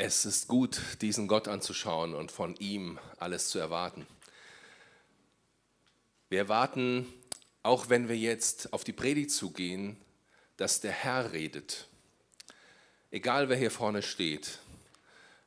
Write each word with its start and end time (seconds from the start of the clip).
Es 0.00 0.24
ist 0.24 0.46
gut, 0.46 0.80
diesen 1.00 1.26
Gott 1.26 1.48
anzuschauen 1.48 2.14
und 2.14 2.30
von 2.30 2.54
ihm 2.54 3.00
alles 3.18 3.48
zu 3.48 3.58
erwarten. 3.58 4.06
Wir 6.28 6.38
erwarten, 6.38 7.12
auch 7.64 7.88
wenn 7.88 8.08
wir 8.08 8.16
jetzt 8.16 8.72
auf 8.72 8.84
die 8.84 8.92
Predigt 8.92 9.32
zugehen, 9.32 9.96
dass 10.56 10.80
der 10.80 10.92
Herr 10.92 11.32
redet. 11.32 11.88
Egal 13.10 13.48
wer 13.48 13.56
hier 13.56 13.72
vorne 13.72 14.02
steht, 14.02 14.60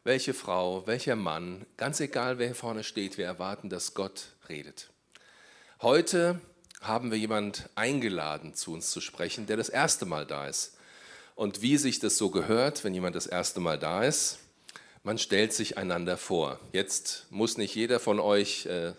welche 0.04 0.34
Frau, 0.34 0.86
welcher 0.86 1.16
Mann, 1.16 1.66
ganz 1.78 2.02
egal 2.02 2.38
wer 2.38 2.48
hier 2.48 2.56
vorne 2.56 2.84
steht, 2.84 3.18
wir 3.18 3.26
erwarten, 3.26 3.70
dass 3.70 3.94
Gott 3.94 4.34
redet. 4.50 4.90
Heute 5.82 6.42
haben 6.82 7.10
wir 7.10 7.18
jemand 7.18 7.70
eingeladen, 7.76 8.54
zu 8.54 8.74
uns 8.74 8.92
zu 8.92 9.00
sprechen, 9.00 9.46
der 9.46 9.56
das 9.56 9.70
erste 9.70 10.06
Mal 10.06 10.26
da 10.26 10.46
ist. 10.46 10.78
Und 11.42 11.64
wie 11.64 11.78
sich 11.78 11.98
das 11.98 12.20
so 12.20 12.30
gehört, 12.30 12.84
wenn 12.84 12.94
jemand 12.94 13.16
das 13.16 13.26
erste 13.26 13.60
Mal 13.60 13.80
da 13.80 14.04
ist, 14.04 14.38
man 15.02 15.18
stellt 15.18 15.54
sich 15.54 15.76
einander 15.76 16.16
vor. 16.16 16.60
Jetzt 16.72 17.26
muss 17.32 17.58
nicht 17.58 17.74
jeder 17.74 18.00
von 18.00 18.20
euch 18.20 18.68
äh, 18.68 18.94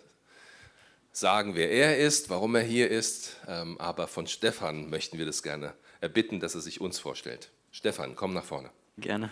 sagen, 1.12 1.54
wer 1.54 1.70
er 1.70 1.98
ist, 1.98 2.30
warum 2.30 2.56
er 2.56 2.62
hier 2.62 2.90
ist, 2.90 3.36
ähm, 3.46 3.78
aber 3.78 4.08
von 4.08 4.26
Stefan 4.26 4.90
möchten 4.90 5.18
wir 5.18 5.24
das 5.26 5.44
gerne 5.44 5.72
erbitten, 6.00 6.40
dass 6.40 6.56
er 6.56 6.62
sich 6.62 6.80
uns 6.80 6.98
vorstellt. 6.98 7.52
Stefan, 7.70 8.16
komm 8.16 8.34
nach 8.34 8.42
vorne. 8.42 8.70
Gerne. 8.98 9.30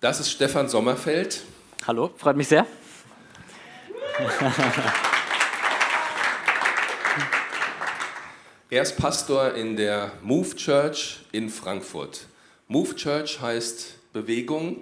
Das 0.00 0.18
ist 0.18 0.32
Stefan 0.32 0.68
Sommerfeld. 0.68 1.42
Hallo, 1.86 2.10
freut 2.16 2.36
mich 2.36 2.48
sehr. 2.48 2.66
Er 8.72 8.80
ist 8.80 8.96
Pastor 8.96 9.52
in 9.52 9.76
der 9.76 10.12
Move 10.22 10.56
Church 10.56 11.18
in 11.30 11.50
Frankfurt. 11.50 12.22
Move 12.68 12.96
Church 12.96 13.38
heißt 13.38 13.96
Bewegung. 14.14 14.78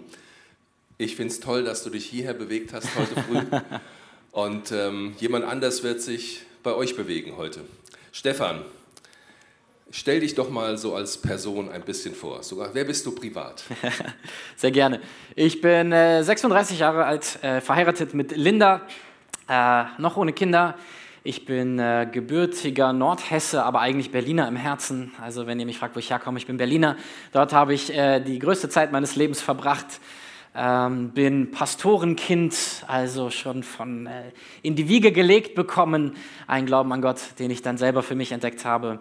Ich 0.96 1.16
finde 1.16 1.32
es 1.32 1.40
toll, 1.40 1.64
dass 1.64 1.82
du 1.82 1.90
dich 1.90 2.06
hierher 2.06 2.34
bewegt 2.34 2.72
hast 2.72 2.86
heute 2.94 3.20
früh. 3.20 3.40
Und 4.30 4.70
ähm, 4.70 5.16
jemand 5.18 5.44
anders 5.44 5.82
wird 5.82 6.00
sich 6.00 6.42
bei 6.62 6.72
euch 6.72 6.94
bewegen 6.94 7.36
heute. 7.36 7.62
Stefan, 8.12 8.64
stell 9.90 10.20
dich 10.20 10.36
doch 10.36 10.50
mal 10.50 10.78
so 10.78 10.94
als 10.94 11.18
Person 11.18 11.68
ein 11.68 11.82
bisschen 11.82 12.14
vor. 12.14 12.44
Sogar, 12.44 12.72
wer 12.72 12.84
bist 12.84 13.04
du 13.06 13.10
privat? 13.12 13.64
Sehr 14.56 14.70
gerne. 14.70 15.00
Ich 15.34 15.60
bin 15.60 15.90
äh, 15.90 16.22
36 16.22 16.78
Jahre 16.78 17.06
alt, 17.06 17.42
äh, 17.42 17.60
verheiratet 17.60 18.14
mit 18.14 18.36
Linda, 18.36 18.82
äh, 19.48 19.82
noch 19.98 20.16
ohne 20.16 20.32
Kinder. 20.32 20.78
Ich 21.30 21.44
bin 21.44 21.78
äh, 21.78 22.08
gebürtiger 22.10 22.92
Nordhesse, 22.92 23.62
aber 23.62 23.78
eigentlich 23.78 24.10
Berliner 24.10 24.48
im 24.48 24.56
Herzen. 24.56 25.12
Also 25.22 25.46
wenn 25.46 25.60
ihr 25.60 25.64
mich 25.64 25.78
fragt, 25.78 25.94
wo 25.94 26.00
ich 26.00 26.10
herkomme, 26.10 26.38
ich 26.38 26.46
bin 26.48 26.56
Berliner. 26.56 26.96
Dort 27.30 27.52
habe 27.52 27.72
ich 27.72 27.96
äh, 27.96 28.18
die 28.18 28.40
größte 28.40 28.68
Zeit 28.68 28.90
meines 28.90 29.14
Lebens 29.14 29.40
verbracht. 29.40 30.00
Ähm, 30.56 31.10
bin 31.10 31.52
Pastorenkind, 31.52 32.84
also 32.88 33.30
schon 33.30 33.62
von 33.62 34.08
äh, 34.08 34.32
in 34.62 34.74
die 34.74 34.88
Wiege 34.88 35.12
gelegt 35.12 35.54
bekommen. 35.54 36.16
Ein 36.48 36.66
Glauben 36.66 36.92
an 36.92 37.00
Gott, 37.00 37.20
den 37.38 37.52
ich 37.52 37.62
dann 37.62 37.78
selber 37.78 38.02
für 38.02 38.16
mich 38.16 38.32
entdeckt 38.32 38.64
habe. 38.64 38.98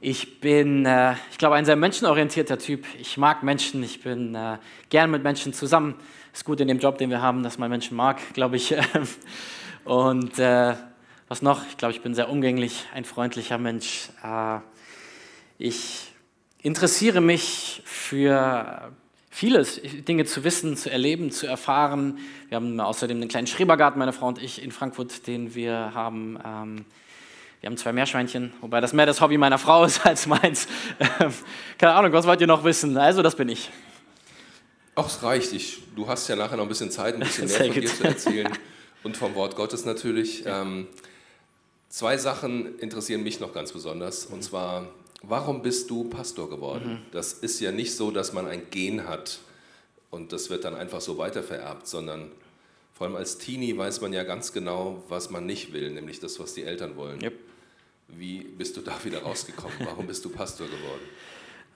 Ich 0.00 0.40
bin, 0.40 0.86
äh, 0.86 1.16
ich 1.30 1.36
glaube, 1.36 1.56
ein 1.56 1.66
sehr 1.66 1.76
menschenorientierter 1.76 2.56
Typ. 2.56 2.86
Ich 2.98 3.18
mag 3.18 3.42
Menschen, 3.42 3.82
ich 3.82 4.02
bin 4.02 4.34
äh, 4.34 4.56
gern 4.88 5.10
mit 5.10 5.22
Menschen 5.22 5.52
zusammen. 5.52 5.96
Ist 6.32 6.46
gut 6.46 6.62
in 6.62 6.68
dem 6.68 6.78
Job, 6.78 6.96
den 6.96 7.10
wir 7.10 7.20
haben, 7.20 7.42
dass 7.42 7.58
man 7.58 7.68
Menschen 7.68 7.94
mag, 7.94 8.20
glaube 8.32 8.56
ich. 8.56 8.74
Und 9.84 10.38
äh, 10.38 10.74
was 11.28 11.42
noch? 11.42 11.66
Ich 11.68 11.76
glaube, 11.76 11.92
ich 11.92 12.00
bin 12.00 12.14
sehr 12.14 12.30
umgänglich, 12.30 12.86
ein 12.94 13.04
freundlicher 13.04 13.58
Mensch. 13.58 14.08
Äh, 14.24 14.60
ich 15.58 16.12
interessiere 16.62 17.20
mich 17.20 17.82
für 17.84 18.90
vieles, 19.28 19.80
Dinge 19.82 20.24
zu 20.24 20.42
wissen, 20.42 20.76
zu 20.76 20.90
erleben, 20.90 21.30
zu 21.30 21.46
erfahren. 21.46 22.18
Wir 22.48 22.56
haben 22.56 22.80
außerdem 22.80 23.18
einen 23.18 23.28
kleinen 23.28 23.46
Schrebergarten, 23.46 23.98
meine 23.98 24.14
Frau 24.14 24.28
und 24.28 24.42
ich, 24.42 24.62
in 24.62 24.72
Frankfurt, 24.72 25.26
den 25.26 25.54
wir 25.54 25.92
haben. 25.94 26.38
Ähm, 26.44 26.84
wir 27.60 27.68
haben 27.68 27.76
zwei 27.76 27.92
Meerschweinchen, 27.92 28.52
wobei 28.60 28.80
das 28.80 28.92
mehr 28.92 29.04
das 29.04 29.20
Hobby 29.20 29.36
meiner 29.36 29.58
Frau 29.58 29.84
ist 29.84 30.00
als 30.06 30.26
meins. 30.26 30.66
Ähm, 31.20 31.32
keine 31.76 31.92
Ahnung, 31.92 32.12
was 32.12 32.26
wollt 32.26 32.40
ihr 32.40 32.46
noch 32.46 32.64
wissen? 32.64 32.96
Also, 32.96 33.20
das 33.20 33.36
bin 33.36 33.48
ich. 33.50 33.70
Ach, 34.94 35.06
es 35.06 35.22
reicht. 35.22 35.52
Ich, 35.52 35.82
du 35.94 36.08
hast 36.08 36.26
ja 36.28 36.36
nachher 36.36 36.56
noch 36.56 36.64
ein 36.64 36.68
bisschen 36.68 36.90
Zeit, 36.90 37.14
ein 37.14 37.20
bisschen 37.20 37.46
mehr 37.48 37.72
von 37.72 37.80
dir 37.80 37.86
zu 37.86 38.04
erzählen 38.04 38.48
und 39.02 39.16
vom 39.16 39.34
Wort 39.34 39.56
Gottes 39.56 39.84
natürlich. 39.84 40.44
Ja. 40.44 40.62
Ähm, 40.62 40.88
Zwei 41.88 42.18
Sachen 42.18 42.78
interessieren 42.78 43.22
mich 43.22 43.40
noch 43.40 43.54
ganz 43.54 43.72
besonders. 43.72 44.26
Und 44.26 44.42
zwar, 44.44 44.88
warum 45.22 45.62
bist 45.62 45.90
du 45.90 46.04
Pastor 46.04 46.50
geworden? 46.50 46.92
Mhm. 46.92 47.12
Das 47.12 47.32
ist 47.32 47.60
ja 47.60 47.72
nicht 47.72 47.94
so, 47.96 48.10
dass 48.10 48.32
man 48.32 48.46
ein 48.46 48.70
Gen 48.70 49.08
hat 49.08 49.40
und 50.10 50.32
das 50.32 50.50
wird 50.50 50.64
dann 50.64 50.74
einfach 50.74 51.00
so 51.00 51.18
weitervererbt, 51.18 51.86
sondern 51.86 52.30
vor 52.94 53.06
allem 53.06 53.16
als 53.16 53.38
Teenie 53.38 53.76
weiß 53.76 54.00
man 54.00 54.12
ja 54.12 54.24
ganz 54.24 54.52
genau, 54.52 55.02
was 55.08 55.30
man 55.30 55.46
nicht 55.46 55.72
will, 55.72 55.90
nämlich 55.90 56.20
das, 56.20 56.40
was 56.40 56.54
die 56.54 56.64
Eltern 56.64 56.96
wollen. 56.96 57.22
Yep. 57.22 57.38
Wie 58.08 58.40
bist 58.40 58.76
du 58.76 58.80
da 58.80 58.92
wieder 59.04 59.22
rausgekommen? 59.22 59.76
Warum 59.84 60.06
bist 60.06 60.24
du 60.24 60.30
Pastor 60.30 60.66
geworden? 60.66 61.02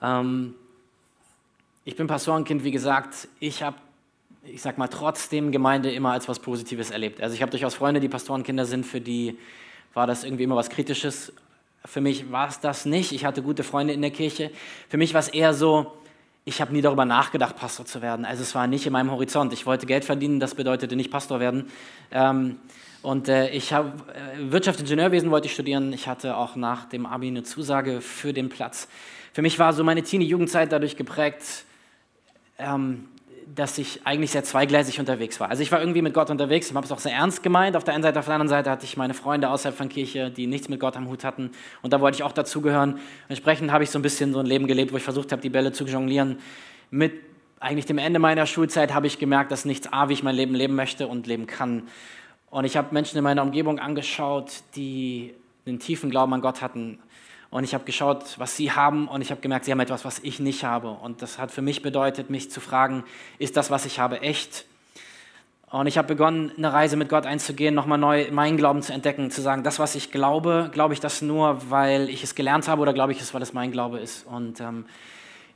Ähm, 0.01 0.53
ich 1.85 1.95
bin 1.95 2.07
Pastorenkind, 2.07 2.65
wie 2.65 2.71
gesagt. 2.71 3.29
Ich 3.39 3.63
habe, 3.63 3.77
ich 4.43 4.61
sag 4.61 4.77
mal, 4.77 4.89
trotzdem 4.89 5.53
Gemeinde 5.53 5.93
immer 5.93 6.11
als 6.11 6.27
was 6.27 6.39
Positives 6.39 6.91
erlebt. 6.91 7.21
Also 7.21 7.35
ich 7.35 7.41
habe 7.41 7.51
durchaus 7.51 7.75
Freunde, 7.75 8.01
die 8.01 8.09
Pastorenkinder 8.09 8.65
sind, 8.65 8.85
für 8.85 8.99
die 8.99 9.37
war 9.93 10.07
das 10.07 10.23
irgendwie 10.23 10.43
immer 10.43 10.55
was 10.55 10.69
Kritisches. 10.69 11.33
Für 11.85 12.01
mich 12.01 12.31
war 12.31 12.47
es 12.47 12.59
das 12.59 12.85
nicht. 12.85 13.11
Ich 13.11 13.25
hatte 13.25 13.41
gute 13.41 13.63
Freunde 13.63 13.93
in 13.93 14.01
der 14.01 14.11
Kirche. 14.11 14.51
Für 14.89 14.97
mich 14.97 15.13
war 15.13 15.19
es 15.19 15.27
eher 15.27 15.53
so, 15.53 15.91
ich 16.45 16.61
habe 16.61 16.73
nie 16.73 16.81
darüber 16.81 17.05
nachgedacht, 17.05 17.55
Pastor 17.55 17.85
zu 17.85 18.01
werden. 18.01 18.25
Also 18.25 18.41
es 18.41 18.55
war 18.55 18.67
nicht 18.67 18.85
in 18.85 18.93
meinem 18.93 19.11
Horizont. 19.11 19.53
Ich 19.53 19.65
wollte 19.65 19.85
Geld 19.85 20.05
verdienen, 20.05 20.39
das 20.39 20.55
bedeutete 20.55 20.95
nicht 20.95 21.11
Pastor 21.11 21.39
werden. 21.39 21.69
Ähm, 22.11 22.57
und 23.01 23.27
äh, 23.27 23.49
ich 23.49 23.73
habe 23.73 23.91
äh, 24.13 24.51
Wirtschaftsingenieurwesen 24.51 25.29
wollte 25.29 25.47
ich 25.47 25.53
studieren. 25.53 25.91
Ich 25.93 26.07
hatte 26.07 26.37
auch 26.37 26.55
nach 26.55 26.85
dem 26.85 27.05
Abi 27.05 27.27
eine 27.27 27.43
Zusage 27.43 28.01
für 28.01 28.33
den 28.33 28.49
Platz. 28.49 28.87
Für 29.33 29.41
mich 29.41 29.59
war 29.59 29.73
so 29.73 29.83
meine 29.83 30.03
Teenie-Jugendzeit 30.03 30.71
dadurch 30.71 30.95
geprägt, 30.95 31.65
ähm, 32.57 33.09
dass 33.55 33.77
ich 33.77 34.01
eigentlich 34.05 34.31
sehr 34.31 34.43
zweigleisig 34.43 34.99
unterwegs 34.99 35.39
war. 35.39 35.49
Also 35.49 35.61
ich 35.61 35.71
war 35.71 35.79
irgendwie 35.79 36.01
mit 36.01 36.13
Gott 36.13 36.29
unterwegs, 36.29 36.69
ich 36.69 36.75
habe 36.75 36.85
es 36.85 36.91
auch 36.91 36.99
sehr 36.99 37.13
ernst 37.13 37.43
gemeint. 37.43 37.75
Auf 37.75 37.83
der 37.83 37.93
einen 37.93 38.01
Seite, 38.01 38.19
auf 38.19 38.25
der 38.25 38.33
anderen 38.35 38.49
Seite 38.49 38.69
hatte 38.71 38.85
ich 38.85 38.97
meine 38.97 39.13
Freunde 39.13 39.49
außerhalb 39.49 39.77
von 39.77 39.89
Kirche, 39.89 40.31
die 40.31 40.47
nichts 40.47 40.69
mit 40.69 40.79
Gott 40.79 40.97
am 40.97 41.07
Hut 41.07 41.23
hatten. 41.23 41.51
Und 41.81 41.93
da 41.93 42.01
wollte 42.01 42.15
ich 42.15 42.23
auch 42.23 42.31
dazugehören. 42.31 42.99
Entsprechend 43.29 43.71
habe 43.71 43.83
ich 43.83 43.91
so 43.91 43.99
ein 43.99 44.01
bisschen 44.01 44.33
so 44.33 44.39
ein 44.39 44.45
Leben 44.45 44.65
gelebt, 44.65 44.91
wo 44.91 44.97
ich 44.97 45.03
versucht 45.03 45.31
habe, 45.31 45.41
die 45.41 45.49
Bälle 45.49 45.71
zu 45.71 45.85
jonglieren. 45.85 46.39
Mit 46.89 47.13
eigentlich 47.59 47.85
dem 47.85 47.97
Ende 47.97 48.19
meiner 48.19 48.45
Schulzeit 48.45 48.93
habe 48.93 49.07
ich 49.07 49.19
gemerkt, 49.19 49.51
dass 49.51 49.65
nichts 49.65 49.91
A, 49.91 50.09
wie 50.09 50.13
ich 50.13 50.23
mein 50.23 50.35
Leben 50.35 50.55
leben 50.55 50.75
möchte 50.75 51.07
und 51.07 51.27
leben 51.27 51.45
kann. 51.45 51.83
Und 52.49 52.65
ich 52.65 52.75
habe 52.75 52.93
Menschen 52.93 53.17
in 53.17 53.23
meiner 53.23 53.43
Umgebung 53.43 53.79
angeschaut, 53.79 54.63
die 54.75 55.33
einen 55.65 55.79
tiefen 55.79 56.09
Glauben 56.09 56.33
an 56.33 56.41
Gott 56.41 56.61
hatten 56.61 56.99
und 57.53 57.63
ich 57.63 57.75
habe 57.75 57.83
geschaut, 57.83 58.39
was 58.39 58.57
sie 58.57 58.71
haben 58.71 59.07
und 59.07 59.21
ich 59.21 59.29
habe 59.29 59.39
gemerkt, 59.39 59.65
sie 59.65 59.71
haben 59.71 59.79
etwas, 59.79 60.03
was 60.05 60.17
ich 60.17 60.39
nicht 60.39 60.63
habe. 60.63 60.89
Und 60.89 61.21
das 61.21 61.37
hat 61.37 61.51
für 61.51 61.61
mich 61.61 61.83
bedeutet, 61.83 62.31
mich 62.31 62.49
zu 62.49 62.59
fragen, 62.59 63.03
ist 63.37 63.55
das, 63.57 63.69
was 63.69 63.85
ich 63.85 63.99
habe, 63.99 64.21
echt? 64.21 64.65
Und 65.69 65.85
ich 65.85 65.99
habe 65.99 66.07
begonnen, 66.07 66.51
eine 66.57 66.73
Reise 66.73 66.95
mit 66.95 67.09
Gott 67.09 67.27
einzugehen, 67.27 67.75
nochmal 67.75 67.99
neu 67.99 68.31
meinen 68.31 68.57
Glauben 68.57 68.81
zu 68.81 68.91
entdecken, 68.91 69.29
zu 69.29 69.43
sagen, 69.43 69.61
das, 69.61 69.77
was 69.77 69.93
ich 69.93 70.11
glaube, 70.11 70.71
glaube 70.73 70.95
ich 70.95 70.99
das 70.99 71.21
nur, 71.21 71.69
weil 71.69 72.09
ich 72.09 72.23
es 72.23 72.33
gelernt 72.33 72.67
habe 72.67 72.81
oder 72.81 72.91
glaube 72.91 73.11
ich 73.11 73.21
es, 73.21 73.35
weil 73.35 73.43
es 73.43 73.53
mein 73.53 73.71
Glaube 73.71 73.99
ist. 73.99 74.25
Und 74.25 74.59
ähm, 74.59 74.85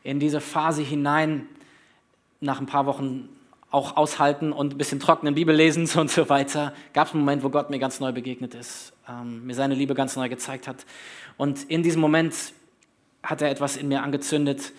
in 0.03 0.19
diese 0.19 0.39
Phase 0.39 0.83
hinein, 0.83 1.47
nach 2.41 2.61
ein 2.61 2.67
paar 2.67 2.85
Wochen 2.85 3.27
auch 3.69 3.97
aushalten 3.97 4.53
und 4.53 4.73
ein 4.73 4.77
bisschen 4.77 4.99
trockenen 4.99 5.35
Bibellesens 5.35 5.95
und 5.97 6.09
so 6.09 6.29
weiter, 6.29 6.73
gab 6.93 7.07
es 7.07 7.13
einen 7.13 7.21
Moment, 7.21 7.43
wo 7.43 7.49
Gott 7.49 7.69
mir 7.69 7.79
ganz 7.79 7.99
neu 7.99 8.11
begegnet 8.11 8.55
ist, 8.55 8.93
ähm, 9.09 9.45
mir 9.45 9.53
seine 9.53 9.75
Liebe 9.75 9.93
ganz 9.93 10.15
neu 10.15 10.29
gezeigt 10.29 10.67
hat. 10.67 10.85
Und 11.37 11.63
in 11.69 11.83
diesem 11.83 12.01
Moment 12.01 12.33
hat 13.23 13.41
er 13.41 13.49
etwas 13.49 13.77
in 13.77 13.87
mir 13.87 14.03
angezündet, 14.03 14.71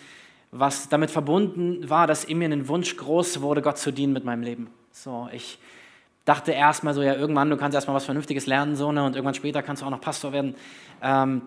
was 0.51 0.89
damit 0.89 1.11
verbunden 1.11 1.91
war, 1.91 2.07
dass 2.07 2.25
in 2.25 2.39
mir 2.39 2.49
ein 2.49 2.69
Wunsch 2.69 2.97
groß 2.97 3.43
wurde, 3.43 3.61
Gott 3.61 3.79
zu 3.79 3.93
dienen 3.93 4.15
mit 4.15 4.25
meinem 4.25 4.43
Leben. 4.43 4.71
So, 4.93 5.29
ich 5.33 5.59
dachte 6.25 6.53
erstmal 6.53 6.95
so, 6.95 7.03
ja, 7.03 7.15
irgendwann, 7.15 7.51
du 7.51 7.57
kannst 7.57 7.75
erstmal 7.75 7.97
was 7.97 8.07
Vernünftiges 8.07 8.47
lernen, 8.47 8.77
so, 8.77 8.91
ne, 8.93 9.05
und 9.05 9.15
irgendwann 9.15 9.35
später 9.35 9.63
kannst 9.63 9.83
du 9.83 9.87
auch 9.87 9.91
noch 9.91 10.01
Pastor 10.01 10.33
werden. 10.33 10.55
Ähm, 11.03 11.43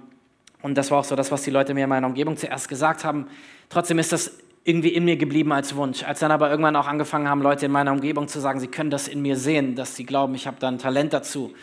und 0.62 0.76
das 0.78 0.92
war 0.92 1.00
auch 1.00 1.04
so 1.04 1.16
das, 1.16 1.32
was 1.32 1.42
die 1.42 1.52
Leute 1.52 1.74
mir 1.74 1.84
in 1.84 1.90
meiner 1.90 2.08
Umgebung 2.08 2.38
zuerst 2.38 2.70
gesagt 2.70 3.04
haben. 3.04 3.28
Trotzdem 3.70 3.98
ist 3.98 4.12
das 4.12 4.38
irgendwie 4.64 4.90
in 4.90 5.06
mir 5.06 5.18
geblieben 5.18 5.52
als 5.52 5.76
Wunsch. 5.76 6.04
Als 6.04 6.20
dann 6.20 6.32
aber 6.32 6.50
irgendwann 6.50 6.76
auch 6.76 6.88
angefangen 6.88 7.28
haben, 7.28 7.42
Leute 7.42 7.66
in 7.66 7.72
meiner 7.72 7.92
Umgebung 7.92 8.28
zu 8.28 8.40
sagen, 8.40 8.60
sie 8.60 8.68
können 8.68 8.90
das 8.90 9.08
in 9.08 9.22
mir 9.22 9.36
sehen, 9.36 9.76
dass 9.76 9.96
sie 9.96 10.06
glauben, 10.06 10.36
ich 10.36 10.48
habe 10.48 10.58
da 10.60 10.68
ein 10.68 10.78
Talent 10.78 11.14
dazu, 11.14 11.54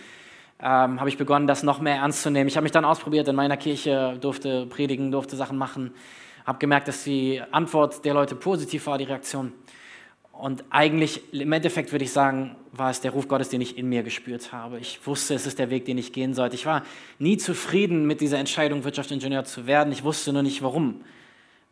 ähm, 0.60 0.98
habe 0.98 1.08
ich 1.08 1.16
begonnen, 1.16 1.46
das 1.46 1.62
noch 1.62 1.80
mehr 1.80 1.96
ernst 1.96 2.22
zu 2.22 2.30
nehmen. 2.30 2.48
Ich 2.48 2.56
habe 2.56 2.64
mich 2.64 2.72
dann 2.72 2.84
ausprobiert 2.84 3.28
in 3.28 3.36
meiner 3.36 3.56
Kirche, 3.56 4.16
durfte 4.20 4.66
predigen, 4.66 5.12
durfte 5.12 5.36
Sachen 5.36 5.56
machen, 5.56 5.92
habe 6.44 6.58
gemerkt, 6.58 6.88
dass 6.88 7.04
die 7.04 7.40
Antwort 7.52 8.04
der 8.04 8.14
Leute 8.14 8.34
positiv 8.34 8.86
war, 8.86 8.98
die 8.98 9.04
Reaktion. 9.04 9.52
Und 10.32 10.64
eigentlich, 10.70 11.34
im 11.34 11.52
Endeffekt 11.52 11.90
würde 11.90 12.04
ich 12.04 12.12
sagen, 12.12 12.54
war 12.72 12.90
es 12.90 13.00
der 13.00 13.10
Ruf 13.10 13.26
Gottes, 13.26 13.48
den 13.48 13.60
ich 13.60 13.76
in 13.76 13.88
mir 13.88 14.04
gespürt 14.04 14.52
habe. 14.52 14.78
Ich 14.78 15.04
wusste, 15.04 15.34
es 15.34 15.46
ist 15.46 15.58
der 15.58 15.70
Weg, 15.70 15.84
den 15.84 15.98
ich 15.98 16.12
gehen 16.12 16.32
sollte. 16.32 16.54
Ich 16.54 16.64
war 16.64 16.84
nie 17.18 17.38
zufrieden 17.38 18.06
mit 18.06 18.20
dieser 18.20 18.38
Entscheidung, 18.38 18.84
Wirtschaftsingenieur 18.84 19.44
zu 19.44 19.66
werden. 19.66 19.92
Ich 19.92 20.04
wusste 20.04 20.32
nur 20.32 20.44
nicht, 20.44 20.62
warum. 20.62 21.00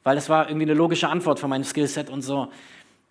Weil 0.06 0.16
es 0.16 0.28
war 0.28 0.48
irgendwie 0.48 0.66
eine 0.66 0.74
logische 0.74 1.08
Antwort 1.08 1.40
von 1.40 1.50
meinem 1.50 1.64
Skillset 1.64 2.10
und 2.10 2.22
so. 2.22 2.46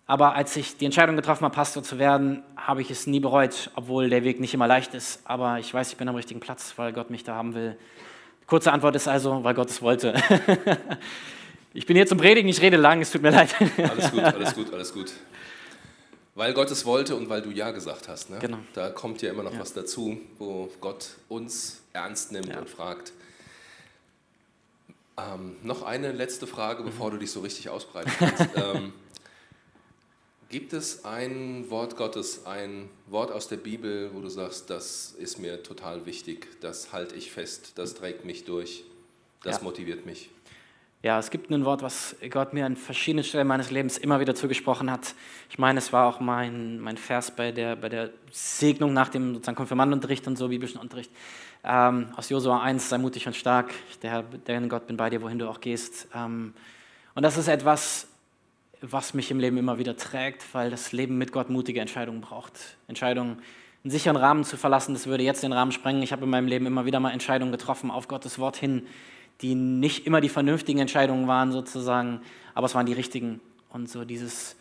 Aber 0.06 0.34
als 0.34 0.56
ich 0.56 0.78
die 0.78 0.86
Entscheidung 0.86 1.14
getroffen 1.14 1.44
habe, 1.44 1.54
Pastor 1.54 1.82
zu 1.82 1.98
werden, 1.98 2.42
habe 2.56 2.80
ich 2.80 2.90
es 2.90 3.06
nie 3.06 3.20
bereut, 3.20 3.70
obwohl 3.74 4.08
der 4.08 4.24
Weg 4.24 4.40
nicht 4.40 4.54
immer 4.54 4.66
leicht 4.66 4.94
ist. 4.94 5.20
Aber 5.24 5.58
ich 5.58 5.74
weiß, 5.74 5.90
ich 5.90 5.98
bin 5.98 6.08
am 6.08 6.14
richtigen 6.14 6.40
Platz, 6.40 6.72
weil 6.76 6.94
Gott 6.94 7.10
mich 7.10 7.22
da 7.22 7.34
haben 7.34 7.54
will. 7.54 7.76
Die 8.40 8.46
kurze 8.46 8.72
Antwort 8.72 8.96
ist 8.96 9.08
also, 9.08 9.44
weil 9.44 9.52
Gott 9.52 9.68
es 9.68 9.82
wollte. 9.82 10.14
ich 11.74 11.84
bin 11.84 11.96
hier 11.96 12.06
zum 12.06 12.16
Predigen, 12.16 12.48
ich 12.48 12.62
rede 12.62 12.78
lang, 12.78 13.02
es 13.02 13.10
tut 13.10 13.20
mir 13.20 13.30
leid. 13.30 13.54
alles 13.76 14.10
gut, 14.10 14.22
alles 14.22 14.54
gut, 14.54 14.72
alles 14.72 14.94
gut. 14.94 15.12
Weil 16.34 16.54
Gott 16.54 16.70
es 16.70 16.86
wollte 16.86 17.14
und 17.14 17.28
weil 17.28 17.42
du 17.42 17.50
Ja 17.50 17.72
gesagt 17.72 18.08
hast. 18.08 18.30
Ne? 18.30 18.38
Genau. 18.38 18.58
Da 18.72 18.88
kommt 18.88 19.20
ja 19.20 19.28
immer 19.28 19.42
noch 19.42 19.52
ja. 19.52 19.60
was 19.60 19.74
dazu, 19.74 20.16
wo 20.38 20.70
Gott 20.80 21.08
uns 21.28 21.82
ernst 21.92 22.32
nimmt 22.32 22.48
ja. 22.48 22.58
und 22.58 22.70
fragt, 22.70 23.12
ähm, 25.18 25.56
noch 25.62 25.82
eine 25.82 26.12
letzte 26.12 26.46
Frage, 26.46 26.82
bevor 26.82 27.10
du 27.10 27.18
dich 27.18 27.30
so 27.30 27.40
richtig 27.40 27.68
ausbreiten 27.68 28.12
kannst. 28.18 28.48
ähm, 28.56 28.92
gibt 30.48 30.72
es 30.72 31.04
ein 31.04 31.68
Wort 31.70 31.96
Gottes, 31.96 32.46
ein 32.46 32.88
Wort 33.06 33.32
aus 33.32 33.48
der 33.48 33.56
Bibel, 33.56 34.10
wo 34.14 34.20
du 34.20 34.28
sagst, 34.28 34.70
das 34.70 35.12
ist 35.12 35.38
mir 35.38 35.62
total 35.62 36.06
wichtig, 36.06 36.60
das 36.60 36.92
halte 36.92 37.14
ich 37.14 37.32
fest, 37.32 37.72
das 37.76 37.94
trägt 37.94 38.24
mich 38.24 38.44
durch, 38.44 38.84
das 39.42 39.58
ja. 39.58 39.62
motiviert 39.64 40.06
mich? 40.06 40.30
Ja, 41.02 41.18
es 41.18 41.30
gibt 41.30 41.50
ein 41.50 41.64
Wort, 41.64 41.82
was 41.82 42.16
Gott 42.30 42.52
mir 42.54 42.64
an 42.64 42.74
verschiedenen 42.74 43.22
Stellen 43.22 43.46
meines 43.46 43.70
Lebens 43.70 43.98
immer 43.98 44.18
wieder 44.18 44.34
zugesprochen 44.34 44.90
hat. 44.90 45.14
Ich 45.50 45.58
meine, 45.58 45.78
es 45.78 45.92
war 45.92 46.08
auch 46.08 46.20
mein, 46.20 46.80
mein 46.80 46.96
Vers 46.96 47.30
bei 47.30 47.52
der, 47.52 47.76
bei 47.76 47.88
der 47.88 48.10
Segnung 48.32 48.92
nach 48.92 49.10
dem 49.10 49.34
sozusagen 49.34 49.56
Konfirmandenunterricht 49.56 50.26
und 50.26 50.36
so, 50.36 50.48
biblischen 50.48 50.80
Unterricht. 50.80 51.10
Ähm, 51.62 52.08
aus 52.16 52.30
Josua 52.30 52.62
1, 52.62 52.88
sei 52.88 52.98
mutig 52.98 53.26
und 53.26 53.36
stark, 53.36 53.72
der 54.02 54.10
Herr, 54.10 54.22
der 54.22 54.60
Gott 54.62 54.86
bin 54.86 54.96
bei 54.96 55.10
dir, 55.10 55.20
wohin 55.20 55.38
du 55.38 55.48
auch 55.48 55.60
gehst. 55.60 56.08
Ähm, 56.14 56.54
und 57.14 57.22
das 57.22 57.36
ist 57.36 57.48
etwas, 57.48 58.08
was 58.80 59.14
mich 59.14 59.30
im 59.30 59.38
Leben 59.38 59.58
immer 59.58 59.78
wieder 59.78 59.96
trägt, 59.96 60.42
weil 60.54 60.70
das 60.70 60.92
Leben 60.92 61.18
mit 61.18 61.30
Gott 61.30 61.50
mutige 61.50 61.80
Entscheidungen 61.80 62.20
braucht. 62.20 62.78
Entscheidungen, 62.88 63.42
einen 63.84 63.90
sicheren 63.90 64.16
Rahmen 64.16 64.44
zu 64.44 64.56
verlassen, 64.56 64.94
das 64.94 65.06
würde 65.06 65.22
jetzt 65.22 65.42
den 65.42 65.52
Rahmen 65.52 65.72
sprengen. 65.72 66.02
Ich 66.02 66.12
habe 66.12 66.24
in 66.24 66.30
meinem 66.30 66.48
Leben 66.48 66.66
immer 66.66 66.84
wieder 66.84 67.00
mal 67.00 67.12
Entscheidungen 67.12 67.52
getroffen 67.52 67.90
auf 67.90 68.08
Gottes 68.08 68.38
Wort 68.38 68.56
hin, 68.56 68.86
die 69.42 69.54
nicht 69.54 70.06
immer 70.06 70.20
die 70.20 70.28
vernünftigen 70.28 70.78
Entscheidungen 70.78 71.26
waren 71.28 71.52
sozusagen, 71.52 72.20
aber 72.54 72.66
es 72.66 72.74
waren 72.74 72.86
die 72.86 72.92
richtigen. 72.92 73.40
Und 73.70 73.90
so 73.90 74.04
dieses 74.04 74.56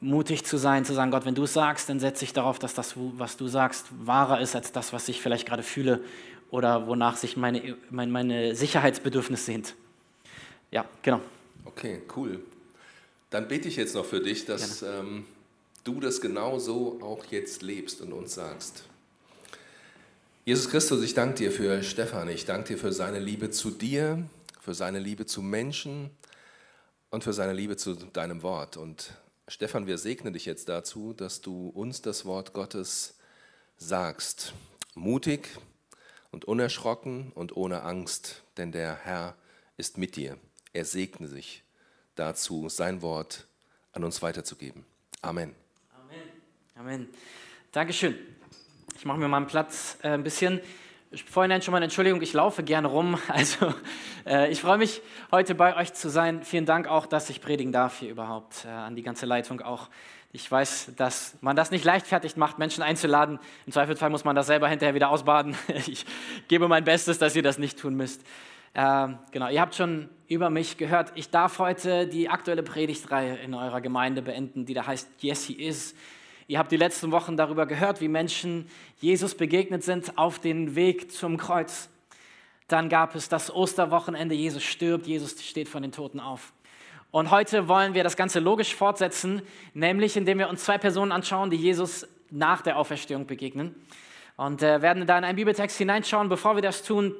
mutig 0.00 0.44
zu 0.44 0.58
sein, 0.58 0.84
zu 0.84 0.92
sagen, 0.92 1.10
Gott, 1.10 1.24
wenn 1.24 1.34
du 1.34 1.44
es 1.44 1.54
sagst, 1.54 1.88
dann 1.88 2.00
setze 2.00 2.24
ich 2.24 2.32
darauf, 2.32 2.58
dass 2.58 2.74
das, 2.74 2.94
was 2.96 3.36
du 3.36 3.48
sagst, 3.48 3.86
wahrer 4.04 4.40
ist 4.40 4.54
als 4.54 4.72
das, 4.72 4.92
was 4.92 5.08
ich 5.08 5.22
vielleicht 5.22 5.46
gerade 5.46 5.62
fühle 5.62 6.00
oder 6.50 6.86
wonach 6.86 7.16
sich 7.16 7.36
meine, 7.36 7.76
meine, 7.90 8.12
meine 8.12 8.54
Sicherheitsbedürfnisse 8.54 9.44
sind. 9.44 9.74
Ja, 10.70 10.84
genau. 11.02 11.20
Okay, 11.64 12.02
cool. 12.16 12.40
Dann 13.30 13.48
bete 13.48 13.68
ich 13.68 13.76
jetzt 13.76 13.94
noch 13.94 14.04
für 14.04 14.20
dich, 14.20 14.44
dass 14.44 14.82
ähm, 14.82 15.24
du 15.84 16.00
das 16.00 16.20
genau 16.20 16.58
so 16.58 16.98
auch 17.02 17.24
jetzt 17.30 17.62
lebst 17.62 18.00
und 18.00 18.12
uns 18.12 18.34
sagst. 18.34 18.84
Jesus 20.48 20.70
Christus, 20.70 21.02
ich 21.02 21.12
danke 21.12 21.34
dir 21.34 21.50
für 21.50 21.82
Stefan, 21.82 22.28
ich 22.28 22.44
danke 22.44 22.68
dir 22.68 22.78
für 22.78 22.92
seine 22.92 23.18
Liebe 23.18 23.50
zu 23.50 23.72
dir, 23.72 24.30
für 24.60 24.74
seine 24.74 25.00
Liebe 25.00 25.26
zu 25.26 25.42
Menschen 25.42 26.08
und 27.10 27.24
für 27.24 27.32
seine 27.32 27.52
Liebe 27.52 27.76
zu 27.76 27.94
deinem 27.94 28.44
Wort. 28.44 28.76
Und 28.76 29.10
Stefan, 29.48 29.88
wir 29.88 29.98
segnen 29.98 30.34
dich 30.34 30.44
jetzt 30.44 30.68
dazu, 30.68 31.12
dass 31.14 31.40
du 31.40 31.70
uns 31.70 32.00
das 32.00 32.26
Wort 32.26 32.52
Gottes 32.52 33.18
sagst. 33.76 34.52
Mutig 34.94 35.48
und 36.30 36.44
unerschrocken 36.44 37.32
und 37.32 37.56
ohne 37.56 37.82
Angst, 37.82 38.44
denn 38.56 38.70
der 38.70 38.94
Herr 39.02 39.34
ist 39.76 39.98
mit 39.98 40.14
dir. 40.14 40.38
Er 40.72 40.84
segne 40.84 41.26
sich 41.26 41.64
dazu, 42.14 42.68
sein 42.68 43.02
Wort 43.02 43.48
an 43.90 44.04
uns 44.04 44.22
weiterzugeben. 44.22 44.84
Amen. 45.22 45.56
Amen. 45.92 46.28
Amen. 46.76 47.08
Dankeschön. 47.72 48.35
Mache 49.06 49.18
mir 49.18 49.28
mal 49.28 49.36
einen 49.36 49.46
Platz 49.46 49.98
äh, 50.02 50.08
ein 50.08 50.24
bisschen. 50.24 50.60
Vorhin 51.30 51.62
schon 51.62 51.70
mal 51.70 51.78
eine 51.78 51.84
Entschuldigung, 51.84 52.20
ich 52.22 52.32
laufe 52.32 52.64
gerne 52.64 52.88
rum. 52.88 53.16
Also 53.28 53.72
äh, 54.26 54.50
ich 54.50 54.60
freue 54.60 54.78
mich, 54.78 55.00
heute 55.30 55.54
bei 55.54 55.76
euch 55.76 55.92
zu 55.92 56.10
sein. 56.10 56.42
Vielen 56.42 56.66
Dank 56.66 56.88
auch, 56.88 57.06
dass 57.06 57.30
ich 57.30 57.40
predigen 57.40 57.70
darf 57.70 58.00
hier 58.00 58.10
überhaupt, 58.10 58.64
äh, 58.64 58.68
an 58.68 58.96
die 58.96 59.02
ganze 59.02 59.24
Leitung 59.24 59.60
auch. 59.60 59.90
Ich 60.32 60.50
weiß, 60.50 60.94
dass 60.96 61.36
man 61.40 61.54
das 61.54 61.70
nicht 61.70 61.84
leichtfertig 61.84 62.36
macht, 62.36 62.58
Menschen 62.58 62.82
einzuladen. 62.82 63.38
Im 63.64 63.72
Zweifelsfall 63.72 64.10
muss 64.10 64.24
man 64.24 64.34
das 64.34 64.48
selber 64.48 64.66
hinterher 64.68 64.96
wieder 64.96 65.10
ausbaden. 65.10 65.54
Ich 65.86 66.04
gebe 66.48 66.66
mein 66.66 66.82
Bestes, 66.82 67.20
dass 67.20 67.36
ihr 67.36 67.44
das 67.44 67.58
nicht 67.58 67.78
tun 67.78 67.94
müsst. 67.94 68.22
Äh, 68.74 69.08
genau, 69.30 69.48
ihr 69.48 69.60
habt 69.60 69.76
schon 69.76 70.08
über 70.26 70.50
mich 70.50 70.78
gehört. 70.78 71.12
Ich 71.14 71.30
darf 71.30 71.60
heute 71.60 72.08
die 72.08 72.28
aktuelle 72.28 72.64
Predigtreihe 72.64 73.36
in 73.36 73.54
eurer 73.54 73.80
Gemeinde 73.80 74.20
beenden, 74.20 74.66
die 74.66 74.74
da 74.74 74.84
heißt 74.84 75.22
Yes, 75.22 75.44
He 75.44 75.52
Is. 75.52 75.94
Ihr 76.48 76.60
habt 76.60 76.70
die 76.70 76.76
letzten 76.76 77.10
Wochen 77.10 77.36
darüber 77.36 77.66
gehört, 77.66 78.00
wie 78.00 78.06
Menschen 78.06 78.68
Jesus 79.00 79.34
begegnet 79.34 79.82
sind 79.82 80.16
auf 80.16 80.38
dem 80.38 80.76
Weg 80.76 81.10
zum 81.10 81.38
Kreuz. 81.38 81.88
Dann 82.68 82.88
gab 82.88 83.16
es 83.16 83.28
das 83.28 83.52
Osterwochenende, 83.52 84.34
Jesus 84.34 84.62
stirbt, 84.62 85.06
Jesus 85.08 85.44
steht 85.44 85.68
von 85.68 85.82
den 85.82 85.90
Toten 85.90 86.20
auf. 86.20 86.52
Und 87.10 87.32
heute 87.32 87.66
wollen 87.66 87.94
wir 87.94 88.04
das 88.04 88.16
Ganze 88.16 88.38
logisch 88.38 88.74
fortsetzen, 88.76 89.42
nämlich 89.74 90.16
indem 90.16 90.38
wir 90.38 90.48
uns 90.48 90.64
zwei 90.64 90.78
Personen 90.78 91.10
anschauen, 91.10 91.50
die 91.50 91.56
Jesus 91.56 92.06
nach 92.30 92.62
der 92.62 92.76
Auferstehung 92.76 93.26
begegnen. 93.26 93.74
Und 94.36 94.62
äh, 94.62 94.82
werden 94.82 95.04
da 95.06 95.18
in 95.18 95.24
einen 95.24 95.36
Bibeltext 95.36 95.78
hineinschauen. 95.78 96.28
Bevor 96.28 96.54
wir 96.54 96.62
das 96.62 96.82
tun, 96.82 97.14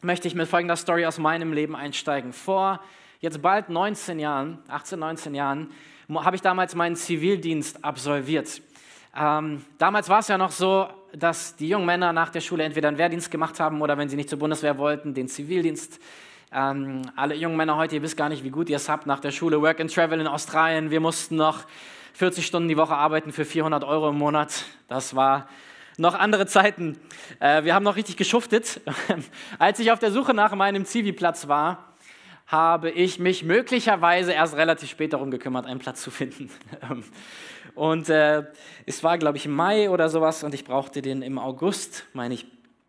möchte 0.00 0.28
ich 0.28 0.34
mit 0.34 0.48
folgender 0.48 0.76
Story 0.76 1.04
aus 1.04 1.18
meinem 1.18 1.52
Leben 1.52 1.76
einsteigen. 1.76 2.32
Vor 2.32 2.80
jetzt 3.20 3.42
bald 3.42 3.68
19 3.68 4.18
Jahren, 4.18 4.60
18, 4.68 4.98
19 4.98 5.34
Jahren, 5.34 5.70
habe 6.14 6.36
ich 6.36 6.42
damals 6.42 6.74
meinen 6.74 6.96
Zivildienst 6.96 7.84
absolviert. 7.84 8.62
Ähm, 9.16 9.64
damals 9.78 10.08
war 10.08 10.20
es 10.20 10.28
ja 10.28 10.38
noch 10.38 10.52
so, 10.52 10.88
dass 11.14 11.56
die 11.56 11.68
jungen 11.68 11.84
Männer 11.84 12.12
nach 12.12 12.30
der 12.30 12.40
Schule 12.40 12.64
entweder 12.64 12.88
einen 12.88 12.98
Wehrdienst 12.98 13.30
gemacht 13.30 13.60
haben 13.60 13.82
oder 13.82 13.98
wenn 13.98 14.08
sie 14.08 14.16
nicht 14.16 14.30
zur 14.30 14.38
Bundeswehr 14.38 14.78
wollten, 14.78 15.14
den 15.14 15.28
Zivildienst. 15.28 16.00
Ähm, 16.54 17.02
alle 17.16 17.34
jungen 17.34 17.56
Männer 17.56 17.76
heute, 17.76 17.96
ihr 17.96 18.02
wisst 18.02 18.16
gar 18.16 18.28
nicht, 18.28 18.44
wie 18.44 18.50
gut 18.50 18.68
ihr 18.70 18.76
es 18.76 18.88
habt 18.88 19.06
nach 19.06 19.20
der 19.20 19.30
Schule. 19.30 19.60
Work 19.60 19.80
and 19.80 19.92
Travel 19.92 20.20
in 20.20 20.26
Australien. 20.26 20.90
Wir 20.90 21.00
mussten 21.00 21.36
noch 21.36 21.66
40 22.14 22.46
Stunden 22.46 22.68
die 22.68 22.76
Woche 22.76 22.94
arbeiten 22.94 23.32
für 23.32 23.44
400 23.44 23.84
Euro 23.84 24.10
im 24.10 24.18
Monat. 24.18 24.64
Das 24.88 25.14
war 25.14 25.48
noch 25.98 26.14
andere 26.14 26.46
Zeiten. 26.46 26.98
Äh, 27.40 27.64
wir 27.64 27.74
haben 27.74 27.84
noch 27.84 27.96
richtig 27.96 28.16
geschuftet. 28.16 28.80
Als 29.58 29.78
ich 29.78 29.92
auf 29.92 29.98
der 29.98 30.10
Suche 30.10 30.34
nach 30.34 30.54
meinem 30.54 30.84
Zivi-Platz 30.84 31.48
war, 31.48 31.91
habe 32.46 32.90
ich 32.90 33.18
mich 33.18 33.44
möglicherweise 33.44 34.32
erst 34.32 34.56
relativ 34.56 34.90
spät 34.90 35.12
darum 35.12 35.30
gekümmert, 35.30 35.66
einen 35.66 35.80
Platz 35.80 36.02
zu 36.02 36.10
finden. 36.10 36.50
Und 37.74 38.08
äh, 38.08 38.44
es 38.84 39.02
war, 39.02 39.18
glaube 39.18 39.38
ich, 39.38 39.46
im 39.46 39.52
Mai 39.52 39.88
oder 39.88 40.08
sowas 40.08 40.44
und 40.44 40.52
ich 40.52 40.64
brauchte 40.64 41.00
den 41.00 41.22
im 41.22 41.38
August, 41.38 42.04
meine 42.12 42.34
ich. 42.34 42.46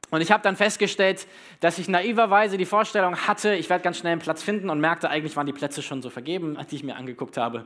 Und 0.09 0.21
ich 0.21 0.31
habe 0.31 0.43
dann 0.43 0.55
festgestellt, 0.55 1.25
dass 1.61 1.79
ich 1.79 1.87
naiverweise 1.87 2.57
die 2.57 2.65
Vorstellung 2.65 3.15
hatte, 3.15 3.55
ich 3.55 3.69
werde 3.69 3.83
ganz 3.83 3.97
schnell 3.97 4.11
einen 4.11 4.21
Platz 4.21 4.43
finden 4.43 4.69
und 4.69 4.79
merkte, 4.79 5.09
eigentlich 5.09 5.35
waren 5.35 5.47
die 5.47 5.53
Plätze 5.53 5.81
schon 5.81 6.01
so 6.01 6.09
vergeben, 6.09 6.57
die 6.69 6.75
ich 6.75 6.83
mir 6.83 6.97
angeguckt 6.97 7.37
habe. 7.37 7.65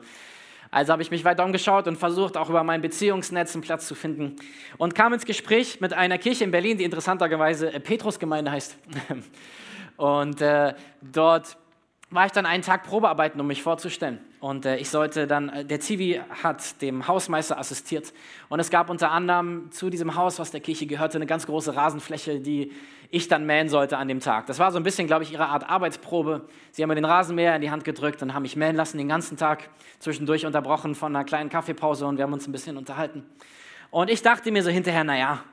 Also 0.70 0.92
habe 0.92 1.02
ich 1.02 1.12
mich 1.12 1.24
weiter 1.24 1.44
umgeschaut 1.44 1.88
und 1.88 1.98
versucht, 1.98 2.38
auch 2.38 2.50
über 2.50 2.64
mein 2.64 2.82
Beziehungsnetz 2.82 3.56
einen 3.56 3.64
Platz 3.64 3.88
zu 3.88 3.96
finden. 3.96 4.36
Und 4.78 4.96
kam 4.96 5.14
ins 5.14 5.26
Gespräch 5.26 5.82
mit 5.82 5.94
einer 5.94 6.18
Kirche 6.18 6.44
in 6.44 6.52
Berlin, 6.52 6.78
die 6.78 6.84
interessanterweise 6.84 7.68
Petrusgemeinde 7.80 8.52
heißt. 8.52 8.78
Und 9.98 10.42
äh, 10.42 10.76
dort 11.02 11.58
war 12.10 12.26
ich 12.26 12.32
dann 12.32 12.46
einen 12.46 12.64
Tag 12.64 12.84
Probearbeiten, 12.84 13.40
um 13.42 13.48
mich 13.48 13.62
vorzustellen. 13.62 14.20
Und 14.40 14.66
äh, 14.66 14.78
ich 14.78 14.90
sollte 14.90 15.28
dann, 15.28 15.50
äh, 15.50 15.66
der 15.66 15.82
Zivi 15.82 16.22
hat 16.42 16.82
dem 16.82 17.08
Hausmeister 17.08 17.60
assistiert. 17.60 18.14
Und 18.48 18.62
es 18.62 18.70
gab 18.70 18.90
unter 18.90 19.12
anderem 19.12 19.70
zu 19.72 19.90
diesem 19.90 20.16
Haus, 20.16 20.40
was 20.40 20.52
der 20.52 20.62
Kirche 20.62 20.86
gehörte, 20.88 21.18
eine 21.18 21.26
ganz 21.26 21.46
große 21.46 21.76
Rasenfläche, 21.76 22.40
die 22.40 22.72
ich 23.10 23.28
dann 23.28 23.46
mähen 23.46 23.68
sollte 23.68 23.98
an 23.98 24.08
dem 24.08 24.22
Tag. 24.22 24.46
Das 24.46 24.60
war 24.60 24.72
so 24.72 24.78
ein 24.78 24.84
bisschen, 24.84 25.08
glaube 25.08 25.24
ich, 25.24 25.34
ihre 25.34 25.48
Art 25.48 25.70
Arbeitsprobe. 25.70 26.48
Sie 26.72 26.82
haben 26.82 26.90
mir 26.90 26.96
den 26.96 27.06
Rasenmäher 27.06 27.56
in 27.56 27.62
die 27.62 27.72
Hand 27.72 27.84
gedrückt 27.84 28.22
und 28.22 28.34
haben 28.34 28.44
mich 28.44 28.56
mähen 28.56 28.76
lassen 28.76 28.98
den 28.98 29.10
ganzen 29.10 29.38
Tag, 29.38 29.70
zwischendurch 30.00 30.46
unterbrochen 30.46 30.96
von 30.96 31.14
einer 31.14 31.26
kleinen 31.26 31.50
Kaffeepause 31.50 32.06
und 32.06 32.18
wir 32.18 32.24
haben 32.24 32.34
uns 32.34 32.48
ein 32.48 32.52
bisschen 32.52 32.78
unterhalten. 32.78 33.26
Und 33.92 34.10
ich 34.10 34.22
dachte 34.22 34.52
mir 34.52 34.64
so 34.64 34.70
hinterher, 34.70 35.04
naja, 35.04 35.44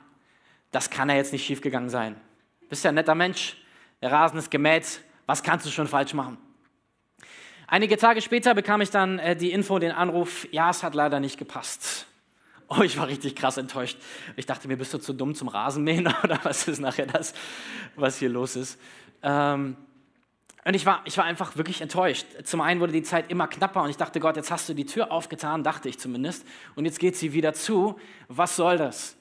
das 0.71 0.91
kann 0.91 1.09
ja 1.09 1.17
jetzt 1.17 1.33
nicht 1.33 1.47
schiefgegangen 1.47 1.89
sein. 1.89 2.17
Bist 2.69 2.85
ja 2.85 2.91
ein 2.91 2.97
netter 2.97 3.15
Mensch, 3.15 3.57
der 4.03 4.11
Rasen 4.11 4.39
ist 4.39 4.51
gemäht, 4.51 5.01
was 5.27 5.43
kannst 5.43 5.65
du 5.65 5.71
schon 5.71 5.87
falsch 5.87 6.15
machen? 6.15 6.37
Einige 7.67 7.97
Tage 7.97 8.21
später 8.21 8.55
bekam 8.55 8.81
ich 8.81 8.91
dann 8.91 9.19
äh, 9.19 9.37
die 9.37 9.53
Info, 9.53 9.79
den 9.79 9.93
Anruf, 9.93 10.47
ja, 10.53 10.71
es 10.71 10.83
hat 10.83 10.95
leider 10.95 11.21
nicht 11.21 11.39
gepasst. 11.39 12.07
Oh, 12.69 12.83
ich 12.83 12.99
war 12.99 13.09
richtig 13.09 13.37
krass 13.37 13.57
enttäuscht. 13.57 13.99
Ich 14.37 14.47
dachte 14.47 14.69
mir, 14.69 14.77
bist 14.77 14.93
du 14.95 14.99
zu 14.99 15.13
dumm 15.13 15.35
zum 15.35 15.49
Rasenmähen 15.49 16.07
oder 16.23 16.39
was 16.43 16.69
ist 16.69 16.81
nachher 16.81 17.07
das, 17.07 17.35
was 17.97 18.19
hier 18.19 18.29
los 18.29 18.57
ist? 18.57 18.79
Ähm, 19.23 19.77
und 20.67 20.75
ich 20.75 20.87
war, 20.87 21.03
ich 21.05 21.17
war 21.19 21.25
einfach 21.25 21.57
wirklich 21.57 21.83
enttäuscht. 21.83 22.27
Zum 22.45 22.63
einen 22.63 22.81
wurde 22.81 22.93
die 22.93 23.03
Zeit 23.03 23.31
immer 23.31 23.47
knapper 23.49 23.83
und 23.83 23.91
ich 23.91 23.99
dachte, 23.99 24.19
Gott, 24.19 24.37
jetzt 24.37 24.51
hast 24.51 24.69
du 24.69 24.75
die 24.75 24.87
Tür 24.87 25.13
aufgetan, 25.13 25.63
dachte 25.63 25.91
ich 25.91 25.99
zumindest, 25.99 26.47
und 26.75 26.87
jetzt 26.87 26.99
geht 26.99 27.17
sie 27.17 27.35
wieder 27.35 27.53
zu. 27.53 27.99
Was 28.29 28.57
soll 28.57 28.79
das? 28.79 29.17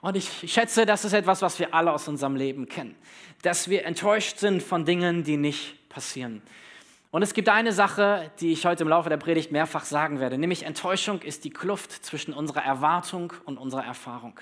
Und 0.00 0.16
ich 0.16 0.28
schätze, 0.50 0.86
das 0.86 1.04
ist 1.04 1.12
etwas, 1.12 1.42
was 1.42 1.58
wir 1.58 1.74
alle 1.74 1.92
aus 1.92 2.08
unserem 2.08 2.34
Leben 2.34 2.68
kennen. 2.68 2.96
Dass 3.42 3.68
wir 3.68 3.84
enttäuscht 3.84 4.38
sind 4.38 4.62
von 4.62 4.84
Dingen, 4.84 5.22
die 5.22 5.36
nicht 5.36 5.88
passieren. 5.88 6.42
Und 7.12 7.22
es 7.22 7.34
gibt 7.34 7.48
eine 7.48 7.72
Sache, 7.72 8.30
die 8.38 8.52
ich 8.52 8.64
heute 8.66 8.84
im 8.84 8.88
Laufe 8.88 9.08
der 9.08 9.16
Predigt 9.16 9.50
mehrfach 9.50 9.84
sagen 9.84 10.20
werde, 10.20 10.38
nämlich 10.38 10.64
Enttäuschung 10.64 11.22
ist 11.22 11.44
die 11.44 11.50
Kluft 11.50 11.90
zwischen 11.90 12.32
unserer 12.32 12.62
Erwartung 12.62 13.32
und 13.46 13.58
unserer 13.58 13.84
Erfahrung. 13.84 14.38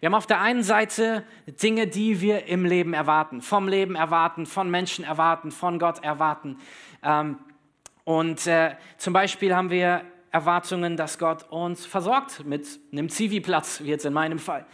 Wir 0.00 0.06
haben 0.06 0.14
auf 0.14 0.26
der 0.26 0.40
einen 0.40 0.62
Seite 0.62 1.22
Dinge, 1.46 1.86
die 1.86 2.22
wir 2.22 2.46
im 2.46 2.64
Leben 2.64 2.94
erwarten, 2.94 3.42
vom 3.42 3.68
Leben 3.68 3.94
erwarten, 3.94 4.46
von 4.46 4.70
Menschen 4.70 5.04
erwarten, 5.04 5.50
von 5.50 5.78
Gott 5.78 6.02
erwarten. 6.02 6.58
Ähm, 7.02 7.38
und 8.04 8.46
äh, 8.46 8.74
zum 8.96 9.12
Beispiel 9.12 9.54
haben 9.54 9.70
wir 9.70 10.00
Erwartungen, 10.30 10.96
dass 10.96 11.18
Gott 11.18 11.44
uns 11.50 11.84
versorgt 11.84 12.44
mit 12.46 12.66
einem 12.90 13.10
Zivi-Platz, 13.10 13.82
wie 13.82 13.90
jetzt 13.90 14.06
in 14.06 14.14
meinem 14.14 14.38
Fall. 14.38 14.64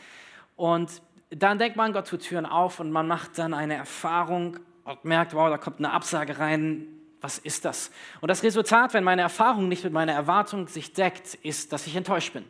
Und 0.54 1.02
dann 1.30 1.58
denkt 1.58 1.76
man, 1.76 1.92
Gott 1.92 2.06
tut 2.06 2.22
Türen 2.22 2.46
auf 2.46 2.78
und 2.78 2.92
man 2.92 3.08
macht 3.08 3.36
dann 3.38 3.54
eine 3.54 3.74
Erfahrung 3.74 4.60
und 4.84 5.04
merkt, 5.04 5.34
wow, 5.34 5.50
da 5.50 5.58
kommt 5.58 5.78
eine 5.78 5.92
Absage 5.92 6.38
rein. 6.38 6.97
Was 7.20 7.38
ist 7.38 7.64
das? 7.64 7.90
Und 8.20 8.28
das 8.28 8.42
Resultat, 8.42 8.94
wenn 8.94 9.04
meine 9.04 9.22
Erfahrung 9.22 9.68
nicht 9.68 9.84
mit 9.84 9.92
meiner 9.92 10.12
Erwartung 10.12 10.68
sich 10.68 10.92
deckt, 10.92 11.34
ist, 11.42 11.72
dass 11.72 11.86
ich 11.86 11.96
enttäuscht 11.96 12.32
bin. 12.32 12.44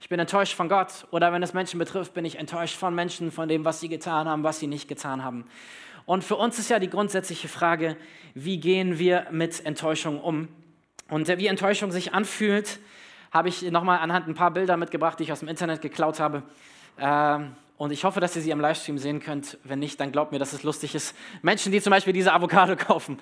Ich 0.00 0.08
bin 0.08 0.18
enttäuscht 0.18 0.54
von 0.54 0.68
Gott 0.68 1.06
oder 1.12 1.32
wenn 1.32 1.42
es 1.42 1.54
Menschen 1.54 1.78
betrifft, 1.78 2.12
bin 2.12 2.24
ich 2.24 2.38
enttäuscht 2.38 2.76
von 2.76 2.94
Menschen, 2.94 3.30
von 3.30 3.48
dem, 3.48 3.64
was 3.64 3.80
sie 3.80 3.88
getan 3.88 4.28
haben, 4.28 4.42
was 4.42 4.58
sie 4.58 4.66
nicht 4.66 4.88
getan 4.88 5.24
haben. 5.24 5.46
Und 6.06 6.24
für 6.24 6.36
uns 6.36 6.58
ist 6.58 6.68
ja 6.68 6.78
die 6.78 6.90
grundsätzliche 6.90 7.48
Frage, 7.48 7.96
wie 8.34 8.58
gehen 8.58 8.98
wir 8.98 9.26
mit 9.30 9.64
Enttäuschung 9.64 10.20
um? 10.20 10.48
Und 11.08 11.28
wie 11.28 11.46
Enttäuschung 11.46 11.92
sich 11.92 12.12
anfühlt, 12.12 12.80
habe 13.32 13.48
ich 13.48 13.62
nochmal 13.62 13.98
anhand 14.00 14.28
ein 14.28 14.34
paar 14.34 14.50
Bilder 14.50 14.76
mitgebracht, 14.76 15.18
die 15.18 15.24
ich 15.24 15.32
aus 15.32 15.40
dem 15.40 15.48
Internet 15.48 15.80
geklaut 15.80 16.20
habe. 16.20 16.42
Ähm, 16.98 17.54
und 17.76 17.90
ich 17.90 18.04
hoffe, 18.04 18.20
dass 18.20 18.36
ihr 18.36 18.42
sie 18.42 18.50
im 18.50 18.60
Livestream 18.60 18.98
sehen 18.98 19.20
könnt. 19.20 19.58
Wenn 19.64 19.80
nicht, 19.80 19.98
dann 19.98 20.12
glaubt 20.12 20.30
mir, 20.30 20.38
dass 20.38 20.52
es 20.52 20.62
lustig 20.62 20.94
ist. 20.94 21.14
Menschen, 21.42 21.72
die 21.72 21.80
zum 21.80 21.90
Beispiel 21.90 22.12
diese 22.12 22.32
Avocado 22.32 22.76
kaufen, 22.78 23.18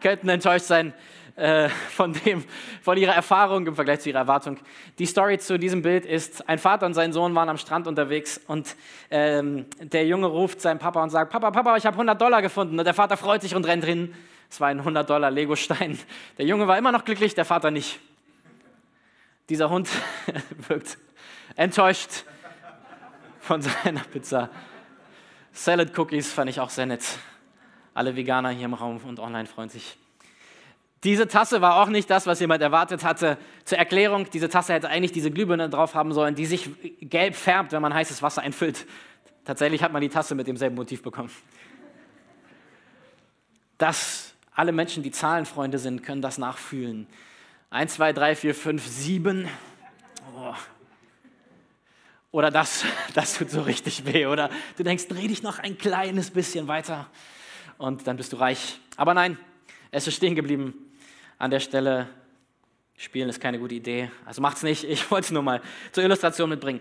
könnten 0.00 0.28
enttäuscht 0.28 0.66
sein 0.66 0.92
äh, 1.36 1.68
von, 1.68 2.12
dem, 2.12 2.44
von 2.82 2.98
ihrer 2.98 3.14
Erfahrung 3.14 3.66
im 3.66 3.74
Vergleich 3.74 4.00
zu 4.00 4.10
ihrer 4.10 4.20
Erwartung. 4.20 4.58
Die 4.98 5.06
Story 5.06 5.38
zu 5.38 5.58
diesem 5.58 5.80
Bild 5.80 6.04
ist, 6.04 6.46
ein 6.48 6.58
Vater 6.58 6.84
und 6.84 6.92
sein 6.92 7.14
Sohn 7.14 7.34
waren 7.34 7.48
am 7.48 7.56
Strand 7.56 7.86
unterwegs 7.86 8.38
und 8.46 8.76
ähm, 9.10 9.64
der 9.80 10.06
Junge 10.06 10.26
ruft 10.26 10.60
seinen 10.60 10.78
Papa 10.78 11.02
und 11.02 11.08
sagt, 11.08 11.32
Papa, 11.32 11.50
Papa, 11.50 11.76
ich 11.76 11.86
habe 11.86 11.94
100 11.94 12.20
Dollar 12.20 12.42
gefunden. 12.42 12.78
Und 12.78 12.84
der 12.84 12.94
Vater 12.94 13.16
freut 13.16 13.40
sich 13.40 13.54
und 13.54 13.66
rennt 13.66 13.84
drin. 13.84 14.14
Es 14.50 14.60
war 14.60 14.68
ein 14.68 14.80
100 14.80 15.08
Dollar 15.08 15.30
Lego-Stein. 15.30 15.98
Der 16.36 16.44
Junge 16.44 16.68
war 16.68 16.76
immer 16.76 16.92
noch 16.92 17.06
glücklich, 17.06 17.34
der 17.34 17.46
Vater 17.46 17.70
nicht. 17.70 17.98
Dieser 19.48 19.70
Hund 19.70 19.88
wirkt 20.68 20.98
enttäuscht 21.56 22.24
von 23.44 23.62
seiner 23.84 24.00
Pizza. 24.00 24.50
Salad 25.52 25.96
Cookies 25.96 26.32
fand 26.32 26.50
ich 26.50 26.60
auch 26.60 26.70
sehr 26.70 26.86
nett. 26.86 27.04
Alle 27.92 28.16
Veganer 28.16 28.50
hier 28.50 28.64
im 28.64 28.74
Raum 28.74 29.00
und 29.04 29.20
online 29.20 29.46
freuen 29.46 29.68
sich. 29.68 29.96
Diese 31.04 31.28
Tasse 31.28 31.60
war 31.60 31.82
auch 31.82 31.88
nicht 31.88 32.08
das, 32.08 32.26
was 32.26 32.40
jemand 32.40 32.62
erwartet 32.62 33.04
hatte. 33.04 33.36
Zur 33.64 33.76
Erklärung, 33.76 34.28
diese 34.30 34.48
Tasse 34.48 34.72
hätte 34.72 34.88
eigentlich 34.88 35.12
diese 35.12 35.30
Glühbirne 35.30 35.68
drauf 35.68 35.94
haben 35.94 36.12
sollen, 36.14 36.34
die 36.34 36.46
sich 36.46 36.70
gelb 37.00 37.36
färbt, 37.36 37.72
wenn 37.72 37.82
man 37.82 37.92
heißes 37.92 38.22
Wasser 38.22 38.40
einfüllt. 38.40 38.86
Tatsächlich 39.44 39.82
hat 39.82 39.92
man 39.92 40.00
die 40.00 40.08
Tasse 40.08 40.34
mit 40.34 40.46
demselben 40.46 40.74
Motiv 40.74 41.02
bekommen. 41.02 41.30
Dass 43.76 44.34
alle 44.54 44.72
Menschen, 44.72 45.02
die 45.02 45.10
Zahlenfreunde 45.10 45.78
sind, 45.78 46.02
können 46.02 46.22
das 46.22 46.38
nachfühlen. 46.38 47.06
1, 47.68 47.94
2, 47.94 48.12
3, 48.14 48.36
4, 48.36 48.54
5, 48.54 48.86
7. 48.86 49.48
Oh, 50.34 50.54
oder 52.34 52.50
das, 52.50 52.84
das 53.14 53.38
tut 53.38 53.48
so 53.48 53.62
richtig 53.62 54.04
weh. 54.12 54.26
Oder 54.26 54.50
du 54.76 54.82
denkst, 54.82 55.06
dreh 55.06 55.28
dich 55.28 55.42
noch 55.42 55.60
ein 55.60 55.78
kleines 55.78 56.30
bisschen 56.30 56.66
weiter 56.66 57.06
und 57.78 58.06
dann 58.08 58.16
bist 58.16 58.32
du 58.32 58.36
reich. 58.36 58.80
Aber 58.96 59.14
nein, 59.14 59.38
es 59.92 60.08
ist 60.08 60.16
stehen 60.16 60.34
geblieben. 60.34 60.74
An 61.38 61.52
der 61.52 61.60
Stelle 61.60 62.08
spielen 62.96 63.28
ist 63.28 63.40
keine 63.40 63.60
gute 63.60 63.76
Idee. 63.76 64.10
Also 64.24 64.42
macht's 64.42 64.64
nicht. 64.64 64.82
Ich 64.82 65.10
wollte 65.12 65.26
es 65.26 65.30
nur 65.30 65.44
mal 65.44 65.62
zur 65.92 66.02
Illustration 66.02 66.50
mitbringen. 66.50 66.80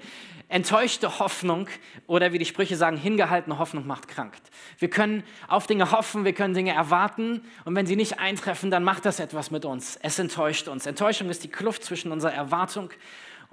Enttäuschte 0.49 1.19
Hoffnung 1.19 1.67
oder 2.07 2.33
wie 2.33 2.39
die 2.39 2.45
Sprüche 2.45 2.75
sagen, 2.75 2.97
hingehaltene 2.97 3.59
Hoffnung 3.59 3.85
macht 3.85 4.07
krank. 4.07 4.33
Wir 4.79 4.89
können 4.89 5.23
auf 5.47 5.67
Dinge 5.67 5.91
hoffen, 5.91 6.25
wir 6.25 6.33
können 6.33 6.55
Dinge 6.55 6.73
erwarten 6.73 7.41
und 7.65 7.75
wenn 7.75 7.85
sie 7.85 7.95
nicht 7.95 8.19
eintreffen, 8.19 8.71
dann 8.71 8.83
macht 8.83 9.05
das 9.05 9.19
etwas 9.19 9.51
mit 9.51 9.65
uns. 9.65 9.97
Es 10.01 10.17
enttäuscht 10.17 10.67
uns. 10.67 10.87
Enttäuschung 10.87 11.29
ist 11.29 11.43
die 11.43 11.49
Kluft 11.49 11.83
zwischen 11.83 12.11
unserer 12.11 12.33
Erwartung 12.33 12.89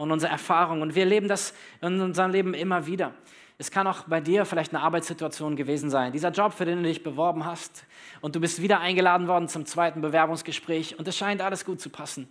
und 0.00 0.10
unsere 0.10 0.32
Erfahrung. 0.32 0.80
Und 0.82 0.94
wir 0.94 1.04
leben 1.04 1.28
das 1.28 1.52
in 1.82 2.00
unserem 2.00 2.30
Leben 2.30 2.54
immer 2.54 2.86
wieder. 2.86 3.12
Es 3.58 3.70
kann 3.70 3.86
auch 3.86 4.04
bei 4.04 4.22
dir 4.22 4.46
vielleicht 4.46 4.72
eine 4.74 4.82
Arbeitssituation 4.82 5.54
gewesen 5.54 5.90
sein. 5.90 6.12
Dieser 6.12 6.30
Job, 6.30 6.54
für 6.54 6.64
den 6.64 6.82
du 6.82 6.88
dich 6.88 7.02
beworben 7.02 7.44
hast 7.44 7.84
und 8.22 8.34
du 8.34 8.40
bist 8.40 8.62
wieder 8.62 8.80
eingeladen 8.80 9.28
worden 9.28 9.48
zum 9.48 9.66
zweiten 9.66 10.00
Bewerbungsgespräch 10.00 10.98
und 10.98 11.06
es 11.06 11.18
scheint 11.18 11.42
alles 11.42 11.66
gut 11.66 11.82
zu 11.82 11.90
passen. 11.90 12.28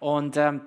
Und 0.00 0.36
ähm, 0.36 0.60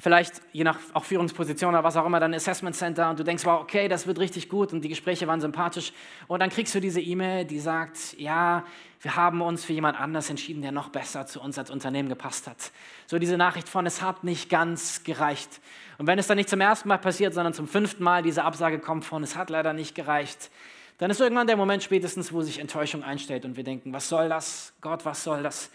vielleicht 0.00 0.40
je 0.52 0.62
nach 0.62 0.78
auch 0.92 1.04
Führungsposition 1.04 1.74
oder 1.74 1.82
was 1.82 1.96
auch 1.96 2.06
immer, 2.06 2.20
dann 2.20 2.32
Assessment 2.32 2.76
Center 2.76 3.10
und 3.10 3.18
du 3.18 3.24
denkst, 3.24 3.44
wow, 3.44 3.60
okay, 3.60 3.88
das 3.88 4.06
wird 4.06 4.20
richtig 4.20 4.48
gut 4.48 4.72
und 4.72 4.82
die 4.82 4.88
Gespräche 4.88 5.26
waren 5.26 5.40
sympathisch. 5.40 5.92
Und 6.28 6.40
dann 6.40 6.50
kriegst 6.50 6.74
du 6.74 6.80
diese 6.80 7.00
E-Mail, 7.00 7.44
die 7.44 7.58
sagt, 7.58 8.16
ja, 8.16 8.64
wir 9.00 9.16
haben 9.16 9.42
uns 9.42 9.64
für 9.64 9.72
jemand 9.72 10.00
anders 10.00 10.30
entschieden, 10.30 10.62
der 10.62 10.70
noch 10.70 10.90
besser 10.90 11.26
zu 11.26 11.40
uns 11.40 11.58
als 11.58 11.70
Unternehmen 11.70 12.08
gepasst 12.08 12.46
hat. 12.46 12.70
So 13.06 13.18
diese 13.18 13.36
Nachricht 13.36 13.68
von, 13.68 13.86
es 13.86 14.00
hat 14.00 14.22
nicht 14.22 14.48
ganz 14.48 15.02
gereicht. 15.02 15.60
Und 15.98 16.06
wenn 16.06 16.18
es 16.18 16.28
dann 16.28 16.36
nicht 16.36 16.48
zum 16.48 16.60
ersten 16.60 16.88
Mal 16.88 16.98
passiert, 16.98 17.34
sondern 17.34 17.52
zum 17.52 17.66
fünften 17.66 18.04
Mal 18.04 18.22
diese 18.22 18.44
Absage 18.44 18.78
kommt 18.78 19.04
von, 19.04 19.24
es 19.24 19.34
hat 19.34 19.50
leider 19.50 19.72
nicht 19.72 19.96
gereicht, 19.96 20.50
dann 20.98 21.10
ist 21.10 21.20
irgendwann 21.20 21.46
der 21.48 21.56
Moment 21.56 21.82
spätestens, 21.82 22.32
wo 22.32 22.42
sich 22.42 22.60
Enttäuschung 22.60 23.02
einstellt 23.02 23.44
und 23.44 23.56
wir 23.56 23.64
denken, 23.64 23.92
was 23.92 24.08
soll 24.08 24.28
das? 24.28 24.74
Gott, 24.80 25.04
was 25.04 25.24
soll 25.24 25.42
das? 25.42 25.70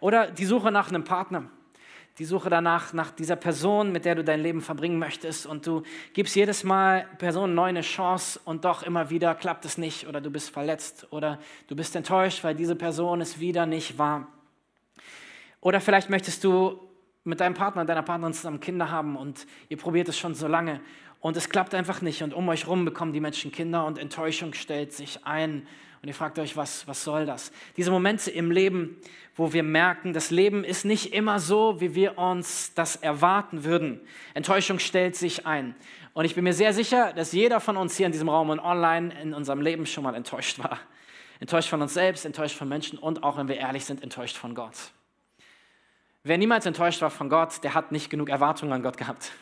Oder 0.00 0.30
die 0.30 0.44
Suche 0.44 0.70
nach 0.70 0.88
einem 0.88 1.04
Partner 1.04 1.44
die 2.18 2.24
Suche 2.24 2.48
danach, 2.48 2.94
nach 2.94 3.10
dieser 3.10 3.36
Person, 3.36 3.92
mit 3.92 4.06
der 4.06 4.14
du 4.14 4.24
dein 4.24 4.40
Leben 4.40 4.62
verbringen 4.62 4.98
möchtest. 4.98 5.44
Und 5.44 5.66
du 5.66 5.82
gibst 6.14 6.34
jedes 6.34 6.64
Mal 6.64 7.06
Personen 7.18 7.54
neu 7.54 7.64
eine 7.64 7.82
Chance 7.82 8.40
und 8.44 8.64
doch 8.64 8.82
immer 8.82 9.10
wieder 9.10 9.34
klappt 9.34 9.66
es 9.66 9.76
nicht 9.76 10.06
oder 10.06 10.20
du 10.20 10.30
bist 10.30 10.50
verletzt 10.50 11.06
oder 11.10 11.38
du 11.68 11.76
bist 11.76 11.94
enttäuscht, 11.94 12.42
weil 12.42 12.54
diese 12.54 12.74
Person 12.74 13.20
es 13.20 13.38
wieder 13.38 13.66
nicht 13.66 13.98
war. 13.98 14.28
Oder 15.60 15.80
vielleicht 15.80 16.08
möchtest 16.08 16.42
du 16.44 16.80
mit 17.24 17.40
deinem 17.40 17.54
Partner, 17.54 17.84
deiner 17.84 18.02
Partnerin 18.02 18.32
zusammen 18.32 18.60
Kinder 18.60 18.90
haben 18.90 19.16
und 19.16 19.46
ihr 19.68 19.76
probiert 19.76 20.08
es 20.08 20.16
schon 20.16 20.34
so 20.34 20.46
lange 20.46 20.80
und 21.20 21.36
es 21.36 21.50
klappt 21.50 21.74
einfach 21.74 22.00
nicht 22.00 22.22
und 22.22 22.32
um 22.32 22.48
euch 22.48 22.64
herum 22.64 22.84
bekommen 22.84 23.12
die 23.12 23.20
Menschen 23.20 23.50
Kinder 23.52 23.84
und 23.84 23.98
Enttäuschung 23.98 24.54
stellt 24.54 24.92
sich 24.92 25.26
ein 25.26 25.66
und 26.02 26.08
ihr 26.08 26.14
fragt 26.14 26.38
euch, 26.38 26.56
was, 26.56 26.86
was 26.86 27.02
soll 27.02 27.26
das? 27.26 27.52
Diese 27.76 27.90
Momente 27.90 28.30
im 28.30 28.50
Leben, 28.50 28.96
wo 29.34 29.52
wir 29.52 29.62
merken, 29.62 30.12
das 30.12 30.30
Leben 30.30 30.64
ist 30.64 30.84
nicht 30.84 31.12
immer 31.12 31.38
so, 31.40 31.80
wie 31.80 31.94
wir 31.94 32.18
uns 32.18 32.74
das 32.74 32.96
erwarten 32.96 33.64
würden. 33.64 34.00
Enttäuschung 34.34 34.78
stellt 34.78 35.16
sich 35.16 35.46
ein. 35.46 35.74
Und 36.14 36.24
ich 36.24 36.34
bin 36.34 36.44
mir 36.44 36.54
sehr 36.54 36.72
sicher, 36.72 37.12
dass 37.12 37.32
jeder 37.32 37.60
von 37.60 37.76
uns 37.76 37.96
hier 37.96 38.06
in 38.06 38.12
diesem 38.12 38.28
Raum 38.28 38.50
und 38.50 38.60
online 38.60 39.12
in 39.20 39.34
unserem 39.34 39.60
Leben 39.60 39.84
schon 39.84 40.04
mal 40.04 40.14
enttäuscht 40.14 40.58
war. 40.58 40.78
Enttäuscht 41.40 41.68
von 41.68 41.82
uns 41.82 41.92
selbst, 41.92 42.24
enttäuscht 42.24 42.56
von 42.56 42.68
Menschen 42.68 42.98
und 42.98 43.22
auch, 43.22 43.36
wenn 43.36 43.48
wir 43.48 43.56
ehrlich 43.56 43.84
sind, 43.84 44.02
enttäuscht 44.02 44.36
von 44.36 44.54
Gott. 44.54 44.74
Wer 46.22 46.38
niemals 46.38 46.66
enttäuscht 46.66 47.02
war 47.02 47.10
von 47.10 47.28
Gott, 47.28 47.62
der 47.62 47.74
hat 47.74 47.92
nicht 47.92 48.10
genug 48.10 48.30
Erwartungen 48.30 48.72
an 48.72 48.82
Gott 48.82 48.96
gehabt. 48.96 49.32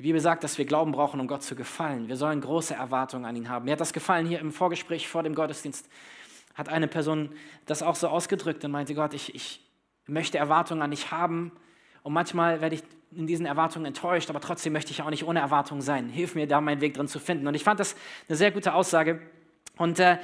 Die 0.00 0.04
Bibel 0.04 0.20
sagt, 0.22 0.44
dass 0.44 0.56
wir 0.56 0.64
Glauben 0.64 0.92
brauchen, 0.92 1.20
um 1.20 1.26
Gott 1.26 1.42
zu 1.42 1.54
gefallen. 1.54 2.08
Wir 2.08 2.16
sollen 2.16 2.40
große 2.40 2.72
Erwartungen 2.72 3.26
an 3.26 3.36
ihn 3.36 3.50
haben. 3.50 3.66
Mir 3.66 3.72
hat 3.72 3.82
das 3.82 3.92
gefallen 3.92 4.24
hier 4.24 4.38
im 4.38 4.50
Vorgespräch 4.50 5.06
vor 5.06 5.22
dem 5.22 5.34
Gottesdienst. 5.34 5.90
Hat 6.54 6.70
eine 6.70 6.88
Person 6.88 7.28
das 7.66 7.82
auch 7.82 7.94
so 7.96 8.08
ausgedrückt 8.08 8.64
und 8.64 8.70
meinte, 8.70 8.94
Gott, 8.94 9.12
ich, 9.12 9.34
ich 9.34 9.60
möchte 10.06 10.38
Erwartungen 10.38 10.80
an 10.80 10.90
dich 10.90 11.10
haben. 11.10 11.52
Und 12.02 12.14
manchmal 12.14 12.62
werde 12.62 12.76
ich 12.76 12.82
in 13.14 13.26
diesen 13.26 13.44
Erwartungen 13.44 13.84
enttäuscht, 13.84 14.30
aber 14.30 14.40
trotzdem 14.40 14.72
möchte 14.72 14.90
ich 14.90 15.02
auch 15.02 15.10
nicht 15.10 15.24
ohne 15.24 15.40
Erwartungen 15.40 15.82
sein. 15.82 16.08
Hilf 16.08 16.34
mir 16.34 16.46
da, 16.46 16.62
meinen 16.62 16.80
Weg 16.80 16.94
drin 16.94 17.06
zu 17.06 17.18
finden. 17.18 17.46
Und 17.46 17.52
ich 17.52 17.64
fand 17.64 17.78
das 17.78 17.94
eine 18.26 18.38
sehr 18.38 18.52
gute 18.52 18.72
Aussage. 18.72 19.20
Und 19.76 20.00
äh, 20.00 20.16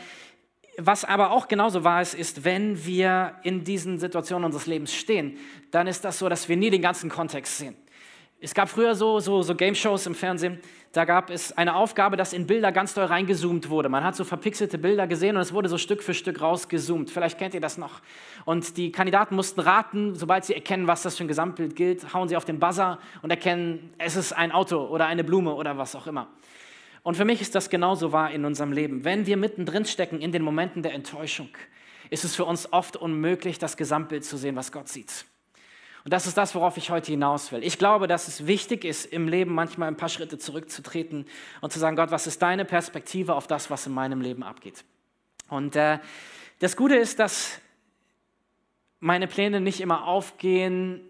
was 0.79 1.05
aber 1.05 1.33
auch 1.33 1.49
genauso 1.49 1.85
wahr 1.85 2.01
ist, 2.01 2.15
ist, 2.15 2.47
wenn 2.47 2.87
wir 2.87 3.35
in 3.43 3.63
diesen 3.63 3.99
Situationen 3.99 4.47
unseres 4.47 4.67
Lebens 4.67 4.95
stehen, 4.95 5.37
dann 5.71 5.87
ist 5.87 6.03
das 6.03 6.19
so, 6.19 6.31
dass 6.31 6.49
wir 6.49 6.57
nie 6.57 6.71
den 6.71 6.81
ganzen 6.81 7.11
Kontext 7.11 7.59
sehen. 7.59 7.77
Es 8.39 8.53
gab 8.53 8.69
früher 8.69 8.95
so, 8.95 9.19
so, 9.19 9.41
so 9.41 9.55
Game-Shows 9.55 10.07
im 10.07 10.15
Fernsehen, 10.15 10.61
da 10.93 11.05
gab 11.05 11.31
es 11.31 11.57
eine 11.57 11.75
Aufgabe, 11.75 12.17
dass 12.17 12.35
in 12.35 12.47
Bilder 12.47 12.71
ganz 12.71 12.93
doll 12.93 13.07
reingezoomt 13.07 13.71
wurde. 13.71 13.89
Man 13.89 14.05
hat 14.05 14.15
so 14.15 14.25
verpixelte 14.25 14.77
Bilder 14.79 15.07
gesehen 15.07 15.37
und 15.37 15.43
es 15.43 15.53
wurde 15.55 15.69
so 15.69 15.79
Stück 15.79 16.03
für 16.03 16.15
Stück 16.15 16.41
rausgezoomt. 16.41 17.11
Vielleicht 17.11 17.39
kennt 17.39 17.55
ihr 17.55 17.61
das 17.61 17.79
noch. 17.79 18.03
Und 18.45 18.77
die 18.77 18.93
Kandidaten 18.93 19.37
mussten 19.37 19.61
raten, 19.61 20.15
sobald 20.15 20.45
sie 20.45 20.55
erkennen, 20.55 20.87
was 20.87 21.03
das 21.03 21.17
für 21.17 21.25
ein 21.25 21.29
Gesamtbild 21.29 21.77
gilt, 21.77 22.15
hauen 22.15 22.29
sie 22.29 22.37
auf 22.37 22.45
den 22.45 22.59
Buzzer 22.59 22.99
und 23.23 23.31
erkennen, 23.31 23.93
es 23.99 24.17
ist 24.17 24.33
ein 24.33 24.53
Auto 24.53 24.85
oder 24.87 25.07
eine 25.07 25.25
Blume 25.25 25.55
oder 25.55 25.79
was 25.79 25.97
auch 25.97 26.07
immer. 26.07 26.29
Und 27.03 27.17
für 27.17 27.25
mich 27.25 27.41
ist 27.41 27.55
das 27.55 27.71
genauso 27.71 28.13
wahr 28.13 28.31
in 28.33 28.45
unserem 28.45 28.73
Leben. 28.73 29.05
Wenn 29.05 29.27
wir 29.27 29.37
mittendrin 29.37 29.85
stecken 29.87 30.21
in 30.21 30.33
den 30.33 30.43
Momenten 30.43 30.83
der 30.83 30.93
Enttäuschung, 30.93 31.49
ist 32.11 32.25
es 32.25 32.35
für 32.35 32.45
uns 32.45 32.73
oft 32.73 32.97
unmöglich, 32.97 33.59
das 33.59 33.77
Gesamtbild 33.77 34.25
zu 34.25 34.37
sehen, 34.37 34.57
was 34.57 34.73
Gott 34.73 34.89
sieht. 34.89 35.27
Und 36.07 36.13
das 36.13 36.29
ist 36.29 36.37
das, 36.37 36.55
worauf 36.55 36.77
ich 36.77 36.91
heute 36.91 37.11
hinaus 37.11 37.51
will. 37.51 37.65
Ich 37.65 37.79
glaube, 37.79 38.07
dass 38.07 38.29
es 38.29 38.47
wichtig 38.47 38.85
ist, 38.85 39.07
im 39.07 39.27
Leben 39.27 39.53
manchmal 39.53 39.89
ein 39.89 39.97
paar 39.97 40.09
Schritte 40.09 40.39
zurückzutreten 40.39 41.27
und 41.61 41.73
zu 41.73 41.81
sagen, 41.81 41.97
Gott, 41.97 42.13
was 42.13 42.29
ist 42.29 42.41
deine 42.43 42.65
Perspektive 42.65 43.35
auf 43.35 43.49
das, 43.49 43.71
was 43.71 43.89
in 43.89 43.93
meinem 43.93 44.21
Leben 44.21 44.45
abgeht? 44.45 44.85
Und 45.49 45.75
äh, 45.75 45.99
das 46.61 46.77
Gute 46.77 46.95
ist, 46.95 47.19
dass 47.19 47.61
meine 49.01 49.27
Pläne 49.27 49.61
nicht 49.61 49.81
immer 49.81 50.07
aufgehen, 50.07 51.01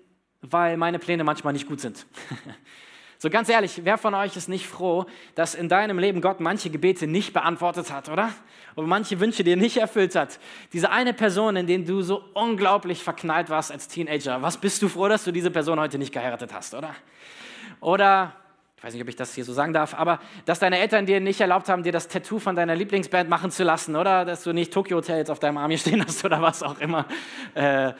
weil 0.41 0.79
meine 0.79 0.99
Pläne 0.99 1.25
manchmal 1.25 1.53
nicht 1.53 1.69
gut 1.69 1.83
sind. 1.83 2.07
so 3.19 3.31
ganz 3.31 3.49
ehrlich, 3.49 3.81
wer 3.85 3.99
von 3.99 4.15
euch 4.15 4.37
ist 4.37 4.49
nicht 4.49 4.67
froh, 4.67 5.07
dass 5.35 5.55
in 5.55 5.69
deinem 5.69 5.99
Leben 5.99 6.21
Gott 6.21 6.41
manche 6.41 6.71
Gebete 6.71 7.07
nicht 7.07 7.33
beantwortet 7.33 7.91
hat, 7.91 8.09
oder? 8.09 8.31
Und 8.75 8.87
manche 8.87 9.21
Wünsche 9.21 9.43
dir 9.43 9.57
nicht 9.57 9.79
erfüllt 9.79 10.15
hat? 10.15 10.39
Diese 10.73 10.91
eine 10.91 11.15
Person, 11.15 11.57
in 11.57 11.67
den 11.67 11.87
du 11.87 12.03
so 12.03 12.23
unglaublich 12.35 13.03
verknallt 13.03 13.49
warst 13.49 13.73
als 13.73 13.89
Teenager, 13.89 14.43
was 14.43 14.59
bist 14.59 14.83
du 14.83 14.89
froh, 14.89 15.09
dass 15.09 15.25
du 15.25 15.33
diese 15.33 15.51
Person 15.51 15.81
heute 15.81 15.99
nicht 15.99 16.13
geheiratet 16.13 16.53
hast, 16.53 16.75
oder? 16.75 16.95
Oder 17.81 18.35
ich 18.77 18.85
weiß 18.85 18.93
nicht, 18.93 19.03
ob 19.03 19.09
ich 19.09 19.17
das 19.17 19.35
hier 19.35 19.45
so 19.45 19.55
sagen 19.55 19.73
darf, 19.73 19.95
aber 19.95 20.21
dass 20.45 20.59
deine 20.59 20.79
Eltern 20.79 21.07
dir 21.07 21.19
nicht 21.19 21.41
erlaubt 21.41 21.71
haben, 21.71 21.83
dir 21.83 21.93
das 21.93 22.09
Tattoo 22.09 22.39
von 22.39 22.55
deiner 22.55 22.77
Lieblingsband 22.77 23.29
machen 23.31 23.51
zu 23.51 23.65
lassen, 23.65 23.97
oder 23.97 24.27
dass 24.27 24.43
du 24.43 24.53
nicht 24.53 24.71
Tokyo 24.71 24.99
Hotels 24.99 25.31
auf 25.31 25.39
deinem 25.39 25.57
Arm 25.57 25.71
hier 25.71 25.79
stehen 25.79 26.05
hast 26.05 26.23
oder 26.27 26.43
was 26.43 26.63
auch 26.63 26.79
immer 26.79 27.07
äh, 27.55 27.95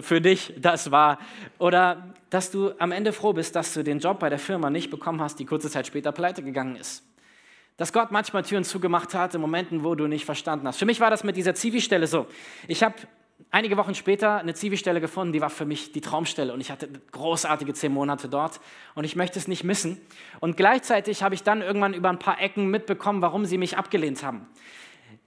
für 0.00 0.20
dich 0.20 0.54
das 0.56 0.92
war. 0.92 1.18
Oder 1.58 2.14
dass 2.30 2.52
du 2.52 2.72
am 2.78 2.92
Ende 2.92 3.12
froh 3.12 3.32
bist, 3.32 3.56
dass 3.56 3.74
du 3.74 3.82
den 3.82 3.98
Job 3.98 4.20
bei 4.20 4.28
der 4.28 4.38
Firma 4.38 4.70
nicht 4.70 4.88
bekommen 4.88 5.20
hast, 5.20 5.40
die 5.40 5.44
kurze 5.46 5.68
Zeit 5.68 5.88
später 5.88 6.12
pleite 6.12 6.44
gegangen 6.44 6.76
ist. 6.76 7.02
Dass 7.76 7.92
Gott 7.92 8.12
manchmal 8.12 8.44
Türen 8.44 8.62
zugemacht 8.62 9.14
hat 9.14 9.34
in 9.34 9.40
Momenten, 9.40 9.82
wo 9.82 9.96
du 9.96 10.06
nicht 10.06 10.24
verstanden 10.24 10.68
hast. 10.68 10.78
Für 10.78 10.86
mich 10.86 11.00
war 11.00 11.10
das 11.10 11.24
mit 11.24 11.34
dieser 11.34 11.56
Zivi-Stelle 11.56 12.06
so. 12.06 12.28
Ich 12.68 12.84
habe 12.84 12.94
einige 13.50 13.76
Wochen 13.76 13.94
später 13.94 14.36
eine 14.36 14.54
Zivi-Stelle 14.54 15.00
gefunden, 15.00 15.32
die 15.32 15.40
war 15.40 15.50
für 15.50 15.64
mich 15.64 15.92
die 15.92 16.00
Traumstelle 16.00 16.52
und 16.52 16.60
ich 16.60 16.70
hatte 16.70 16.88
großartige 17.12 17.74
zehn 17.74 17.92
Monate 17.92 18.28
dort 18.28 18.60
und 18.94 19.04
ich 19.04 19.16
möchte 19.16 19.38
es 19.38 19.48
nicht 19.48 19.64
missen. 19.64 20.00
Und 20.40 20.56
gleichzeitig 20.56 21.22
habe 21.22 21.34
ich 21.34 21.42
dann 21.42 21.62
irgendwann 21.62 21.94
über 21.94 22.08
ein 22.08 22.18
paar 22.18 22.40
Ecken 22.40 22.70
mitbekommen, 22.70 23.22
warum 23.22 23.44
sie 23.44 23.58
mich 23.58 23.76
abgelehnt 23.76 24.22
haben. 24.22 24.46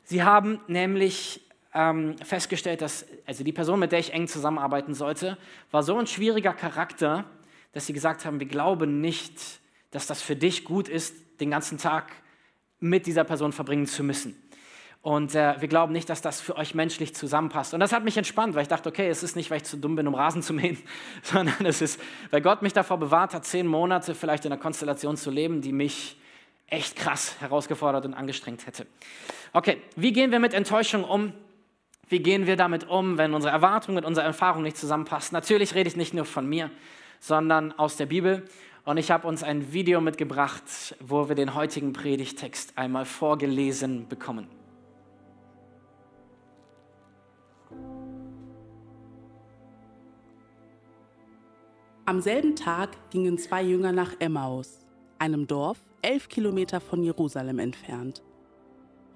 Sie 0.03 0.23
haben 0.23 0.59
nämlich 0.67 1.41
ähm, 1.73 2.17
festgestellt, 2.17 2.81
dass 2.81 3.05
also 3.25 3.43
die 3.43 3.53
Person, 3.53 3.79
mit 3.79 3.91
der 3.91 3.99
ich 3.99 4.13
eng 4.13 4.27
zusammenarbeiten 4.27 4.93
sollte, 4.93 5.37
war 5.71 5.83
so 5.83 5.97
ein 5.97 6.07
schwieriger 6.07 6.53
Charakter, 6.53 7.25
dass 7.71 7.87
sie 7.87 7.93
gesagt 7.93 8.25
haben, 8.25 8.39
wir 8.39 8.47
glauben 8.47 9.01
nicht, 9.01 9.59
dass 9.91 10.07
das 10.07 10.21
für 10.21 10.35
dich 10.35 10.63
gut 10.63 10.87
ist, 10.87 11.15
den 11.39 11.51
ganzen 11.51 11.77
Tag 11.77 12.11
mit 12.79 13.05
dieser 13.05 13.23
Person 13.23 13.53
verbringen 13.53 13.87
zu 13.87 14.03
müssen. 14.03 14.35
Und 15.03 15.35
äh, 15.35 15.59
wir 15.59 15.67
glauben 15.67 15.91
nicht, 15.91 16.09
dass 16.09 16.21
das 16.21 16.39
für 16.39 16.55
euch 16.55 16.75
menschlich 16.75 17.13
zusammenpasst. 17.13 17.73
Und 17.73 17.81
das 17.81 17.91
hat 17.91 18.05
mich 18.05 18.15
entspannt, 18.15 18.55
weil 18.55 18.61
ich 18.61 18.69
dachte, 18.69 18.87
okay, 18.87 19.09
es 19.09 19.21
ist 19.21 19.35
nicht, 19.35 19.51
weil 19.51 19.57
ich 19.57 19.65
zu 19.65 19.75
dumm 19.75 19.97
bin, 19.97 20.07
um 20.07 20.15
Rasen 20.15 20.41
zu 20.41 20.53
mähen, 20.53 20.77
sondern 21.21 21.65
es 21.65 21.81
ist, 21.81 21.99
weil 22.31 22.39
Gott 22.39 22.61
mich 22.61 22.71
davor 22.71 22.97
bewahrt 22.97 23.33
hat, 23.33 23.45
zehn 23.45 23.67
Monate 23.67 24.15
vielleicht 24.15 24.45
in 24.45 24.53
einer 24.53 24.61
Konstellation 24.61 25.17
zu 25.17 25.29
leben, 25.29 25.59
die 25.59 25.73
mich 25.73 26.15
echt 26.67 26.95
krass 26.95 27.35
herausgefordert 27.41 28.05
und 28.05 28.13
angestrengt 28.13 28.65
hätte. 28.65 28.87
Okay, 29.51 29.81
wie 29.97 30.13
gehen 30.13 30.31
wir 30.31 30.39
mit 30.39 30.53
Enttäuschung 30.53 31.03
um? 31.03 31.33
Wie 32.07 32.19
gehen 32.19 32.47
wir 32.47 32.55
damit 32.55 32.87
um, 32.87 33.17
wenn 33.17 33.33
unsere 33.33 33.53
Erwartungen 33.53 33.95
mit 33.95 34.05
unserer 34.05 34.25
Erfahrung 34.25 34.63
nicht 34.63 34.77
zusammenpassen? 34.77 35.35
Natürlich 35.35 35.75
rede 35.75 35.89
ich 35.89 35.97
nicht 35.97 36.13
nur 36.13 36.23
von 36.23 36.47
mir, 36.47 36.71
sondern 37.19 37.73
aus 37.73 37.97
der 37.97 38.05
Bibel. 38.05 38.45
Und 38.85 38.95
ich 38.95 39.11
habe 39.11 39.27
uns 39.27 39.43
ein 39.43 39.73
Video 39.73 39.99
mitgebracht, 39.99 40.95
wo 41.01 41.27
wir 41.27 41.35
den 41.35 41.55
heutigen 41.55 41.91
Predigtext 41.91 42.77
einmal 42.77 43.03
vorgelesen 43.03 44.07
bekommen. 44.07 44.62
Am 52.05 52.19
selben 52.19 52.57
Tag 52.57 52.89
gingen 53.11 53.37
zwei 53.37 53.63
Jünger 53.63 53.93
nach 53.93 54.11
Emmaus, 54.19 54.85
einem 55.19 55.47
Dorf 55.47 55.81
elf 56.01 56.27
Kilometer 56.27 56.81
von 56.81 57.01
Jerusalem 57.01 57.59
entfernt. 57.59 58.21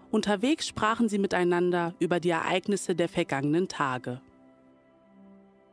Unterwegs 0.10 0.68
sprachen 0.68 1.10
sie 1.10 1.18
miteinander 1.18 1.94
über 2.00 2.22
die 2.22 2.30
Ereignisse 2.30 2.96
der 2.96 3.10
vergangenen 3.10 3.68
Tage. 3.68 4.22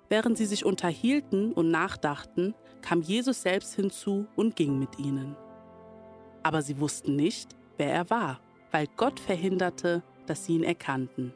Während 0.09 0.37
sie 0.37 0.47
sich 0.47 0.65
unterhielten 0.65 1.53
und 1.53 1.71
nachdachten, 1.71 2.53
kam 2.83 3.01
Jesus 3.01 3.43
selbst 3.43 3.77
hinzu 3.77 4.27
und 4.35 4.57
ging 4.57 4.81
mit 4.81 4.99
ihnen. 4.99 5.37
Aber 6.43 6.63
sie 6.63 6.81
wussten 6.81 7.15
nicht, 7.15 7.55
wer 7.77 7.93
er 7.93 8.11
war, 8.11 8.41
weil 8.73 8.89
Gott 8.97 9.21
verhinderte, 9.21 10.03
dass 10.27 10.47
sie 10.47 10.57
ihn 10.57 10.65
erkannten. 10.65 11.33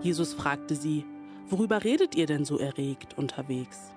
Jesus 0.00 0.32
fragte 0.32 0.74
sie, 0.74 1.04
Worüber 1.48 1.84
redet 1.84 2.16
ihr 2.16 2.26
denn 2.26 2.44
so 2.44 2.58
erregt 2.58 3.16
unterwegs? 3.16 3.94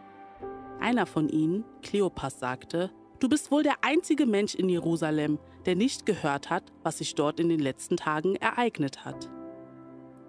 Einer 0.80 1.08
von 1.08 1.30
ihnen, 1.30 1.66
Kleopas, 1.82 2.40
sagte, 2.40 2.92
Du 3.20 3.28
bist 3.28 3.52
wohl 3.52 3.64
der 3.64 3.84
einzige 3.84 4.26
Mensch 4.26 4.56
in 4.56 4.70
Jerusalem, 4.70 5.40
der 5.66 5.76
nicht 5.76 6.06
gehört 6.06 6.50
hat, 6.50 6.72
was 6.84 7.00
sich 7.00 7.16
dort 7.16 7.40
in 7.40 7.50
den 7.50 7.60
letzten 7.60 7.98
Tagen 7.98 8.36
ereignet 8.36 9.04
hat. 9.04 9.30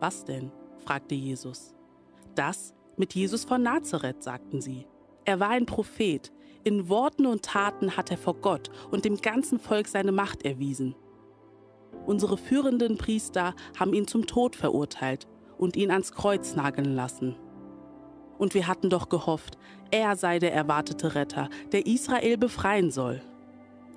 Was 0.00 0.24
denn? 0.24 0.50
fragte 0.78 1.14
Jesus. 1.14 1.74
Das 2.34 2.74
mit 2.96 3.14
Jesus 3.14 3.44
von 3.44 3.62
Nazareth, 3.62 4.22
sagten 4.22 4.60
sie. 4.60 4.86
Er 5.24 5.38
war 5.38 5.50
ein 5.50 5.66
Prophet. 5.66 6.32
In 6.64 6.88
Worten 6.88 7.26
und 7.26 7.44
Taten 7.44 7.96
hat 7.96 8.10
er 8.10 8.18
vor 8.18 8.34
Gott 8.34 8.70
und 8.90 9.04
dem 9.04 9.18
ganzen 9.18 9.60
Volk 9.60 9.86
seine 9.86 10.12
Macht 10.12 10.44
erwiesen. 10.44 10.96
Unsere 12.06 12.36
führenden 12.36 12.96
Priester 12.96 13.54
haben 13.78 13.94
ihn 13.94 14.08
zum 14.08 14.26
Tod 14.26 14.56
verurteilt 14.56 15.28
und 15.60 15.76
ihn 15.76 15.90
ans 15.90 16.12
Kreuz 16.12 16.56
nageln 16.56 16.94
lassen. 16.94 17.36
Und 18.38 18.54
wir 18.54 18.66
hatten 18.66 18.88
doch 18.88 19.10
gehofft, 19.10 19.58
er 19.90 20.16
sei 20.16 20.38
der 20.38 20.54
erwartete 20.54 21.14
Retter, 21.14 21.50
der 21.72 21.86
Israel 21.86 22.38
befreien 22.38 22.90
soll. 22.90 23.20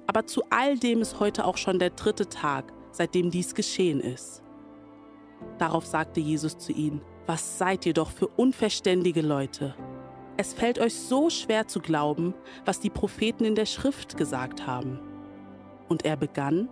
Aber 0.05 0.25
zu 0.25 0.43
all 0.49 0.77
dem 0.77 1.01
ist 1.01 1.21
heute 1.21 1.45
auch 1.45 1.55
schon 1.55 1.79
der 1.79 1.91
dritte 1.91 2.27
Tag, 2.27 2.73
seitdem 2.91 3.31
dies 3.31 3.55
geschehen 3.55 4.01
ist. 4.01 4.43
Darauf 5.57 5.85
sagte 5.85 6.19
Jesus 6.19 6.57
zu 6.57 6.73
ihnen, 6.73 7.01
was 7.25 7.57
seid 7.57 7.85
ihr 7.85 7.93
doch 7.93 8.11
für 8.11 8.27
unverständige 8.27 9.21
Leute? 9.21 9.73
Es 10.35 10.53
fällt 10.53 10.79
euch 10.79 10.95
so 10.95 11.29
schwer 11.29 11.67
zu 11.67 11.79
glauben, 11.79 12.33
was 12.65 12.81
die 12.81 12.89
Propheten 12.89 13.45
in 13.45 13.55
der 13.55 13.65
Schrift 13.65 14.17
gesagt 14.17 14.67
haben. 14.67 14.99
Und 15.87 16.03
er 16.03 16.17
begann 16.17 16.67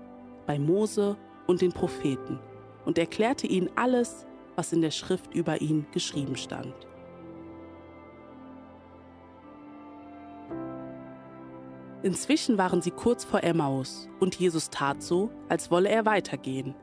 bei 0.45 0.59
Mose 0.59 1.15
und 1.47 1.61
den 1.61 1.71
Propheten 1.71 2.39
und 2.85 2.97
erklärte 2.97 3.47
ihnen 3.47 3.69
alles, 3.77 4.25
was 4.55 4.73
in 4.73 4.81
der 4.81 4.91
Schrift 4.91 5.33
über 5.33 5.61
ihn 5.61 5.85
geschrieben 5.91 6.35
stand. 6.35 6.73
Inzwischen 12.03 12.57
waren 12.57 12.81
sie 12.81 12.91
kurz 12.91 13.23
vor 13.23 13.43
Emmaus 13.43 14.09
und 14.19 14.35
Jesus 14.35 14.69
tat 14.69 15.03
so, 15.03 15.29
als 15.49 15.69
wolle 15.69 15.89
er 15.89 16.05
weitergehen. 16.05 16.73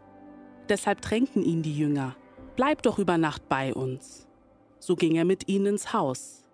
Deshalb 0.68 1.00
drängten 1.00 1.42
ihn 1.42 1.62
die 1.62 1.76
Jünger, 1.76 2.14
bleib 2.54 2.82
doch 2.82 2.98
über 2.98 3.18
Nacht 3.18 3.48
bei 3.48 3.74
uns. 3.74 4.28
So 4.78 4.94
ging 4.94 5.16
er 5.16 5.24
mit 5.24 5.48
ihnen 5.48 5.66
ins 5.66 5.92
Haus. 5.92 6.44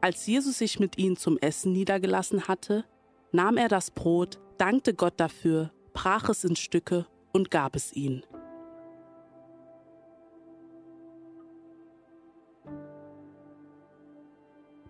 Als 0.00 0.26
Jesus 0.26 0.58
sich 0.58 0.80
mit 0.80 0.96
ihnen 0.96 1.18
zum 1.18 1.36
Essen 1.38 1.72
niedergelassen 1.72 2.48
hatte, 2.48 2.84
nahm 3.32 3.58
er 3.58 3.68
das 3.68 3.90
Brot, 3.90 4.40
dankte 4.56 4.94
Gott 4.94 5.14
dafür, 5.18 5.70
brach 5.92 6.30
es 6.30 6.42
in 6.44 6.56
Stücke 6.56 7.06
und 7.32 7.50
gab 7.50 7.76
es 7.76 7.92
ihnen. 7.92 8.22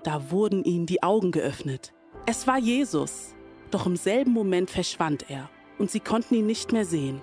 Da 0.03 0.31
wurden 0.31 0.65
ihnen 0.65 0.87
die 0.87 1.03
Augen 1.03 1.31
geöffnet. 1.31 1.93
Es 2.27 2.47
war 2.47 2.59
Jesus. 2.59 3.35
Doch 3.71 3.87
im 3.87 3.97
selben 3.97 4.33
Moment 4.33 4.71
verschwand 4.71 5.31
er 5.31 5.49
und 5.79 5.91
sie 5.91 6.01
konnten 6.01 6.35
ihn 6.35 6.47
nicht 6.47 6.73
mehr 6.73 6.85
sehen. 6.85 7.21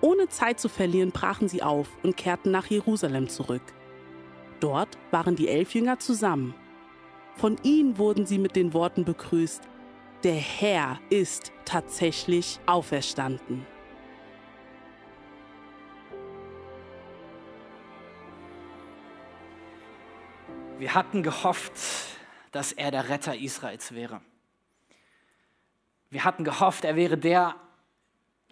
Ohne 0.00 0.28
Zeit 0.28 0.60
zu 0.60 0.68
verlieren, 0.68 1.10
brachen 1.10 1.48
sie 1.48 1.62
auf 1.62 1.88
und 2.02 2.16
kehrten 2.16 2.50
nach 2.50 2.66
Jerusalem 2.66 3.28
zurück. 3.28 3.62
Dort 4.60 4.98
waren 5.10 5.36
die 5.36 5.48
elf 5.48 5.74
Jünger 5.74 5.98
zusammen. 5.98 6.54
Von 7.36 7.56
ihnen 7.62 7.98
wurden 7.98 8.26
sie 8.26 8.38
mit 8.38 8.56
den 8.56 8.74
Worten 8.74 9.04
begrüßt, 9.04 9.62
der 10.22 10.34
Herr 10.34 11.00
ist 11.10 11.52
tatsächlich 11.64 12.60
auferstanden. 12.66 13.66
Wir 20.82 20.96
hatten 20.96 21.22
gehofft, 21.22 21.74
dass 22.50 22.72
er 22.72 22.90
der 22.90 23.08
Retter 23.08 23.36
Israels 23.36 23.94
wäre. 23.94 24.20
Wir 26.10 26.24
hatten 26.24 26.42
gehofft, 26.42 26.84
er 26.84 26.96
wäre 26.96 27.16
der, 27.16 27.54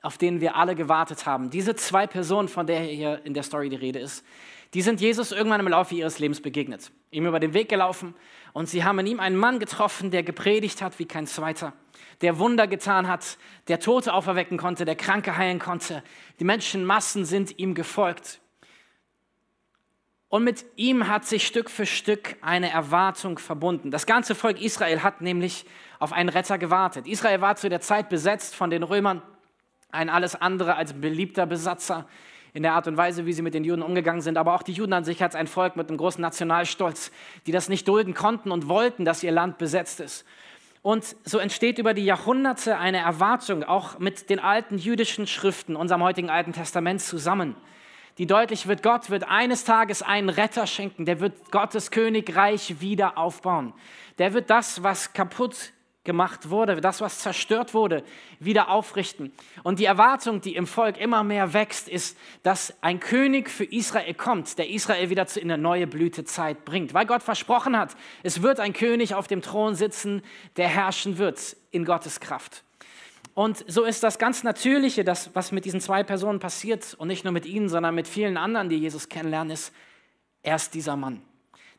auf 0.01 0.17
den 0.17 0.41
wir 0.41 0.55
alle 0.55 0.77
gewartet 0.77 1.27
haben. 1.27 1.51
Diese 1.51 1.75
zwei 1.75 2.07
Personen, 2.07 2.47
von 2.47 2.69
der 2.69 2.83
hier 2.83 3.21
in 3.25 3.35
der 3.35 3.43
Story 3.43 3.69
die 3.69 3.75
Rede 3.75 3.99
ist, 3.99 4.25
die 4.75 4.81
sind 4.81 5.01
Jesus 5.01 5.33
irgendwann 5.33 5.59
im 5.59 5.67
Laufe 5.67 5.97
ihres 5.97 6.21
Lebens 6.21 6.41
begegnet, 6.41 6.93
ihm 7.11 7.27
über 7.27 7.41
den 7.41 7.53
Weg 7.53 7.69
gelaufen 7.69 8.15
und 8.53 8.69
sie 8.69 8.85
haben 8.85 9.01
in 9.01 9.09
ihm 9.09 9.19
einen 9.19 9.37
Mann 9.37 9.59
getroffen, 9.59 10.13
der 10.13 10.23
gepredigt 10.23 10.83
hat 10.83 11.01
wie 11.01 11.07
kein 11.07 11.27
zweiter, 11.27 11.73
der 12.21 12.39
Wunder 12.39 12.69
getan 12.69 13.09
hat, 13.09 13.39
der 13.67 13.81
Tote 13.81 14.15
auferwecken 14.15 14.57
konnte, 14.57 14.85
der 14.85 14.95
Kranke 14.95 15.37
heilen 15.37 15.59
konnte. 15.59 16.05
Die 16.39 16.45
Menschenmassen 16.45 17.25
sind 17.25 17.59
ihm 17.59 17.75
gefolgt. 17.75 18.40
Und 20.31 20.45
mit 20.45 20.65
ihm 20.77 21.09
hat 21.09 21.27
sich 21.27 21.45
Stück 21.45 21.69
für 21.69 21.87
Stück 21.87 22.37
eine 22.41 22.71
Erwartung 22.71 23.39
verbunden. 23.39 23.91
Das 23.91 24.07
ganze 24.07 24.37
Volk 24.37 24.63
Israel 24.63 25.03
hat 25.03 25.21
nämlich 25.21 25.67
auf 25.99 26.13
einen 26.13 26.29
Retter 26.29 26.57
gewartet. 26.57 27.09
Israel 27.09 27.41
war 27.41 27.57
zu 27.57 27.69
der 27.69 27.81
Zeit 27.81 28.09
besetzt 28.09 28.55
von 28.55 28.71
den 28.71 28.85
Römern, 28.85 29.23
ein 29.91 30.09
alles 30.09 30.37
andere 30.37 30.77
als 30.77 30.93
beliebter 30.95 31.47
Besatzer. 31.47 32.07
in 32.53 32.65
der 32.65 32.73
Art 32.73 32.89
und 32.89 32.97
Weise, 32.97 33.27
wie 33.27 33.33
sie 33.33 33.43
mit 33.43 33.55
den 33.55 33.63
Juden 33.63 33.83
umgegangen 33.83 34.23
sind, 34.23 34.37
aber 34.37 34.55
auch 34.55 34.65
die 34.65 34.73
Juden 34.73 34.93
an 34.93 35.05
sich 35.05 35.23
als 35.23 35.37
ein 35.37 35.47
Volk 35.47 35.77
mit 35.77 35.89
einem 35.89 35.99
großen 35.99 36.21
Nationalstolz, 36.21 37.13
die 37.47 37.53
das 37.53 37.69
nicht 37.69 37.87
dulden 37.87 38.13
konnten 38.13 38.51
und 38.51 38.69
wollten, 38.69 39.05
dass 39.05 39.23
ihr 39.23 39.31
Land 39.31 39.59
besetzt 39.59 40.01
ist. 40.01 40.25
Und 40.83 41.15
so 41.23 41.39
entsteht 41.39 41.79
über 41.79 41.95
die 41.95 42.05
Jahrhunderte 42.05 42.77
eine 42.79 42.99
Erwartung, 42.99 43.63
auch 43.63 44.01
mit 44.01 44.31
den 44.31 44.41
alten 44.41 44.79
jüdischen 44.79 45.29
Schriften, 45.29 45.77
unserem 45.77 46.03
heutigen 46.03 46.29
Alten 46.29 46.53
Testament 46.53 47.01
zusammen, 47.03 47.55
die 48.19 48.27
deutlich 48.27 48.67
wird, 48.67 48.83
Gott 48.83 49.11
wird 49.11 49.25
eines 49.25 49.65
Tages 49.65 50.03
einen 50.03 50.29
Retter 50.29 50.67
schenken, 50.67 51.05
der 51.05 51.21
wird 51.21 51.51
Gottes 51.51 51.91
Königreich 51.91 52.81
wieder 52.81 53.17
aufbauen. 53.19 53.73
Der 54.19 54.35
wird 54.35 54.51
das, 54.51 54.83
was 54.83 55.13
kaputt 55.13 55.73
gemacht 56.05 56.49
wurde, 56.49 56.81
das, 56.81 57.01
was 57.01 57.19
zerstört 57.19 57.75
wurde, 57.75 58.03
wieder 58.39 58.71
aufrichten. 58.71 59.33
Und 59.63 59.79
die 59.79 59.85
Erwartung, 59.85 60.41
die 60.41 60.57
im 60.57 60.67
Volk 60.67 60.99
immer 60.99 61.23
mehr 61.23 61.53
wächst, 61.53 61.89
ist, 61.89 62.17
dass 62.43 62.75
ein 62.83 63.01
König 63.01 63.51
für 63.51 63.65
Israel 63.65 64.15
kommt, 64.15 64.59
der 64.59 64.71
Israel 64.71 65.11
wieder 65.11 65.27
in 65.37 65.51
eine 65.51 65.61
neue 65.61 65.87
Blütezeit 65.87 66.65
bringt. 66.65 66.95
Weil 66.95 67.07
Gott 67.07 67.23
versprochen 67.23 67.77
hat, 67.77 67.97
es 68.23 68.41
wird 68.43 68.61
ein 68.61 68.73
König 68.73 69.15
auf 69.15 69.27
dem 69.27 69.43
Thron 69.43 69.75
sitzen, 69.75 70.23
der 70.57 70.69
herrschen 70.69 71.19
wird 71.19 71.57
in 71.71 71.85
Gottes 71.85 72.19
Kraft. 72.19 72.65
Und 73.41 73.65
so 73.67 73.85
ist 73.85 74.03
das 74.03 74.19
ganz 74.19 74.43
Natürliche, 74.43 75.03
das, 75.03 75.31
was 75.33 75.51
mit 75.51 75.65
diesen 75.65 75.81
zwei 75.81 76.03
Personen 76.03 76.41
passiert, 76.41 76.93
und 76.99 77.09
nicht 77.09 77.25
nur 77.25 77.33
mit 77.33 77.47
ihnen, 77.47 77.71
sondern 77.71 77.95
mit 77.95 78.07
vielen 78.07 78.37
anderen, 78.37 78.69
die 78.69 78.77
Jesus 78.77 79.09
kennenlernen, 79.09 79.51
ist, 79.51 79.73
er 80.43 80.57
ist 80.57 80.75
dieser 80.75 80.95
Mann. 80.95 81.23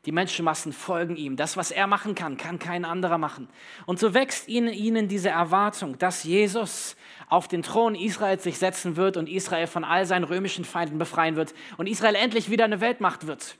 Die 0.04 0.10
Menschenmassen 0.10 0.72
folgen 0.72 1.14
ihm. 1.14 1.36
Das, 1.36 1.56
was 1.56 1.70
er 1.70 1.86
machen 1.86 2.16
kann, 2.16 2.36
kann 2.36 2.58
kein 2.58 2.84
anderer 2.84 3.16
machen. 3.16 3.48
Und 3.86 4.00
so 4.00 4.12
wächst 4.12 4.48
ihnen, 4.48 4.72
ihnen 4.72 5.06
diese 5.06 5.28
Erwartung, 5.28 5.96
dass 5.98 6.24
Jesus 6.24 6.96
auf 7.28 7.46
den 7.46 7.62
Thron 7.62 7.94
Israels 7.94 8.42
sich 8.42 8.58
setzen 8.58 8.96
wird 8.96 9.16
und 9.16 9.28
Israel 9.28 9.68
von 9.68 9.84
all 9.84 10.04
seinen 10.04 10.24
römischen 10.24 10.64
Feinden 10.64 10.98
befreien 10.98 11.36
wird 11.36 11.54
und 11.76 11.86
Israel 11.86 12.16
endlich 12.16 12.50
wieder 12.50 12.64
eine 12.64 12.80
Weltmacht 12.80 13.28
wird, 13.28 13.56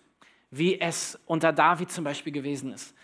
wie 0.51 0.81
es 0.81 1.21
unter 1.27 1.53
David 1.53 1.93
zum 1.93 2.03
Beispiel 2.03 2.33
gewesen 2.33 2.73
ist. 2.73 2.97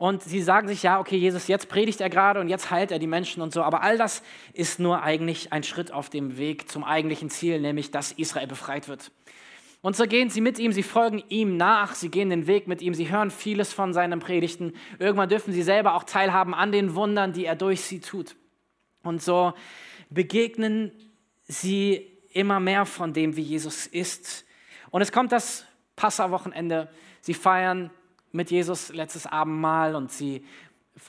Und 0.00 0.22
sie 0.22 0.40
sagen 0.40 0.66
sich, 0.66 0.82
ja, 0.82 0.98
okay, 0.98 1.18
Jesus, 1.18 1.46
jetzt 1.46 1.68
predigt 1.68 2.00
er 2.00 2.08
gerade 2.08 2.40
und 2.40 2.48
jetzt 2.48 2.70
heilt 2.70 2.90
er 2.90 2.98
die 2.98 3.06
Menschen 3.06 3.42
und 3.42 3.52
so. 3.52 3.62
Aber 3.62 3.82
all 3.82 3.98
das 3.98 4.22
ist 4.54 4.80
nur 4.80 5.02
eigentlich 5.02 5.52
ein 5.52 5.62
Schritt 5.62 5.92
auf 5.92 6.08
dem 6.08 6.38
Weg 6.38 6.70
zum 6.70 6.84
eigentlichen 6.84 7.28
Ziel, 7.28 7.60
nämlich 7.60 7.90
dass 7.90 8.10
Israel 8.12 8.46
befreit 8.46 8.88
wird. 8.88 9.12
Und 9.82 9.96
so 9.96 10.06
gehen 10.06 10.30
sie 10.30 10.40
mit 10.40 10.58
ihm, 10.58 10.72
sie 10.72 10.82
folgen 10.82 11.22
ihm 11.28 11.58
nach, 11.58 11.94
sie 11.94 12.08
gehen 12.08 12.30
den 12.30 12.46
Weg 12.46 12.66
mit 12.66 12.80
ihm, 12.80 12.94
sie 12.94 13.10
hören 13.10 13.30
vieles 13.30 13.74
von 13.74 13.92
seinen 13.92 14.20
Predigten. 14.20 14.72
Irgendwann 14.98 15.28
dürfen 15.28 15.52
sie 15.52 15.62
selber 15.62 15.92
auch 15.92 16.04
teilhaben 16.04 16.54
an 16.54 16.72
den 16.72 16.94
Wundern, 16.94 17.34
die 17.34 17.44
er 17.44 17.54
durch 17.54 17.82
sie 17.82 18.00
tut. 18.00 18.36
Und 19.02 19.20
so 19.20 19.52
begegnen 20.08 20.92
sie 21.42 22.08
immer 22.32 22.58
mehr 22.58 22.86
von 22.86 23.12
dem, 23.12 23.36
wie 23.36 23.42
Jesus 23.42 23.86
ist. 23.86 24.46
Und 24.88 25.02
es 25.02 25.12
kommt 25.12 25.30
das 25.30 25.66
Passawochenende. 25.94 26.88
Sie 27.20 27.34
feiern 27.34 27.90
mit 28.32 28.50
Jesus 28.50 28.92
letztes 28.92 29.26
Abendmahl 29.26 29.94
und 29.94 30.10
sie, 30.10 30.44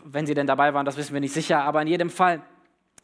wenn 0.03 0.25
sie 0.25 0.33
denn 0.33 0.47
dabei 0.47 0.73
waren, 0.73 0.85
das 0.85 0.97
wissen 0.97 1.13
wir 1.13 1.21
nicht 1.21 1.33
sicher, 1.33 1.63
aber 1.63 1.81
in 1.81 1.87
jedem 1.87 2.09
Fall 2.09 2.41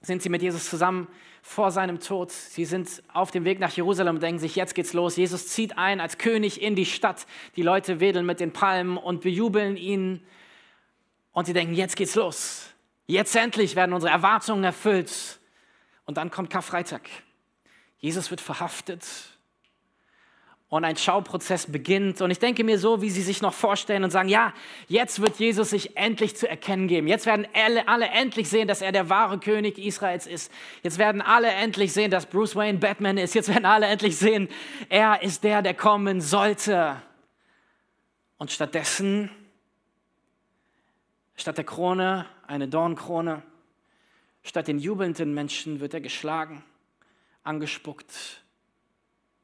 sind 0.02 0.22
sie 0.22 0.30
mit 0.30 0.42
Jesus 0.42 0.70
zusammen 0.70 1.08
vor 1.42 1.72
seinem 1.72 2.00
Tod. 2.00 2.32
Sie 2.32 2.66
sind 2.66 3.04
auf 3.14 3.32
dem 3.32 3.46
Weg 3.46 3.60
nach 3.60 3.72
Jerusalem 3.72 4.16
und 4.16 4.22
denken 4.22 4.40
sich, 4.40 4.56
jetzt 4.56 4.76
geht's 4.76 4.94
los. 4.94 5.16
Jesus 5.16 5.48
zieht 5.48 5.78
ein 5.78 6.00
als 6.00 6.18
König 6.18 6.62
in 6.62 6.76
die 6.76 6.86
Stadt. 6.86 7.26
Die 7.56 7.64
Leute 7.64 8.00
wedeln 8.00 8.26
mit 8.26 8.40
den 8.40 8.54
Palmen 8.54 8.98
und 8.98 9.22
bejubeln 9.22 9.78
ihn. 9.78 10.22
Und 11.32 11.46
sie 11.46 11.54
denken, 11.54 11.74
jetzt 11.74 11.96
geht's 11.96 12.16
los. 12.16 12.74
Jetzt 13.06 13.36
endlich 13.36 13.76
werden 13.76 13.94
unsere 13.94 14.12
Erwartungen 14.12 14.64
erfüllt. 14.64 15.40
Und 16.06 16.18
dann 16.18 16.32
kommt 16.32 16.50
Karfreitag. 16.50 17.10
Jesus 18.00 18.30
wird 18.30 18.42
verhaftet 18.42 19.37
und 20.70 20.84
ein 20.84 20.98
Schauprozess 20.98 21.72
beginnt. 21.72 22.20
Und 22.22 22.30
ich 22.30 22.40
denke 22.40 22.64
mir 22.64 22.78
so, 22.78 23.02
wie 23.02 23.10
sie 23.10 23.22
sich 23.22 23.42
noch 23.42 23.54
vorstellen 23.54 24.04
und 24.04 24.12
sagen, 24.12 24.28
ja, 24.28 24.54
jetzt 24.90 25.22
wird 25.22 25.38
Jesus 25.38 25.70
sich 25.70 25.96
endlich 25.96 26.36
zu 26.36 26.50
erkennen 26.50 26.88
geben. 26.88 27.08
Jetzt 27.08 27.26
werden 27.26 27.48
alle, 27.54 27.88
alle 27.88 28.08
endlich 28.08 28.50
sehen, 28.50 28.68
dass 28.68 28.82
er 28.82 28.92
der 28.92 29.10
wahre 29.10 29.40
König 29.40 29.78
Israels 29.78 30.28
ist. 30.28 30.52
Jetzt 30.84 30.98
werden 30.98 31.22
alle 31.22 31.48
endlich 31.48 31.94
sehen, 31.94 32.12
dass 32.12 32.26
Bruce 32.26 32.56
Wayne 32.56 32.80
Batman 32.80 33.18
ist. 33.18 33.34
Jetzt 33.34 33.48
werden 33.48 33.66
alle 33.66 33.86
endlich 33.86 34.18
sehen, 34.18 34.50
er 34.90 35.22
ist 35.22 35.44
der, 35.44 35.62
der 35.62 35.74
kommen 35.74 36.20
sollte. 36.20 37.02
Und 38.38 38.52
stattdessen, 38.52 39.32
statt 41.38 41.58
der 41.58 41.64
Krone, 41.64 42.26
eine 42.46 42.68
Dornkrone, 42.68 43.42
statt 44.44 44.68
den 44.68 44.80
jubelnden 44.80 45.34
Menschen 45.34 45.80
wird 45.80 45.94
er 45.94 46.02
geschlagen, 46.02 46.64
angespuckt, 47.44 48.44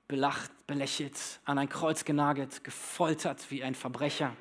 belacht, 0.07 0.51
belächelt, 0.67 1.17
an 1.45 1.57
ein 1.57 1.69
Kreuz 1.69 2.05
genagelt, 2.05 2.63
gefoltert 2.63 3.49
wie 3.49 3.63
ein 3.63 3.75
Verbrecher. 3.75 4.35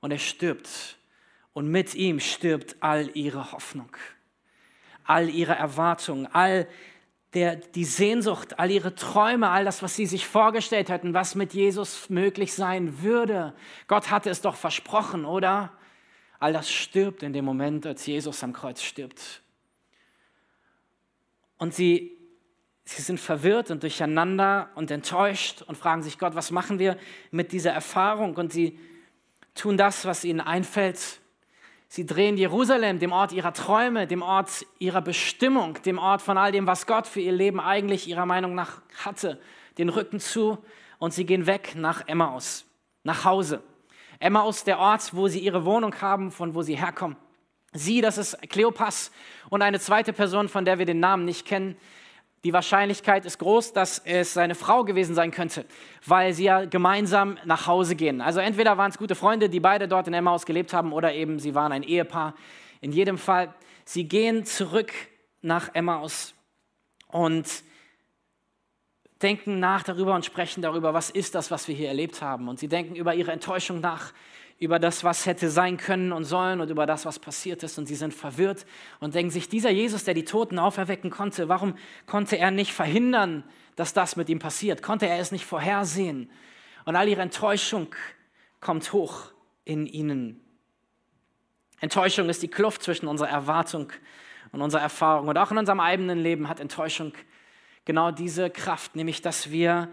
Und 0.00 0.10
er 0.10 0.18
stirbt. 0.18 0.96
Und 1.52 1.68
mit 1.68 1.94
ihm 1.94 2.20
stirbt 2.20 2.76
all 2.80 3.10
ihre 3.14 3.52
Hoffnung, 3.52 3.96
all 5.04 5.28
ihre 5.28 5.54
Erwartungen, 5.54 6.28
all 6.32 6.68
der, 7.34 7.56
die 7.56 7.84
Sehnsucht, 7.84 8.58
all 8.58 8.70
ihre 8.70 8.94
Träume, 8.94 9.50
all 9.50 9.64
das, 9.64 9.82
was 9.82 9.96
sie 9.96 10.06
sich 10.06 10.26
vorgestellt 10.26 10.88
hätten, 10.88 11.14
was 11.14 11.34
mit 11.34 11.52
Jesus 11.52 12.08
möglich 12.08 12.54
sein 12.54 13.02
würde. 13.02 13.54
Gott 13.86 14.10
hatte 14.10 14.30
es 14.30 14.40
doch 14.40 14.56
versprochen, 14.56 15.24
oder? 15.24 15.72
All 16.38 16.52
das 16.52 16.70
stirbt 16.70 17.22
in 17.22 17.32
dem 17.32 17.44
Moment, 17.44 17.84
als 17.86 18.06
Jesus 18.06 18.42
am 18.44 18.52
Kreuz 18.52 18.82
stirbt. 18.82 19.42
Und 21.58 21.74
sie 21.74 22.17
Sie 22.90 23.02
sind 23.02 23.20
verwirrt 23.20 23.70
und 23.70 23.82
durcheinander 23.82 24.70
und 24.74 24.90
enttäuscht 24.90 25.60
und 25.60 25.76
fragen 25.76 26.02
sich, 26.02 26.18
Gott, 26.18 26.34
was 26.34 26.50
machen 26.50 26.78
wir 26.78 26.96
mit 27.30 27.52
dieser 27.52 27.70
Erfahrung? 27.70 28.34
Und 28.36 28.50
sie 28.50 28.78
tun 29.54 29.76
das, 29.76 30.06
was 30.06 30.24
ihnen 30.24 30.40
einfällt. 30.40 31.20
Sie 31.88 32.06
drehen 32.06 32.38
Jerusalem, 32.38 32.98
dem 32.98 33.12
Ort 33.12 33.32
ihrer 33.32 33.52
Träume, 33.52 34.06
dem 34.06 34.22
Ort 34.22 34.64
ihrer 34.78 35.02
Bestimmung, 35.02 35.74
dem 35.82 35.98
Ort 35.98 36.22
von 36.22 36.38
all 36.38 36.50
dem, 36.50 36.66
was 36.66 36.86
Gott 36.86 37.06
für 37.06 37.20
ihr 37.20 37.32
Leben 37.32 37.60
eigentlich 37.60 38.08
ihrer 38.08 38.24
Meinung 38.24 38.54
nach 38.54 38.80
hatte, 39.04 39.38
den 39.76 39.90
Rücken 39.90 40.18
zu 40.18 40.56
und 40.98 41.12
sie 41.12 41.26
gehen 41.26 41.46
weg 41.46 41.74
nach 41.76 42.08
Emmaus, 42.08 42.64
nach 43.04 43.26
Hause. 43.26 43.62
Emmaus, 44.18 44.64
der 44.64 44.78
Ort, 44.78 45.14
wo 45.14 45.28
sie 45.28 45.40
ihre 45.40 45.66
Wohnung 45.66 45.94
haben, 46.00 46.30
von 46.30 46.54
wo 46.54 46.62
sie 46.62 46.78
herkommen. 46.78 47.18
Sie, 47.74 48.00
das 48.00 48.16
ist 48.16 48.40
Kleopas 48.48 49.12
und 49.50 49.60
eine 49.60 49.78
zweite 49.78 50.14
Person, 50.14 50.48
von 50.48 50.64
der 50.64 50.78
wir 50.78 50.86
den 50.86 51.00
Namen 51.00 51.26
nicht 51.26 51.46
kennen, 51.46 51.76
die 52.44 52.52
Wahrscheinlichkeit 52.52 53.26
ist 53.26 53.38
groß, 53.38 53.72
dass 53.72 53.98
es 54.04 54.32
seine 54.32 54.54
Frau 54.54 54.84
gewesen 54.84 55.14
sein 55.14 55.30
könnte, 55.30 55.66
weil 56.06 56.32
sie 56.32 56.44
ja 56.44 56.64
gemeinsam 56.64 57.36
nach 57.44 57.66
Hause 57.66 57.96
gehen. 57.96 58.20
Also 58.20 58.40
entweder 58.40 58.78
waren 58.78 58.90
es 58.90 58.98
gute 58.98 59.14
Freunde, 59.14 59.48
die 59.48 59.60
beide 59.60 59.88
dort 59.88 60.06
in 60.06 60.14
Emmaus 60.14 60.46
gelebt 60.46 60.72
haben, 60.72 60.92
oder 60.92 61.12
eben 61.12 61.38
sie 61.38 61.54
waren 61.54 61.72
ein 61.72 61.82
Ehepaar. 61.82 62.34
In 62.80 62.92
jedem 62.92 63.18
Fall, 63.18 63.52
sie 63.84 64.06
gehen 64.06 64.44
zurück 64.44 64.92
nach 65.42 65.74
Emmaus 65.74 66.34
und 67.08 67.46
denken 69.20 69.58
nach 69.58 69.82
darüber 69.82 70.14
und 70.14 70.24
sprechen 70.24 70.62
darüber, 70.62 70.94
was 70.94 71.10
ist 71.10 71.34
das, 71.34 71.50
was 71.50 71.66
wir 71.66 71.74
hier 71.74 71.88
erlebt 71.88 72.22
haben. 72.22 72.48
Und 72.48 72.60
sie 72.60 72.68
denken 72.68 72.94
über 72.94 73.14
ihre 73.14 73.32
Enttäuschung 73.32 73.80
nach, 73.80 74.12
über 74.58 74.78
das, 74.78 75.04
was 75.04 75.24
hätte 75.26 75.50
sein 75.50 75.76
können 75.76 76.12
und 76.12 76.24
sollen 76.24 76.60
und 76.60 76.68
über 76.68 76.84
das, 76.84 77.06
was 77.06 77.18
passiert 77.18 77.62
ist. 77.62 77.78
Und 77.78 77.86
sie 77.86 77.94
sind 77.94 78.12
verwirrt 78.12 78.66
und 78.98 79.14
denken 79.14 79.30
sich, 79.30 79.48
dieser 79.48 79.70
Jesus, 79.70 80.04
der 80.04 80.14
die 80.14 80.24
Toten 80.24 80.58
auferwecken 80.58 81.10
konnte, 81.10 81.48
warum 81.48 81.74
konnte 82.06 82.36
er 82.36 82.50
nicht 82.50 82.72
verhindern, 82.72 83.44
dass 83.76 83.92
das 83.92 84.16
mit 84.16 84.28
ihm 84.28 84.40
passiert? 84.40 84.82
Konnte 84.82 85.06
er 85.06 85.20
es 85.20 85.30
nicht 85.30 85.44
vorhersehen? 85.44 86.28
Und 86.84 86.96
all 86.96 87.08
ihre 87.08 87.22
Enttäuschung 87.22 87.94
kommt 88.60 88.92
hoch 88.92 89.32
in 89.64 89.86
ihnen. 89.86 90.40
Enttäuschung 91.80 92.28
ist 92.28 92.42
die 92.42 92.48
Kluft 92.48 92.82
zwischen 92.82 93.06
unserer 93.06 93.28
Erwartung 93.28 93.92
und 94.50 94.62
unserer 94.62 94.82
Erfahrung. 94.82 95.28
Und 95.28 95.38
auch 95.38 95.52
in 95.52 95.58
unserem 95.58 95.78
eigenen 95.78 96.18
Leben 96.18 96.48
hat 96.48 96.58
Enttäuschung 96.58 97.12
genau 97.84 98.10
diese 98.10 98.50
Kraft, 98.50 98.96
nämlich 98.96 99.22
dass 99.22 99.52
wir 99.52 99.88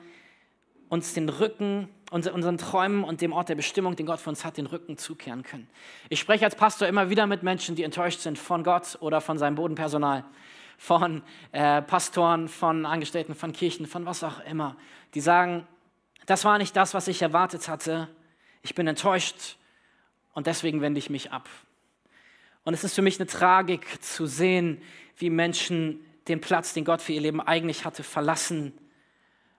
uns 0.89 1.13
den 1.13 1.29
Rücken, 1.29 1.89
unseren 2.11 2.57
Träumen 2.57 3.03
und 3.03 3.21
dem 3.21 3.33
Ort 3.33 3.49
der 3.49 3.55
Bestimmung, 3.55 3.95
den 3.95 4.05
Gott 4.05 4.19
für 4.19 4.29
uns 4.29 4.45
hat, 4.45 4.57
den 4.57 4.67
Rücken 4.67 4.97
zukehren 4.97 5.43
können. 5.43 5.67
Ich 6.09 6.19
spreche 6.19 6.45
als 6.45 6.55
Pastor 6.55 6.87
immer 6.87 7.09
wieder 7.09 7.27
mit 7.27 7.43
Menschen, 7.43 7.75
die 7.75 7.83
enttäuscht 7.83 8.19
sind 8.19 8.37
von 8.37 8.63
Gott 8.63 8.97
oder 9.01 9.21
von 9.21 9.37
seinem 9.37 9.55
Bodenpersonal, 9.55 10.23
von 10.77 11.23
äh, 11.51 11.81
Pastoren, 11.81 12.47
von 12.47 12.85
Angestellten, 12.85 13.35
von 13.35 13.51
Kirchen, 13.53 13.87
von 13.87 14.05
was 14.05 14.23
auch 14.23 14.39
immer. 14.45 14.75
Die 15.13 15.21
sagen, 15.21 15.67
das 16.25 16.45
war 16.45 16.57
nicht 16.57 16.75
das, 16.75 16.93
was 16.93 17.07
ich 17.07 17.21
erwartet 17.21 17.67
hatte. 17.67 18.07
Ich 18.61 18.75
bin 18.75 18.87
enttäuscht 18.87 19.57
und 20.33 20.47
deswegen 20.47 20.81
wende 20.81 20.99
ich 20.99 21.09
mich 21.09 21.31
ab. 21.31 21.49
Und 22.63 22.73
es 22.73 22.83
ist 22.83 22.95
für 22.95 23.01
mich 23.01 23.19
eine 23.19 23.27
Tragik 23.27 24.01
zu 24.03 24.25
sehen, 24.25 24.81
wie 25.17 25.29
Menschen 25.29 26.03
den 26.27 26.41
Platz, 26.41 26.73
den 26.73 26.85
Gott 26.85 27.01
für 27.01 27.13
ihr 27.13 27.21
Leben 27.21 27.41
eigentlich 27.41 27.85
hatte, 27.85 28.03
verlassen 28.03 28.73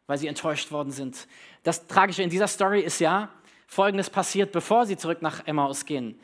weil 0.07 0.19
sie 0.19 0.27
enttäuscht 0.27 0.71
worden 0.71 0.90
sind. 0.90 1.27
Das 1.62 1.87
Tragische 1.87 2.23
in 2.23 2.31
dieser 2.31 2.49
Story 2.49 2.81
ist 2.81 3.01
ja, 3.01 3.31
Folgendes 3.66 4.11
passiert, 4.11 4.53
bevor 4.53 4.87
sie 4.87 4.97
zurück 4.97 5.23
nach 5.23 5.47
Emmaus 5.47 5.85
gehen. 5.85 6.21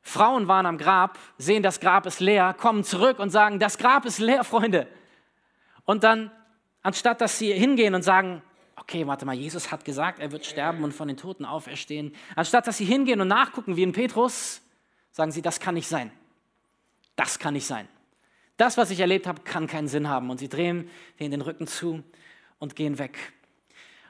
Frauen 0.00 0.48
waren 0.48 0.66
am 0.66 0.78
Grab, 0.78 1.18
sehen, 1.38 1.62
das 1.62 1.80
Grab 1.80 2.06
ist 2.06 2.20
leer, 2.20 2.54
kommen 2.54 2.84
zurück 2.84 3.18
und 3.18 3.30
sagen, 3.30 3.58
das 3.58 3.78
Grab 3.78 4.04
ist 4.04 4.18
leer, 4.18 4.44
Freunde. 4.44 4.86
Und 5.84 6.04
dann 6.04 6.30
anstatt 6.84 7.20
dass 7.20 7.38
sie 7.38 7.52
hingehen 7.52 7.96
und 7.96 8.02
sagen, 8.02 8.42
okay, 8.76 9.06
warte 9.06 9.24
mal, 9.24 9.34
Jesus 9.34 9.72
hat 9.72 9.84
gesagt, 9.84 10.20
er 10.20 10.30
wird 10.30 10.44
sterben 10.46 10.84
und 10.84 10.92
von 10.92 11.08
den 11.08 11.16
Toten 11.16 11.44
auferstehen, 11.44 12.14
anstatt 12.36 12.66
dass 12.68 12.76
sie 12.76 12.84
hingehen 12.84 13.20
und 13.20 13.28
nachgucken 13.28 13.76
wie 13.76 13.82
in 13.82 13.92
Petrus, 13.92 14.60
sagen 15.10 15.32
sie, 15.32 15.42
das 15.42 15.58
kann 15.58 15.74
nicht 15.74 15.88
sein. 15.88 16.12
Das 17.16 17.38
kann 17.38 17.54
nicht 17.54 17.66
sein. 17.66 17.88
Das, 18.56 18.76
was 18.76 18.90
ich 18.90 19.00
erlebt 19.00 19.26
habe, 19.26 19.42
kann 19.42 19.66
keinen 19.66 19.88
Sinn 19.88 20.08
haben. 20.08 20.30
Und 20.30 20.38
sie 20.38 20.48
drehen 20.48 20.88
den 21.18 21.40
Rücken 21.40 21.66
zu 21.66 22.04
und 22.64 22.74
gehen 22.74 22.98
weg. 22.98 23.18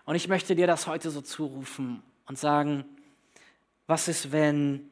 Und 0.05 0.15
ich 0.15 0.29
möchte 0.29 0.55
dir 0.55 0.69
das 0.69 0.87
heute 0.87 1.11
so 1.11 1.21
zurufen 1.21 2.03
und 2.27 2.39
sagen, 2.39 2.85
was 3.89 4.07
ist, 4.07 4.31
wenn 4.31 4.89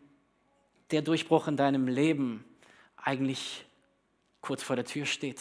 der 0.91 1.01
Durchbruch 1.01 1.47
in 1.47 1.57
deinem 1.57 1.87
Leben 1.87 2.45
eigentlich 2.97 3.65
kurz 4.41 4.65
vor 4.65 4.75
der 4.75 4.85
Tür 4.85 5.07
steht? 5.07 5.41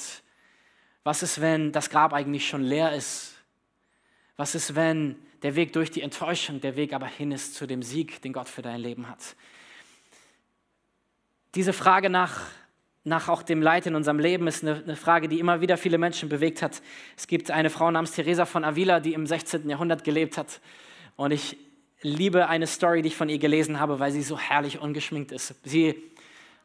Was 1.03 1.23
ist, 1.23 1.41
wenn 1.41 1.71
das 1.71 1.89
Grab 1.89 2.13
eigentlich 2.13 2.47
schon 2.47 2.61
leer 2.61 2.93
ist? 2.93 3.33
Was 4.37 4.53
ist, 4.53 4.75
wenn 4.75 5.15
der 5.41 5.55
Weg 5.55 5.73
durch 5.73 5.89
die 5.89 6.03
Enttäuschung, 6.03 6.61
der 6.61 6.75
Weg 6.75 6.93
aber 6.93 7.07
hin 7.07 7.31
ist 7.31 7.55
zu 7.55 7.65
dem 7.65 7.81
Sieg, 7.81 8.21
den 8.21 8.33
Gott 8.33 8.47
für 8.47 8.61
dein 8.61 8.79
Leben 8.79 9.09
hat? 9.09 9.35
Diese 11.55 11.73
Frage 11.73 12.11
nach, 12.11 12.45
nach 13.03 13.29
auch 13.29 13.41
dem 13.41 13.61
Leid 13.61 13.87
in 13.87 13.95
unserem 13.95 14.19
Leben 14.19 14.47
ist 14.47 14.63
eine, 14.63 14.83
eine 14.83 14.95
Frage, 14.95 15.27
die 15.27 15.39
immer 15.39 15.61
wieder 15.61 15.77
viele 15.77 15.97
Menschen 15.97 16.29
bewegt 16.29 16.61
hat. 16.61 16.81
Es 17.17 17.27
gibt 17.27 17.49
eine 17.49 17.69
Frau 17.69 17.89
namens 17.89 18.11
Teresa 18.11 18.45
von 18.45 18.63
Avila, 18.63 18.99
die 18.99 19.13
im 19.13 19.25
16. 19.25 19.67
Jahrhundert 19.69 20.03
gelebt 20.03 20.37
hat. 20.37 20.61
Und 21.15 21.31
ich 21.31 21.57
liebe 22.01 22.47
eine 22.47 22.67
Story, 22.67 23.01
die 23.01 23.09
ich 23.09 23.15
von 23.15 23.29
ihr 23.29 23.39
gelesen 23.39 23.79
habe, 23.79 23.99
weil 23.99 24.11
sie 24.11 24.21
so 24.21 24.37
herrlich 24.37 24.79
ungeschminkt 24.79 25.31
ist. 25.31 25.55
Sie 25.63 25.95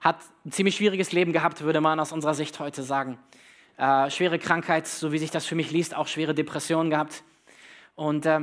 hat 0.01 0.18
ein 0.44 0.53
ziemlich 0.53 0.77
schwieriges 0.77 1.12
Leben 1.12 1.33
gehabt, 1.33 1.62
würde 1.62 1.81
man 1.81 1.99
aus 2.01 2.12
unserer 2.12 2.35
Sicht 2.35 2.61
heute 2.61 2.83
sagen. 2.83 3.18
Äh, 3.79 4.11
schwere 4.11 4.38
Krankheit, 4.38 4.87
so 4.87 5.12
wie 5.12 5.18
sich 5.18 5.31
das 5.31 5.46
für 5.46 5.55
mich 5.55 5.70
liest, 5.70 5.94
auch 5.94 6.07
schwere 6.07 6.35
Depressionen 6.35 6.90
gehabt. 6.90 7.22
Und 7.94 8.27
äh, 8.27 8.40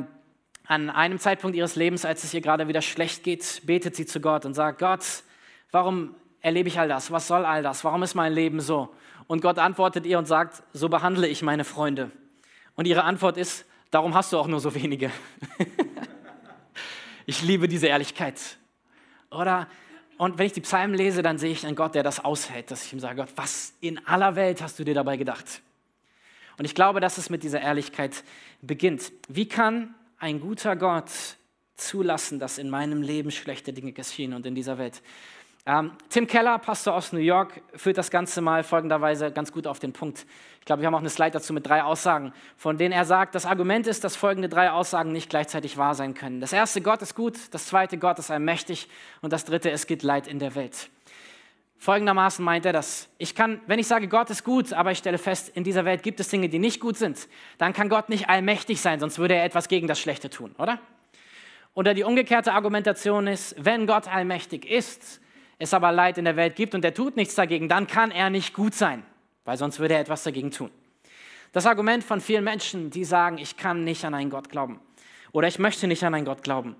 an 0.65 0.89
einem 0.89 1.19
Zeitpunkt 1.19 1.55
ihres 1.55 1.75
Lebens, 1.75 2.05
als 2.05 2.23
es 2.23 2.33
ihr 2.33 2.41
gerade 2.41 2.67
wieder 2.67 2.81
schlecht 2.81 3.23
geht, 3.23 3.61
betet 3.65 3.95
sie 3.95 4.05
zu 4.05 4.19
Gott 4.19 4.45
und 4.45 4.53
sagt, 4.53 4.79
Gott, 4.79 5.23
warum 5.71 6.15
erlebe 6.43 6.69
ich 6.69 6.79
all 6.79 6.87
das? 6.87 7.09
Was 7.09 7.27
soll 7.27 7.45
all 7.45 7.63
das? 7.63 7.83
Warum 7.83 8.03
ist 8.03 8.13
mein 8.13 8.33
Leben 8.33 8.59
so? 8.59 8.93
Und 9.25 9.41
Gott 9.41 9.57
antwortet 9.57 10.05
ihr 10.05 10.19
und 10.19 10.27
sagt, 10.27 10.61
so 10.73 10.89
behandle 10.89 11.27
ich 11.27 11.41
meine 11.41 11.63
Freunde. 11.63 12.11
Und 12.75 12.85
ihre 12.85 13.05
Antwort 13.05 13.37
ist, 13.37 13.65
darum 13.89 14.13
hast 14.13 14.31
du 14.33 14.37
auch 14.37 14.47
nur 14.47 14.59
so 14.59 14.75
wenige. 14.75 15.09
ich 17.25 17.41
liebe 17.41 17.67
diese 17.67 17.87
Ehrlichkeit. 17.87 18.39
Oder, 19.31 19.67
und 20.17 20.37
wenn 20.37 20.45
ich 20.45 20.53
die 20.53 20.61
Psalmen 20.61 20.95
lese, 20.95 21.21
dann 21.21 21.37
sehe 21.37 21.51
ich 21.51 21.65
einen 21.65 21.75
Gott, 21.75 21.95
der 21.95 22.03
das 22.03 22.23
aushält, 22.23 22.69
dass 22.69 22.85
ich 22.85 22.93
ihm 22.93 22.99
sage, 22.99 23.15
Gott, 23.15 23.31
was 23.35 23.73
in 23.79 24.05
aller 24.05 24.35
Welt 24.35 24.61
hast 24.61 24.77
du 24.77 24.83
dir 24.83 24.93
dabei 24.93 25.15
gedacht? 25.17 25.61
Und 26.57 26.65
ich 26.65 26.75
glaube, 26.75 26.99
dass 26.99 27.17
es 27.17 27.29
mit 27.29 27.43
dieser 27.43 27.61
Ehrlichkeit 27.61 28.23
beginnt. 28.61 29.11
Wie 29.27 29.47
kann 29.47 29.95
ein 30.19 30.41
guter 30.41 30.75
Gott 30.75 31.09
zulassen, 31.75 32.39
dass 32.39 32.57
in 32.57 32.69
meinem 32.69 33.01
Leben 33.01 33.31
schlechte 33.31 33.73
Dinge 33.73 33.93
geschehen 33.93 34.33
und 34.33 34.45
in 34.45 34.53
dieser 34.53 34.77
Welt? 34.77 35.01
Ähm, 35.65 35.91
Tim 36.09 36.27
Keller, 36.27 36.59
Pastor 36.59 36.93
aus 36.93 37.13
New 37.13 37.19
York, 37.19 37.61
führt 37.73 37.97
das 37.97 38.11
Ganze 38.11 38.41
mal 38.41 38.63
folgenderweise 38.63 39.31
ganz 39.31 39.53
gut 39.53 39.65
auf 39.65 39.79
den 39.79 39.93
Punkt. 39.93 40.25
Ich 40.59 40.65
glaube, 40.65 40.81
wir 40.81 40.87
haben 40.87 40.95
auch 40.95 40.99
eine 40.99 41.09
Slide 41.09 41.31
dazu 41.31 41.53
mit 41.53 41.65
drei 41.65 41.83
Aussagen, 41.83 42.33
von 42.57 42.77
denen 42.77 42.91
er 42.91 43.05
sagt, 43.05 43.33
das 43.33 43.45
Argument 43.45 43.87
ist, 43.87 44.03
dass 44.03 44.17
folgende 44.17 44.49
drei 44.49 44.71
Aussagen 44.71 45.13
nicht 45.13 45.29
gleichzeitig 45.29 45.77
wahr 45.77 45.95
sein 45.95 46.15
können. 46.15 46.41
Das 46.41 46.51
erste, 46.51 46.81
Gott 46.81 47.01
ist 47.01 47.15
gut, 47.15 47.37
das 47.51 47.67
zweite, 47.67 47.97
Gott 47.97 48.19
ist 48.19 48.29
allmächtig 48.29 48.89
und 49.21 49.31
das 49.31 49.45
dritte, 49.45 49.71
es 49.71 49.87
gibt 49.87 50.03
Leid 50.03 50.27
in 50.27 50.39
der 50.39 50.53
Welt. 50.55 50.89
Folgendermaßen 51.77 52.43
meint 52.43 52.65
er 52.65 52.73
das. 52.73 53.07
Ich 53.17 53.33
kann, 53.33 53.61
wenn 53.65 53.79
ich 53.79 53.87
sage, 53.87 54.09
Gott 54.09 54.29
ist 54.29 54.43
gut, 54.43 54.73
aber 54.73 54.91
ich 54.91 54.97
stelle 54.97 55.17
fest, 55.17 55.49
in 55.55 55.63
dieser 55.63 55.85
Welt 55.85 56.03
gibt 56.03 56.19
es 56.19 56.27
Dinge, 56.27 56.49
die 56.49 56.59
nicht 56.59 56.81
gut 56.81 56.97
sind, 56.97 57.29
dann 57.57 57.71
kann 57.71 57.87
Gott 57.87 58.09
nicht 58.09 58.27
allmächtig 58.29 58.81
sein, 58.81 58.99
sonst 58.99 59.17
würde 59.17 59.35
er 59.35 59.45
etwas 59.45 59.69
gegen 59.69 59.87
das 59.87 59.99
Schlechte 59.99 60.29
tun, 60.29 60.55
oder? 60.57 60.79
Oder 61.73 61.93
die 61.93 62.03
umgekehrte 62.03 62.51
Argumentation 62.51 63.27
ist, 63.27 63.55
wenn 63.57 63.87
Gott 63.87 64.13
allmächtig 64.13 64.69
ist, 64.69 65.21
es 65.59 65.73
aber 65.73 65.91
Leid 65.91 66.17
in 66.17 66.25
der 66.25 66.35
Welt 66.35 66.55
gibt 66.55 66.75
und 66.75 66.83
er 66.83 66.93
tut 66.93 67.15
nichts 67.15 67.35
dagegen, 67.35 67.69
dann 67.69 67.87
kann 67.87 68.11
er 68.11 68.29
nicht 68.29 68.53
gut 68.53 68.73
sein, 68.73 69.03
weil 69.45 69.57
sonst 69.57 69.79
würde 69.79 69.95
er 69.95 69.99
etwas 69.99 70.23
dagegen 70.23 70.51
tun. 70.51 70.71
Das 71.51 71.65
Argument 71.65 72.03
von 72.03 72.19
vielen 72.19 72.43
Menschen, 72.43 72.89
die 72.89 73.03
sagen, 73.03 73.37
ich 73.37 73.57
kann 73.57 73.83
nicht 73.83 74.03
an 74.05 74.13
einen 74.13 74.29
Gott 74.29 74.49
glauben 74.49 74.79
oder 75.31 75.47
ich 75.47 75.59
möchte 75.59 75.87
nicht 75.87 76.03
an 76.03 76.15
einen 76.15 76.25
Gott 76.25 76.43
glauben. 76.43 76.75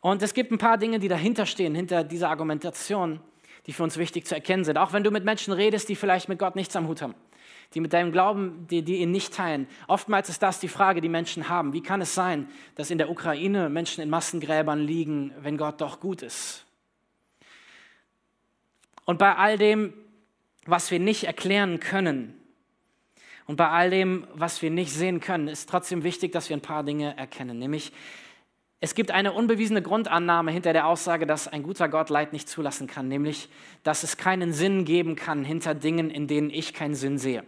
Und 0.00 0.22
es 0.22 0.34
gibt 0.34 0.50
ein 0.50 0.58
paar 0.58 0.78
Dinge, 0.78 0.98
die 0.98 1.08
dahinter 1.08 1.46
stehen, 1.46 1.74
hinter 1.74 2.02
dieser 2.04 2.28
Argumentation, 2.28 3.20
die 3.66 3.72
für 3.72 3.84
uns 3.84 3.96
wichtig 3.96 4.26
zu 4.26 4.34
erkennen 4.34 4.64
sind. 4.64 4.76
Auch 4.76 4.92
wenn 4.92 5.04
du 5.04 5.10
mit 5.10 5.24
Menschen 5.24 5.52
redest, 5.52 5.88
die 5.88 5.96
vielleicht 5.96 6.28
mit 6.28 6.38
Gott 6.38 6.56
nichts 6.56 6.74
am 6.74 6.88
Hut 6.88 7.00
haben, 7.00 7.14
die 7.74 7.80
mit 7.80 7.92
deinem 7.92 8.10
Glauben, 8.10 8.66
die, 8.68 8.82
die 8.82 8.96
ihn 8.96 9.12
nicht 9.12 9.32
teilen. 9.32 9.68
Oftmals 9.86 10.28
ist 10.28 10.42
das 10.42 10.58
die 10.60 10.68
Frage, 10.68 11.00
die 11.00 11.08
Menschen 11.08 11.48
haben. 11.48 11.72
Wie 11.72 11.82
kann 11.82 12.00
es 12.00 12.14
sein, 12.14 12.48
dass 12.74 12.90
in 12.90 12.98
der 12.98 13.10
Ukraine 13.10 13.68
Menschen 13.68 14.02
in 14.02 14.10
Massengräbern 14.10 14.80
liegen, 14.80 15.32
wenn 15.40 15.56
Gott 15.56 15.80
doch 15.80 16.00
gut 16.00 16.22
ist? 16.22 16.66
Und 19.04 19.18
bei 19.18 19.34
all 19.34 19.58
dem, 19.58 19.92
was 20.66 20.90
wir 20.90 21.00
nicht 21.00 21.24
erklären 21.24 21.80
können 21.80 22.34
und 23.46 23.56
bei 23.56 23.68
all 23.68 23.90
dem, 23.90 24.26
was 24.34 24.62
wir 24.62 24.70
nicht 24.70 24.92
sehen 24.92 25.20
können, 25.20 25.48
ist 25.48 25.68
trotzdem 25.68 26.04
wichtig, 26.04 26.32
dass 26.32 26.48
wir 26.48 26.56
ein 26.56 26.62
paar 26.62 26.84
Dinge 26.84 27.16
erkennen. 27.16 27.58
Nämlich, 27.58 27.92
es 28.80 28.94
gibt 28.94 29.10
eine 29.10 29.32
unbewiesene 29.32 29.82
Grundannahme 29.82 30.50
hinter 30.50 30.72
der 30.72 30.86
Aussage, 30.86 31.26
dass 31.26 31.48
ein 31.48 31.62
guter 31.62 31.88
Gott 31.88 32.10
Leid 32.10 32.32
nicht 32.32 32.48
zulassen 32.48 32.86
kann, 32.86 33.08
nämlich, 33.08 33.48
dass 33.82 34.02
es 34.02 34.16
keinen 34.16 34.52
Sinn 34.52 34.84
geben 34.84 35.16
kann 35.16 35.44
hinter 35.44 35.74
Dingen, 35.74 36.10
in 36.10 36.26
denen 36.26 36.50
ich 36.50 36.74
keinen 36.74 36.94
Sinn 36.94 37.18
sehe. 37.18 37.44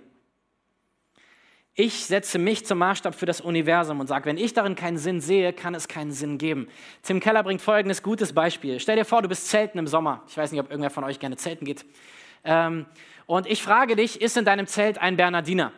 Ich 1.76 2.06
setze 2.06 2.38
mich 2.38 2.64
zum 2.64 2.78
Maßstab 2.78 3.16
für 3.16 3.26
das 3.26 3.40
Universum 3.40 3.98
und 3.98 4.06
sage, 4.06 4.26
wenn 4.26 4.36
ich 4.36 4.52
darin 4.52 4.76
keinen 4.76 4.96
Sinn 4.96 5.20
sehe, 5.20 5.52
kann 5.52 5.74
es 5.74 5.88
keinen 5.88 6.12
Sinn 6.12 6.38
geben. 6.38 6.68
Tim 7.02 7.18
Keller 7.18 7.42
bringt 7.42 7.60
folgendes 7.60 8.00
gutes 8.04 8.32
Beispiel. 8.32 8.78
Stell 8.78 8.94
dir 8.94 9.04
vor, 9.04 9.22
du 9.22 9.28
bist 9.28 9.48
Zelten 9.48 9.78
im 9.78 9.88
Sommer. 9.88 10.22
Ich 10.28 10.36
weiß 10.36 10.52
nicht, 10.52 10.60
ob 10.60 10.70
irgendwer 10.70 10.90
von 10.90 11.02
euch 11.02 11.18
gerne 11.18 11.36
Zelten 11.36 11.64
geht. 11.64 11.84
Ähm, 12.44 12.86
und 13.26 13.48
ich 13.48 13.60
frage 13.60 13.96
dich, 13.96 14.20
ist 14.20 14.36
in 14.36 14.44
deinem 14.44 14.68
Zelt 14.68 14.98
ein 14.98 15.16
Bernardiner? 15.16 15.72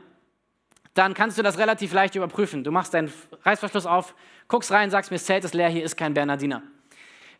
Dann 0.92 1.14
kannst 1.14 1.38
du 1.38 1.42
das 1.42 1.56
relativ 1.56 1.94
leicht 1.94 2.14
überprüfen. 2.14 2.62
Du 2.62 2.72
machst 2.72 2.92
deinen 2.92 3.10
Reißverschluss 3.44 3.86
auf, 3.86 4.14
guckst 4.48 4.72
rein, 4.72 4.90
sagst 4.90 5.10
mir, 5.10 5.16
das 5.16 5.24
Zelt 5.24 5.44
ist 5.44 5.54
leer, 5.54 5.70
hier 5.70 5.84
ist 5.84 5.96
kein 5.96 6.12
Bernardiner. 6.12 6.62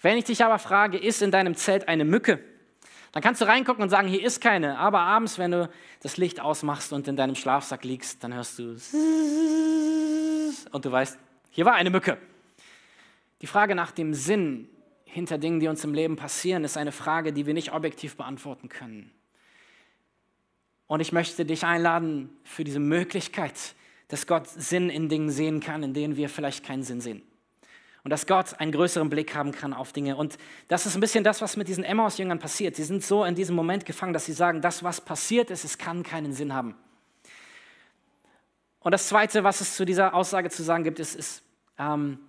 Wenn 0.01 0.17
ich 0.17 0.25
dich 0.25 0.43
aber 0.43 0.59
frage, 0.59 0.97
ist 0.97 1.21
in 1.21 1.31
deinem 1.31 1.57
Zelt 1.57 1.89
eine 1.89 2.07
Mücke? 2.07 2.39
Dann 3.17 3.23
kannst 3.23 3.41
du 3.41 3.47
reingucken 3.47 3.83
und 3.83 3.89
sagen, 3.89 4.09
hier 4.09 4.23
ist 4.23 4.43
keine. 4.43 4.77
Aber 4.79 5.01
abends, 5.01 5.39
wenn 5.39 5.51
du 5.51 5.71
das 6.03 6.19
Licht 6.19 6.39
ausmachst 6.39 6.93
und 6.93 7.09
in 7.09 7.17
deinem 7.17 7.35
Schlafsack 7.35 7.83
liegst, 7.83 8.23
dann 8.23 8.35
hörst 8.35 8.59
du 8.59 8.77
und 10.71 10.85
du 10.85 10.93
weißt, 10.93 11.19
hier 11.49 11.65
war 11.65 11.73
eine 11.73 11.89
Mücke. 11.89 12.19
Die 13.41 13.47
Frage 13.47 13.75
nach 13.75 13.91
dem 13.91 14.13
Sinn 14.13 14.69
hinter 15.07 15.39
Dingen, 15.39 15.61
die 15.61 15.69
uns 15.69 15.83
im 15.83 15.95
Leben 15.95 16.17
passieren, 16.17 16.63
ist 16.63 16.77
eine 16.77 16.93
Frage, 16.93 17.33
die 17.33 17.47
wir 17.47 17.55
nicht 17.55 17.73
objektiv 17.73 18.19
beantworten 18.19 18.69
können. 18.69 19.11
Und 20.87 21.01
ich 21.01 21.11
möchte 21.11 21.47
dich 21.47 21.65
einladen 21.65 22.29
für 22.45 22.65
diese 22.65 22.81
Möglichkeit, 22.81 23.75
dass 24.09 24.27
Gott 24.27 24.47
Sinn 24.47 24.91
in 24.91 25.09
Dingen 25.09 25.31
sehen 25.31 25.61
kann, 25.61 25.83
in 25.83 25.95
denen 25.95 26.19
wir 26.19 26.29
vielleicht 26.29 26.67
keinen 26.67 26.83
Sinn 26.83 27.01
sehen 27.01 27.23
und 28.07 28.11
dass 28.11 28.29
Gott 28.29 28.61
einen 28.61 28.71
größeren 28.71 29.11
Blick 29.11 29.35
haben 29.35 29.51
kann 29.51 29.73
auf 29.73 29.93
Dinge. 29.93 30.15
Und 30.15 30.39
das 30.69 30.87
ist 30.87 30.95
ein 30.95 31.01
bisschen 31.01 31.25
das, 31.25 31.43
was 31.43 31.57
mit 31.57 31.67
diesen 31.67 31.83
Emmaus-Jüngern 31.83 32.39
passiert. 32.39 32.77
Sie 32.77 32.85
sind 32.85 33.03
so 33.03 33.25
in 33.25 33.35
diesem 33.35 33.57
Moment 33.57 33.85
gefangen, 33.85 34.13
dass 34.13 34.27
sie 34.27 34.33
sagen, 34.33 34.63
das, 34.63 34.85
was 34.85 35.01
passiert 35.01 35.51
ist, 35.51 35.65
es 35.65 35.77
kann 35.77 36.05
keinen 36.05 36.33
Sinn 36.33 36.55
haben. 36.55 36.77
Und 38.79 38.93
das 38.93 39.09
Zweite, 39.09 39.43
was 39.43 39.61
es 39.61 39.75
zu 39.75 39.85
dieser 39.85 40.15
Aussage 40.15 40.51
zu 40.51 40.63
sagen 40.63 40.85
gibt, 40.85 41.01
ist, 41.01 41.17
ist 41.17 41.43
ähm, 41.81 42.21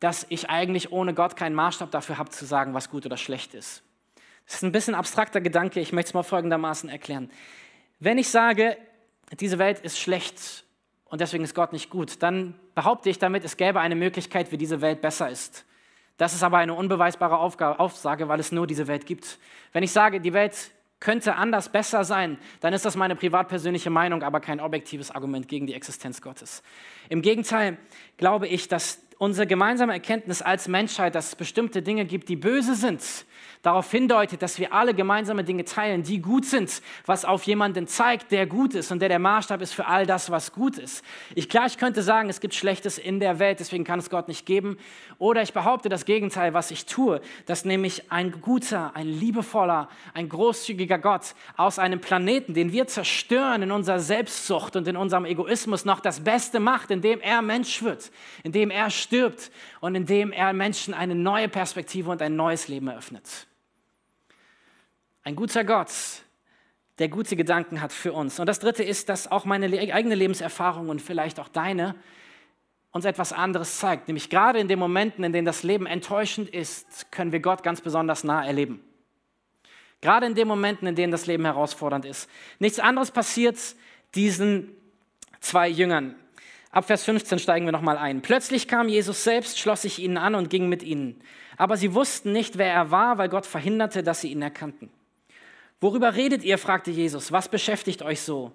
dass 0.00 0.26
ich 0.30 0.50
eigentlich 0.50 0.90
ohne 0.90 1.14
Gott 1.14 1.36
keinen 1.36 1.54
Maßstab 1.54 1.92
dafür 1.92 2.18
habe, 2.18 2.30
zu 2.30 2.44
sagen, 2.44 2.74
was 2.74 2.90
gut 2.90 3.06
oder 3.06 3.16
schlecht 3.16 3.54
ist. 3.54 3.84
Das 4.46 4.56
ist 4.56 4.62
ein 4.64 4.72
bisschen 4.72 4.96
abstrakter 4.96 5.40
Gedanke, 5.40 5.78
ich 5.78 5.92
möchte 5.92 6.08
es 6.08 6.14
mal 6.14 6.24
folgendermaßen 6.24 6.90
erklären. 6.90 7.30
Wenn 8.00 8.18
ich 8.18 8.30
sage, 8.30 8.76
diese 9.38 9.60
Welt 9.60 9.78
ist 9.78 9.96
schlecht 9.96 10.64
und 11.08 11.20
deswegen 11.20 11.44
ist 11.44 11.54
Gott 11.54 11.72
nicht 11.72 11.90
gut, 11.90 12.22
dann 12.22 12.54
behaupte 12.74 13.10
ich 13.10 13.18
damit, 13.18 13.44
es 13.44 13.56
gäbe 13.56 13.80
eine 13.80 13.96
Möglichkeit, 13.96 14.52
wie 14.52 14.58
diese 14.58 14.80
Welt 14.80 15.00
besser 15.00 15.30
ist. 15.30 15.64
Das 16.18 16.34
ist 16.34 16.42
aber 16.42 16.58
eine 16.58 16.74
unbeweisbare 16.74 17.38
Aufgabe, 17.38 17.78
Aussage, 17.78 18.28
weil 18.28 18.40
es 18.40 18.52
nur 18.52 18.66
diese 18.66 18.88
Welt 18.88 19.06
gibt. 19.06 19.38
Wenn 19.72 19.84
ich 19.84 19.92
sage, 19.92 20.20
die 20.20 20.32
Welt 20.32 20.72
könnte 21.00 21.36
anders 21.36 21.68
besser 21.68 22.04
sein, 22.04 22.38
dann 22.60 22.72
ist 22.72 22.84
das 22.84 22.96
meine 22.96 23.14
privat-persönliche 23.14 23.88
Meinung, 23.88 24.22
aber 24.24 24.40
kein 24.40 24.60
objektives 24.60 25.12
Argument 25.12 25.46
gegen 25.46 25.66
die 25.66 25.74
Existenz 25.74 26.20
Gottes. 26.20 26.62
Im 27.08 27.22
Gegenteil 27.22 27.78
glaube 28.16 28.48
ich, 28.48 28.66
dass 28.66 29.00
unsere 29.18 29.46
gemeinsame 29.46 29.92
Erkenntnis 29.92 30.42
als 30.42 30.66
Menschheit, 30.66 31.14
dass 31.14 31.28
es 31.28 31.36
bestimmte 31.36 31.82
Dinge 31.82 32.04
gibt, 32.04 32.28
die 32.28 32.36
böse 32.36 32.74
sind, 32.74 33.02
darauf 33.62 33.90
hindeutet, 33.90 34.42
dass 34.42 34.58
wir 34.58 34.72
alle 34.72 34.94
gemeinsame 34.94 35.44
Dinge 35.44 35.64
teilen, 35.64 36.02
die 36.02 36.20
gut 36.20 36.44
sind, 36.44 36.82
was 37.06 37.24
auf 37.24 37.42
jemanden 37.44 37.86
zeigt, 37.86 38.30
der 38.32 38.46
gut 38.46 38.74
ist 38.74 38.92
und 38.92 39.00
der 39.00 39.08
der 39.08 39.18
Maßstab 39.18 39.60
ist 39.60 39.72
für 39.72 39.86
all 39.86 40.06
das, 40.06 40.30
was 40.30 40.52
gut 40.52 40.78
ist. 40.78 41.04
Ich 41.34 41.48
klar, 41.48 41.66
ich 41.66 41.78
könnte 41.78 42.02
sagen, 42.02 42.28
es 42.28 42.40
gibt 42.40 42.54
Schlechtes 42.54 42.98
in 42.98 43.20
der 43.20 43.38
Welt, 43.38 43.60
deswegen 43.60 43.84
kann 43.84 43.98
es 43.98 44.10
Gott 44.10 44.28
nicht 44.28 44.46
geben. 44.46 44.78
Oder 45.18 45.42
ich 45.42 45.52
behaupte 45.52 45.88
das 45.88 46.04
Gegenteil, 46.04 46.54
was 46.54 46.70
ich 46.70 46.86
tue, 46.86 47.20
dass 47.46 47.64
nämlich 47.64 48.12
ein 48.12 48.40
guter, 48.40 48.94
ein 48.94 49.08
liebevoller, 49.08 49.88
ein 50.14 50.28
großzügiger 50.28 50.98
Gott 50.98 51.34
aus 51.56 51.78
einem 51.78 52.00
Planeten, 52.00 52.54
den 52.54 52.72
wir 52.72 52.86
zerstören 52.86 53.62
in 53.62 53.72
unserer 53.72 53.98
Selbstsucht 53.98 54.76
und 54.76 54.86
in 54.86 54.96
unserem 54.96 55.24
Egoismus, 55.24 55.84
noch 55.84 56.00
das 56.00 56.20
Beste 56.20 56.60
macht, 56.60 56.90
indem 56.90 57.20
er 57.20 57.42
Mensch 57.42 57.82
wird, 57.82 58.10
indem 58.44 58.70
er 58.70 58.90
stirbt 58.90 59.50
und 59.80 59.94
indem 59.94 60.32
er 60.32 60.52
Menschen 60.52 60.94
eine 60.94 61.14
neue 61.14 61.48
Perspektive 61.48 62.10
und 62.10 62.22
ein 62.22 62.36
neues 62.36 62.68
Leben 62.68 62.88
eröffnet. 62.88 63.47
Ein 65.28 65.36
guter 65.36 65.62
Gott, 65.62 65.92
der 66.98 67.10
gute 67.10 67.36
Gedanken 67.36 67.82
hat 67.82 67.92
für 67.92 68.14
uns. 68.14 68.40
Und 68.40 68.46
das 68.46 68.60
Dritte 68.60 68.82
ist, 68.82 69.10
dass 69.10 69.30
auch 69.30 69.44
meine 69.44 69.66
eigene 69.92 70.14
Lebenserfahrung 70.14 70.88
und 70.88 71.02
vielleicht 71.02 71.38
auch 71.38 71.48
deine 71.48 71.96
uns 72.92 73.04
etwas 73.04 73.34
anderes 73.34 73.76
zeigt. 73.76 74.08
Nämlich 74.08 74.30
gerade 74.30 74.58
in 74.58 74.68
den 74.68 74.78
Momenten, 74.78 75.22
in 75.24 75.34
denen 75.34 75.44
das 75.44 75.64
Leben 75.64 75.84
enttäuschend 75.84 76.48
ist, 76.48 77.12
können 77.12 77.30
wir 77.30 77.40
Gott 77.40 77.62
ganz 77.62 77.82
besonders 77.82 78.24
nah 78.24 78.42
erleben. 78.42 78.82
Gerade 80.00 80.24
in 80.24 80.34
den 80.34 80.48
Momenten, 80.48 80.88
in 80.88 80.94
denen 80.94 81.12
das 81.12 81.26
Leben 81.26 81.44
herausfordernd 81.44 82.06
ist. 82.06 82.30
Nichts 82.58 82.78
anderes 82.78 83.10
passiert 83.10 83.58
diesen 84.14 84.70
zwei 85.40 85.68
Jüngern. 85.68 86.14
Ab 86.70 86.86
Vers 86.86 87.04
15 87.04 87.38
steigen 87.38 87.66
wir 87.66 87.72
nochmal 87.72 87.98
ein. 87.98 88.22
Plötzlich 88.22 88.66
kam 88.66 88.88
Jesus 88.88 89.24
selbst, 89.24 89.58
schloss 89.58 89.82
sich 89.82 89.98
ihnen 89.98 90.16
an 90.16 90.34
und 90.34 90.48
ging 90.48 90.70
mit 90.70 90.82
ihnen. 90.82 91.20
Aber 91.58 91.76
sie 91.76 91.92
wussten 91.92 92.32
nicht, 92.32 92.56
wer 92.56 92.72
er 92.72 92.90
war, 92.90 93.18
weil 93.18 93.28
Gott 93.28 93.44
verhinderte, 93.44 94.02
dass 94.02 94.22
sie 94.22 94.32
ihn 94.32 94.40
erkannten. 94.40 94.90
Worüber 95.80 96.14
redet 96.14 96.44
ihr? 96.44 96.58
fragte 96.58 96.90
Jesus. 96.90 97.32
Was 97.32 97.48
beschäftigt 97.48 98.02
euch 98.02 98.20
so? 98.20 98.52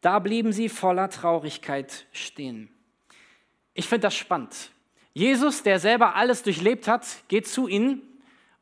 Da 0.00 0.18
blieben 0.18 0.52
sie 0.52 0.68
voller 0.68 1.10
Traurigkeit 1.10 2.06
stehen. 2.12 2.70
Ich 3.74 3.86
finde 3.86 4.02
das 4.02 4.16
spannend. 4.16 4.70
Jesus, 5.12 5.62
der 5.62 5.80
selber 5.80 6.14
alles 6.14 6.42
durchlebt 6.42 6.86
hat, 6.86 7.06
geht 7.28 7.48
zu 7.48 7.68
ihnen 7.68 8.02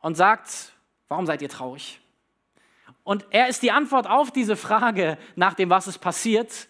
und 0.01 0.17
sagt, 0.17 0.73
warum 1.09 1.27
seid 1.27 1.43
ihr 1.43 1.49
traurig? 1.49 2.01
Und 3.05 3.27
er 3.31 3.49
ist 3.49 3.63
die 3.63 3.71
Antwort 3.71 4.07
auf 4.07 4.31
diese 4.31 4.57
Frage 4.57 5.19
nach 5.37 5.55
dem, 5.55 5.71
was 5.71 5.87
ist 5.87 5.99
passiert, 5.99 6.69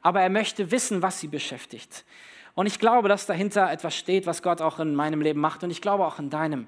aber 0.00 0.20
er 0.20 0.30
möchte 0.30 0.70
wissen, 0.70 1.02
was 1.02 1.20
sie 1.20 1.28
beschäftigt. 1.28 2.04
Und 2.54 2.66
ich 2.66 2.78
glaube, 2.78 3.08
dass 3.08 3.26
dahinter 3.26 3.70
etwas 3.70 3.96
steht, 3.96 4.26
was 4.26 4.42
Gott 4.42 4.60
auch 4.60 4.78
in 4.78 4.94
meinem 4.94 5.20
Leben 5.20 5.40
macht 5.40 5.64
und 5.64 5.70
ich 5.70 5.80
glaube 5.80 6.04
auch 6.06 6.18
in 6.18 6.30
deinem. 6.30 6.66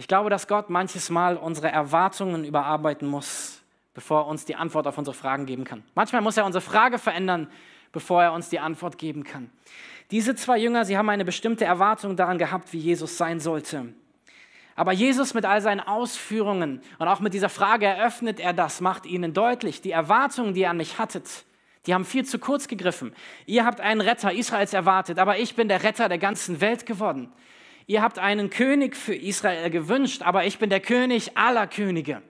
Ich 0.00 0.06
glaube, 0.06 0.30
dass 0.30 0.46
Gott 0.46 0.70
manches 0.70 1.10
Mal 1.10 1.36
unsere 1.36 1.72
Erwartungen 1.72 2.44
überarbeiten 2.44 3.08
muss, 3.08 3.60
bevor 3.94 4.20
er 4.20 4.26
uns 4.28 4.44
die 4.44 4.54
Antwort 4.54 4.86
auf 4.86 4.96
unsere 4.96 5.14
Fragen 5.14 5.44
geben 5.44 5.64
kann. 5.64 5.82
Manchmal 5.96 6.22
muss 6.22 6.36
er 6.36 6.46
unsere 6.46 6.62
Frage 6.62 6.98
verändern, 6.98 7.50
bevor 7.90 8.22
er 8.22 8.32
uns 8.32 8.48
die 8.48 8.60
Antwort 8.60 8.96
geben 8.96 9.24
kann. 9.24 9.50
Diese 10.12 10.36
zwei 10.36 10.56
Jünger, 10.58 10.84
sie 10.84 10.96
haben 10.96 11.08
eine 11.08 11.24
bestimmte 11.24 11.64
Erwartung 11.64 12.14
daran 12.14 12.38
gehabt, 12.38 12.72
wie 12.72 12.78
Jesus 12.78 13.18
sein 13.18 13.40
sollte. 13.40 13.92
Aber 14.76 14.92
Jesus 14.92 15.34
mit 15.34 15.44
all 15.44 15.60
seinen 15.60 15.80
Ausführungen 15.80 16.80
und 17.00 17.08
auch 17.08 17.18
mit 17.18 17.34
dieser 17.34 17.48
Frage 17.48 17.86
eröffnet 17.86 18.38
er 18.38 18.52
das, 18.52 18.80
macht 18.80 19.04
ihnen 19.04 19.34
deutlich, 19.34 19.80
die 19.80 19.90
Erwartungen, 19.90 20.54
die 20.54 20.60
ihr 20.60 20.70
an 20.70 20.76
mich 20.76 21.00
hattet, 21.00 21.44
die 21.86 21.94
haben 21.94 22.04
viel 22.04 22.24
zu 22.24 22.38
kurz 22.38 22.68
gegriffen. 22.68 23.12
Ihr 23.46 23.64
habt 23.64 23.80
einen 23.80 24.00
Retter 24.00 24.32
Israels 24.32 24.74
erwartet, 24.74 25.18
aber 25.18 25.38
ich 25.38 25.56
bin 25.56 25.66
der 25.66 25.82
Retter 25.82 26.08
der 26.08 26.18
ganzen 26.18 26.60
Welt 26.60 26.86
geworden. 26.86 27.32
Ihr 27.88 28.02
habt 28.02 28.18
einen 28.18 28.50
König 28.50 28.94
für 28.94 29.14
Israel 29.14 29.70
gewünscht, 29.70 30.20
aber 30.20 30.44
ich 30.44 30.58
bin 30.58 30.68
der 30.68 30.80
König 30.80 31.38
aller 31.38 31.66
Könige. 31.66 32.20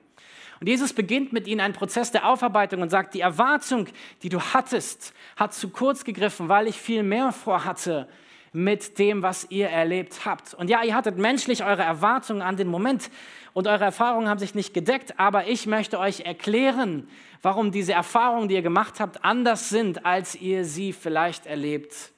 Und 0.60 0.68
Jesus 0.68 0.92
beginnt 0.92 1.32
mit 1.32 1.48
ihnen 1.48 1.60
einen 1.60 1.74
Prozess 1.74 2.12
der 2.12 2.28
Aufarbeitung 2.28 2.80
und 2.80 2.90
sagt, 2.90 3.12
die 3.14 3.22
Erwartung, 3.22 3.88
die 4.22 4.28
du 4.28 4.40
hattest, 4.40 5.12
hat 5.36 5.52
zu 5.52 5.70
kurz 5.70 6.04
gegriffen, 6.04 6.48
weil 6.48 6.68
ich 6.68 6.76
viel 6.76 7.02
mehr 7.02 7.32
vorhatte 7.32 8.08
mit 8.52 9.00
dem, 9.00 9.24
was 9.24 9.50
ihr 9.50 9.68
erlebt 9.68 10.24
habt. 10.24 10.54
Und 10.54 10.70
ja, 10.70 10.84
ihr 10.84 10.94
hattet 10.94 11.18
menschlich 11.18 11.64
eure 11.64 11.82
Erwartungen 11.82 12.40
an 12.40 12.56
den 12.56 12.68
Moment 12.68 13.10
und 13.52 13.66
eure 13.66 13.84
Erfahrungen 13.84 14.28
haben 14.28 14.38
sich 14.38 14.54
nicht 14.54 14.74
gedeckt, 14.74 15.18
aber 15.18 15.48
ich 15.48 15.66
möchte 15.66 15.98
euch 15.98 16.20
erklären, 16.20 17.08
warum 17.42 17.72
diese 17.72 17.94
Erfahrungen, 17.94 18.46
die 18.46 18.54
ihr 18.54 18.62
gemacht 18.62 19.00
habt, 19.00 19.24
anders 19.24 19.70
sind, 19.70 20.06
als 20.06 20.36
ihr 20.36 20.64
sie 20.64 20.92
vielleicht 20.92 21.46
erlebt 21.46 22.12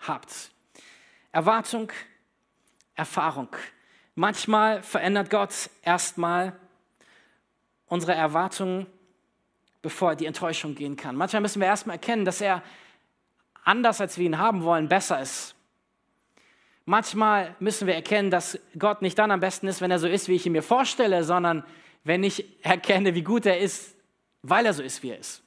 habt. 0.00 0.50
Erwartung, 1.30 1.92
Erfahrung. 2.94 3.48
Manchmal 4.14 4.82
verändert 4.82 5.30
Gott 5.30 5.70
erstmal 5.82 6.58
unsere 7.86 8.14
Erwartungen, 8.14 8.86
bevor 9.82 10.14
die 10.14 10.26
Enttäuschung 10.26 10.74
gehen 10.74 10.96
kann. 10.96 11.16
Manchmal 11.16 11.42
müssen 11.42 11.60
wir 11.60 11.66
erstmal 11.66 11.96
erkennen, 11.96 12.24
dass 12.24 12.40
er 12.40 12.62
anders, 13.64 14.00
als 14.00 14.18
wir 14.18 14.26
ihn 14.26 14.38
haben 14.38 14.62
wollen, 14.62 14.88
besser 14.88 15.20
ist. 15.20 15.54
Manchmal 16.84 17.54
müssen 17.60 17.86
wir 17.86 17.94
erkennen, 17.94 18.30
dass 18.30 18.58
Gott 18.78 19.02
nicht 19.02 19.18
dann 19.18 19.30
am 19.30 19.40
besten 19.40 19.68
ist, 19.68 19.80
wenn 19.80 19.90
er 19.90 19.98
so 19.98 20.08
ist, 20.08 20.28
wie 20.28 20.34
ich 20.34 20.46
ihn 20.46 20.52
mir 20.52 20.62
vorstelle, 20.62 21.24
sondern 21.24 21.64
wenn 22.04 22.24
ich 22.24 22.64
erkenne, 22.64 23.14
wie 23.14 23.22
gut 23.22 23.46
er 23.46 23.58
ist, 23.58 23.94
weil 24.42 24.66
er 24.66 24.72
so 24.72 24.82
ist, 24.82 25.02
wie 25.02 25.10
er 25.10 25.18
ist. 25.18 25.42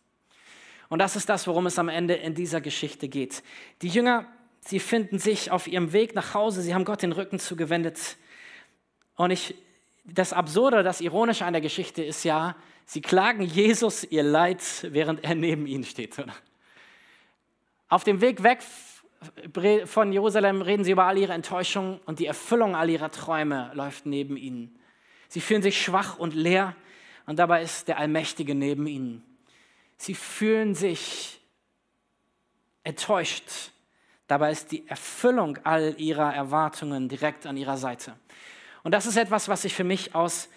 Und 0.90 1.00
das 1.00 1.16
ist 1.16 1.28
das, 1.28 1.48
worum 1.48 1.66
es 1.66 1.80
am 1.80 1.90
Ende 1.90 2.14
in 2.14 2.36
dieser 2.36 2.62
Geschichte 2.62 3.08
geht. 3.08 3.44
Die 3.82 3.88
Jünger 3.88 4.28
Sie 4.66 4.80
finden 4.80 5.20
sich 5.20 5.52
auf 5.52 5.68
ihrem 5.68 5.92
Weg 5.92 6.16
nach 6.16 6.34
Hause, 6.34 6.62
sie 6.62 6.74
haben 6.74 6.86
Gott 6.86 7.02
den 7.02 7.12
Rücken 7.12 7.38
zugewendet. 7.38 8.18
Und 9.16 9.32
ich, 9.32 9.56
das 10.06 10.32
Absurde, 10.32 10.84
das 10.84 11.02
Ironische 11.02 11.46
an 11.46 11.54
der 11.54 11.62
Geschichte 11.62 12.02
ist 12.02 12.24
ja, 12.24 12.56
sie 12.86 13.02
klagen 13.02 13.44
Jesus 13.44 14.06
ihr 14.06 14.24
Leid, 14.24 14.62
während 14.84 15.24
er 15.24 15.36
neben 15.36 15.68
ihnen 15.68 15.84
steht. 15.84 16.16
Auf 17.90 18.06
dem 18.06 18.22
Weg 18.22 18.42
weg 18.44 18.62
von 19.86 20.12
Jerusalem 20.12 20.62
reden 20.62 20.84
sie 20.84 20.92
über 20.92 21.06
all 21.06 21.18
ihre 21.18 21.34
Enttäuschungen 21.34 22.00
und 22.06 22.20
die 22.20 22.26
Erfüllung 22.26 22.76
all 22.76 22.90
ihrer 22.90 23.12
Träume 23.12 23.72
läuft 23.74 24.06
neben 24.06 24.38
ihnen. 24.38 24.80
Sie 25.28 25.42
fühlen 25.42 25.62
sich 25.62 25.82
schwach 25.82 26.20
und 26.20 26.34
leer 26.34 26.76
und 27.26 27.38
dabei 27.38 27.64
ist 27.64 27.88
der 27.90 27.98
Allmächtige 27.98 28.56
neben 28.56 28.88
ihnen. 28.88 29.24
Sie 29.98 30.16
fühlen 30.16 30.74
sich 30.74 31.42
enttäuscht 32.84 33.73
Dabei 34.34 34.52
ist 34.52 34.72
die 34.72 34.88
Erfüllung 34.88 35.60
all 35.64 35.94
ihrer 36.00 36.34
Erwartungen 36.34 37.08
direkt 37.08 37.46
an 37.46 37.56
ihrer 37.56 37.78
Seite. 37.78 38.16
Und 38.82 38.92
das 38.92 39.06
ist 39.06 39.16
etwas, 39.16 39.48
was 39.48 39.64
ich 39.64 39.76
für 39.76 39.84
mich 39.84 40.16
aus 40.16 40.50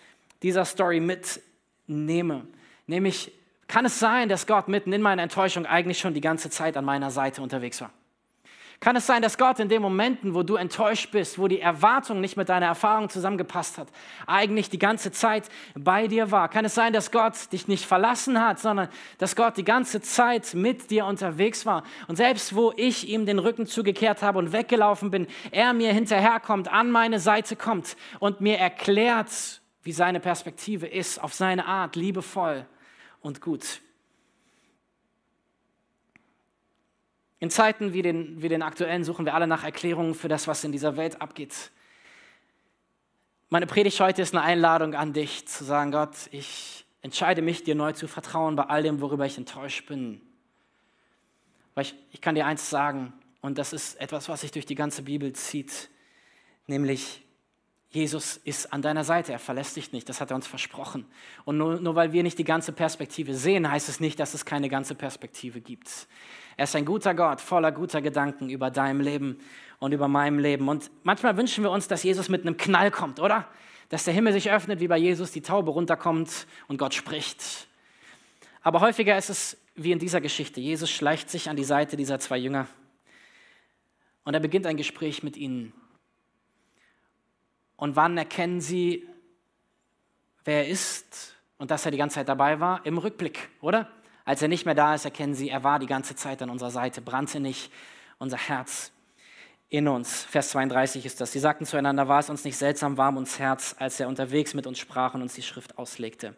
dieser 0.42 0.64
Story 0.64 0.98
mitnehme. 0.98 2.46
Nämlich, 2.86 3.32
kann 3.68 3.84
es 3.84 3.98
sein, 3.98 4.30
dass 4.30 4.46
Gott 4.46 4.68
mitten 4.68 4.94
in 4.94 5.02
meiner 5.02 5.22
Enttäuschung 5.22 5.66
eigentlich 5.66 5.98
schon 5.98 6.14
die 6.14 6.22
ganze 6.22 6.48
Zeit 6.48 6.78
an 6.78 6.86
meiner 6.86 7.10
Seite 7.10 7.42
unterwegs 7.42 7.82
war? 7.82 7.90
Kann 8.78 8.94
es 8.94 9.06
sein, 9.06 9.22
dass 9.22 9.38
Gott 9.38 9.58
in 9.58 9.70
den 9.70 9.80
Momenten, 9.80 10.34
wo 10.34 10.42
du 10.42 10.56
enttäuscht 10.56 11.10
bist, 11.10 11.38
wo 11.38 11.48
die 11.48 11.60
Erwartung 11.60 12.20
nicht 12.20 12.36
mit 12.36 12.50
deiner 12.50 12.66
Erfahrung 12.66 13.08
zusammengepasst 13.08 13.78
hat, 13.78 13.88
eigentlich 14.26 14.68
die 14.68 14.78
ganze 14.78 15.12
Zeit 15.12 15.48
bei 15.74 16.08
dir 16.08 16.30
war? 16.30 16.48
Kann 16.50 16.66
es 16.66 16.74
sein, 16.74 16.92
dass 16.92 17.10
Gott 17.10 17.52
dich 17.52 17.68
nicht 17.68 17.86
verlassen 17.86 18.40
hat, 18.40 18.58
sondern 18.58 18.88
dass 19.16 19.34
Gott 19.34 19.56
die 19.56 19.64
ganze 19.64 20.02
Zeit 20.02 20.52
mit 20.52 20.90
dir 20.90 21.06
unterwegs 21.06 21.64
war? 21.64 21.84
Und 22.06 22.16
selbst 22.16 22.54
wo 22.54 22.72
ich 22.76 23.08
ihm 23.08 23.24
den 23.24 23.38
Rücken 23.38 23.66
zugekehrt 23.66 24.22
habe 24.22 24.38
und 24.38 24.52
weggelaufen 24.52 25.10
bin, 25.10 25.26
er 25.50 25.72
mir 25.72 25.92
hinterherkommt, 25.92 26.70
an 26.70 26.90
meine 26.90 27.18
Seite 27.18 27.56
kommt 27.56 27.96
und 28.20 28.42
mir 28.42 28.58
erklärt, 28.58 29.62
wie 29.84 29.92
seine 29.92 30.20
Perspektive 30.20 30.86
ist, 30.86 31.22
auf 31.22 31.32
seine 31.32 31.64
Art, 31.64 31.96
liebevoll 31.96 32.66
und 33.20 33.40
gut. 33.40 33.80
In 37.38 37.50
Zeiten 37.50 37.92
wie 37.92 38.02
den, 38.02 38.40
wie 38.40 38.48
den 38.48 38.62
aktuellen 38.62 39.04
suchen 39.04 39.26
wir 39.26 39.34
alle 39.34 39.46
nach 39.46 39.62
Erklärungen 39.64 40.14
für 40.14 40.28
das, 40.28 40.46
was 40.46 40.64
in 40.64 40.72
dieser 40.72 40.96
Welt 40.96 41.20
abgeht. 41.20 41.70
Meine 43.50 43.66
Predigt 43.66 44.00
heute 44.00 44.22
ist 44.22 44.34
eine 44.34 44.42
Einladung 44.42 44.94
an 44.94 45.12
dich, 45.12 45.46
zu 45.46 45.64
sagen, 45.64 45.92
Gott, 45.92 46.16
ich 46.32 46.86
entscheide 47.02 47.42
mich, 47.42 47.62
dir 47.62 47.74
neu 47.74 47.92
zu 47.92 48.08
vertrauen 48.08 48.56
bei 48.56 48.64
all 48.64 48.82
dem, 48.82 49.00
worüber 49.00 49.26
ich 49.26 49.36
enttäuscht 49.36 49.86
bin. 49.86 50.20
Weil 51.74 51.84
ich, 51.84 51.94
ich 52.10 52.20
kann 52.20 52.34
dir 52.34 52.46
eins 52.46 52.70
sagen, 52.70 53.12
und 53.42 53.58
das 53.58 53.72
ist 53.74 54.00
etwas, 54.00 54.28
was 54.28 54.40
sich 54.40 54.50
durch 54.50 54.66
die 54.66 54.74
ganze 54.74 55.02
Bibel 55.02 55.32
zieht, 55.34 55.90
nämlich 56.66 57.25
Jesus 57.90 58.36
ist 58.36 58.72
an 58.72 58.82
deiner 58.82 59.04
Seite, 59.04 59.32
er 59.32 59.38
verlässt 59.38 59.76
dich 59.76 59.92
nicht, 59.92 60.08
das 60.08 60.20
hat 60.20 60.30
er 60.30 60.36
uns 60.36 60.46
versprochen. 60.46 61.06
Und 61.44 61.56
nur, 61.56 61.80
nur 61.80 61.94
weil 61.94 62.12
wir 62.12 62.22
nicht 62.22 62.38
die 62.38 62.44
ganze 62.44 62.72
Perspektive 62.72 63.34
sehen, 63.34 63.70
heißt 63.70 63.88
es 63.88 64.00
nicht, 64.00 64.18
dass 64.18 64.34
es 64.34 64.44
keine 64.44 64.68
ganze 64.68 64.94
Perspektive 64.94 65.60
gibt. 65.60 66.08
Er 66.56 66.64
ist 66.64 66.76
ein 66.76 66.84
guter 66.84 67.14
Gott, 67.14 67.40
voller 67.40 67.72
guter 67.72 68.02
Gedanken 68.02 68.50
über 68.50 68.70
dein 68.70 69.00
Leben 69.00 69.38
und 69.78 69.92
über 69.92 70.08
meinem 70.08 70.38
Leben. 70.38 70.68
Und 70.68 70.90
manchmal 71.04 71.36
wünschen 71.36 71.62
wir 71.62 71.70
uns, 71.70 71.86
dass 71.88 72.02
Jesus 72.02 72.28
mit 72.28 72.42
einem 72.42 72.56
Knall 72.56 72.90
kommt, 72.90 73.20
oder? 73.20 73.46
Dass 73.88 74.04
der 74.04 74.14
Himmel 74.14 74.32
sich 74.32 74.50
öffnet, 74.50 74.80
wie 74.80 74.88
bei 74.88 74.98
Jesus 74.98 75.30
die 75.30 75.42
Taube 75.42 75.70
runterkommt 75.70 76.46
und 76.66 76.78
Gott 76.78 76.94
spricht. 76.94 77.68
Aber 78.62 78.80
häufiger 78.80 79.16
ist 79.16 79.30
es 79.30 79.56
wie 79.76 79.92
in 79.92 79.98
dieser 79.98 80.20
Geschichte. 80.20 80.60
Jesus 80.60 80.90
schleicht 80.90 81.30
sich 81.30 81.48
an 81.48 81.56
die 81.56 81.64
Seite 81.64 81.96
dieser 81.96 82.18
zwei 82.18 82.38
Jünger 82.38 82.66
Und 84.24 84.34
er 84.34 84.40
beginnt 84.40 84.66
ein 84.66 84.76
Gespräch 84.76 85.22
mit 85.22 85.36
ihnen. 85.36 85.72
Und 87.76 87.96
wann 87.96 88.16
erkennen 88.16 88.60
sie, 88.60 89.06
wer 90.44 90.64
er 90.64 90.68
ist 90.68 91.34
und 91.58 91.70
dass 91.70 91.84
er 91.84 91.90
die 91.90 91.98
ganze 91.98 92.14
Zeit 92.14 92.28
dabei 92.28 92.60
war? 92.60 92.84
Im 92.86 92.98
Rückblick, 92.98 93.48
oder? 93.60 93.88
Als 94.24 94.42
er 94.42 94.48
nicht 94.48 94.66
mehr 94.66 94.74
da 94.74 94.94
ist, 94.94 95.04
erkennen 95.04 95.34
sie, 95.34 95.50
er 95.50 95.62
war 95.62 95.78
die 95.78 95.86
ganze 95.86 96.16
Zeit 96.16 96.42
an 96.42 96.50
unserer 96.50 96.70
Seite, 96.70 97.00
brannte 97.00 97.38
nicht 97.38 97.70
unser 98.18 98.38
Herz 98.38 98.92
in 99.68 99.88
uns. 99.88 100.24
Vers 100.24 100.50
32 100.50 101.04
ist 101.04 101.20
das. 101.20 101.32
Sie 101.32 101.38
sagten 101.38 101.66
zueinander, 101.66 102.08
war 102.08 102.20
es 102.20 102.30
uns 102.30 102.44
nicht 102.44 102.56
seltsam 102.56 102.96
warm 102.96 103.16
ums 103.16 103.38
Herz, 103.38 103.74
als 103.78 103.98
er 104.00 104.08
unterwegs 104.08 104.54
mit 104.54 104.66
uns 104.66 104.78
sprach 104.78 105.14
und 105.14 105.22
uns 105.22 105.34
die 105.34 105.42
Schrift 105.42 105.78
auslegte. 105.78 106.34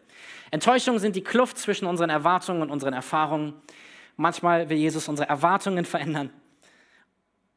Enttäuschungen 0.51 0.99
sind 0.99 1.15
die 1.15 1.23
Kluft 1.23 1.57
zwischen 1.57 1.85
unseren 1.85 2.09
Erwartungen 2.09 2.61
und 2.61 2.71
unseren 2.71 2.93
Erfahrungen. 2.93 3.53
Manchmal 4.17 4.69
will 4.69 4.77
Jesus 4.77 5.07
unsere 5.07 5.29
Erwartungen 5.29 5.85
verändern. 5.85 6.31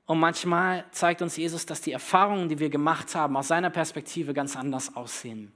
Und 0.07 0.19
manchmal 0.19 0.85
zeigt 0.91 1.23
uns 1.23 1.37
Jesus, 1.37 1.65
dass 1.65 1.81
die 1.81 1.93
Erfahrungen, 1.93 2.49
die 2.49 2.59
wir 2.59 2.71
gemacht 2.71 3.15
haben, 3.15 3.37
aus 3.37 3.49
seiner 3.49 3.71
Perspektive 3.71 4.35
ganz 4.35 4.57
anders 4.57 4.97
aussehen. 4.97 5.53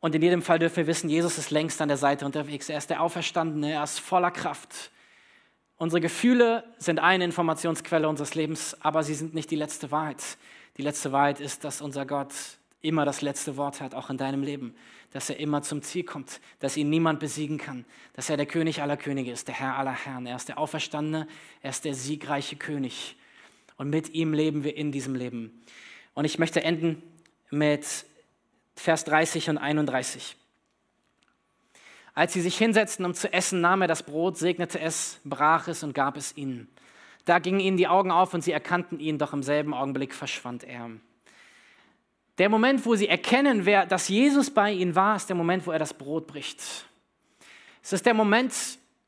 Und 0.00 0.14
in 0.14 0.22
jedem 0.22 0.42
Fall 0.42 0.60
dürfen 0.60 0.76
wir 0.76 0.86
wissen, 0.86 1.10
Jesus 1.10 1.38
ist 1.38 1.50
längst 1.50 1.80
an 1.80 1.88
der 1.88 1.96
Seite 1.96 2.24
unterwegs. 2.24 2.68
Er 2.68 2.78
ist 2.78 2.88
der 2.88 3.02
Auferstandene, 3.02 3.72
er 3.72 3.82
ist 3.82 3.98
voller 3.98 4.30
Kraft. 4.30 4.92
Unsere 5.76 6.00
Gefühle 6.00 6.64
sind 6.78 6.98
eine 6.98 7.24
Informationsquelle 7.24 8.08
unseres 8.08 8.34
Lebens, 8.34 8.76
aber 8.80 9.02
sie 9.02 9.14
sind 9.14 9.34
nicht 9.34 9.50
die 9.50 9.56
letzte 9.56 9.90
Wahrheit. 9.90 10.22
Die 10.76 10.82
letzte 10.82 11.10
Wahrheit 11.10 11.40
ist, 11.40 11.64
dass 11.64 11.80
unser 11.80 12.06
Gott 12.06 12.32
immer 12.80 13.04
das 13.04 13.22
letzte 13.22 13.56
Wort 13.56 13.80
hat, 13.80 13.94
auch 13.94 14.10
in 14.10 14.16
deinem 14.16 14.42
Leben. 14.42 14.76
Dass 15.12 15.30
er 15.30 15.38
immer 15.38 15.62
zum 15.62 15.82
Ziel 15.82 16.04
kommt, 16.04 16.40
dass 16.60 16.76
ihn 16.76 16.90
niemand 16.90 17.18
besiegen 17.20 17.56
kann, 17.58 17.84
dass 18.12 18.28
er 18.28 18.36
der 18.36 18.46
König 18.46 18.82
aller 18.82 18.96
Könige 18.96 19.32
ist, 19.32 19.48
der 19.48 19.54
Herr 19.54 19.76
aller 19.76 19.92
Herren. 19.92 20.26
Er 20.26 20.36
ist 20.36 20.48
der 20.48 20.58
Auferstandene, 20.58 21.26
er 21.62 21.70
ist 21.70 21.84
der 21.84 21.94
siegreiche 21.94 22.56
König. 22.56 23.16
Und 23.76 23.90
mit 23.90 24.10
ihm 24.10 24.34
leben 24.34 24.64
wir 24.64 24.76
in 24.76 24.92
diesem 24.92 25.14
Leben. 25.14 25.64
Und 26.14 26.24
ich 26.24 26.38
möchte 26.38 26.62
enden 26.62 27.02
mit 27.50 28.04
Vers 28.74 29.04
30 29.04 29.50
und 29.50 29.58
31. 29.58 30.36
Als 32.14 32.32
sie 32.32 32.40
sich 32.40 32.58
hinsetzten, 32.58 33.04
um 33.04 33.14
zu 33.14 33.32
essen, 33.32 33.60
nahm 33.60 33.82
er 33.82 33.88
das 33.88 34.02
Brot, 34.02 34.36
segnete 34.36 34.80
es, 34.80 35.20
brach 35.24 35.68
es 35.68 35.84
und 35.84 35.94
gab 35.94 36.16
es 36.16 36.36
ihnen. 36.36 36.68
Da 37.24 37.38
gingen 37.38 37.60
ihnen 37.60 37.76
die 37.76 37.86
Augen 37.86 38.10
auf 38.10 38.34
und 38.34 38.42
sie 38.42 38.50
erkannten 38.50 38.98
ihn, 38.98 39.18
doch 39.18 39.32
im 39.32 39.44
selben 39.44 39.72
Augenblick 39.72 40.14
verschwand 40.14 40.64
er. 40.64 40.90
Der 42.38 42.48
Moment, 42.48 42.86
wo 42.86 42.94
sie 42.94 43.08
erkennen, 43.08 43.66
wer, 43.66 43.84
dass 43.84 44.08
Jesus 44.08 44.50
bei 44.50 44.72
ihnen 44.72 44.94
war, 44.94 45.16
ist 45.16 45.28
der 45.28 45.36
Moment, 45.36 45.66
wo 45.66 45.72
er 45.72 45.78
das 45.78 45.92
Brot 45.92 46.26
bricht. 46.26 46.60
Es 47.82 47.92
ist 47.92 48.06
der 48.06 48.14
Moment, 48.14 48.54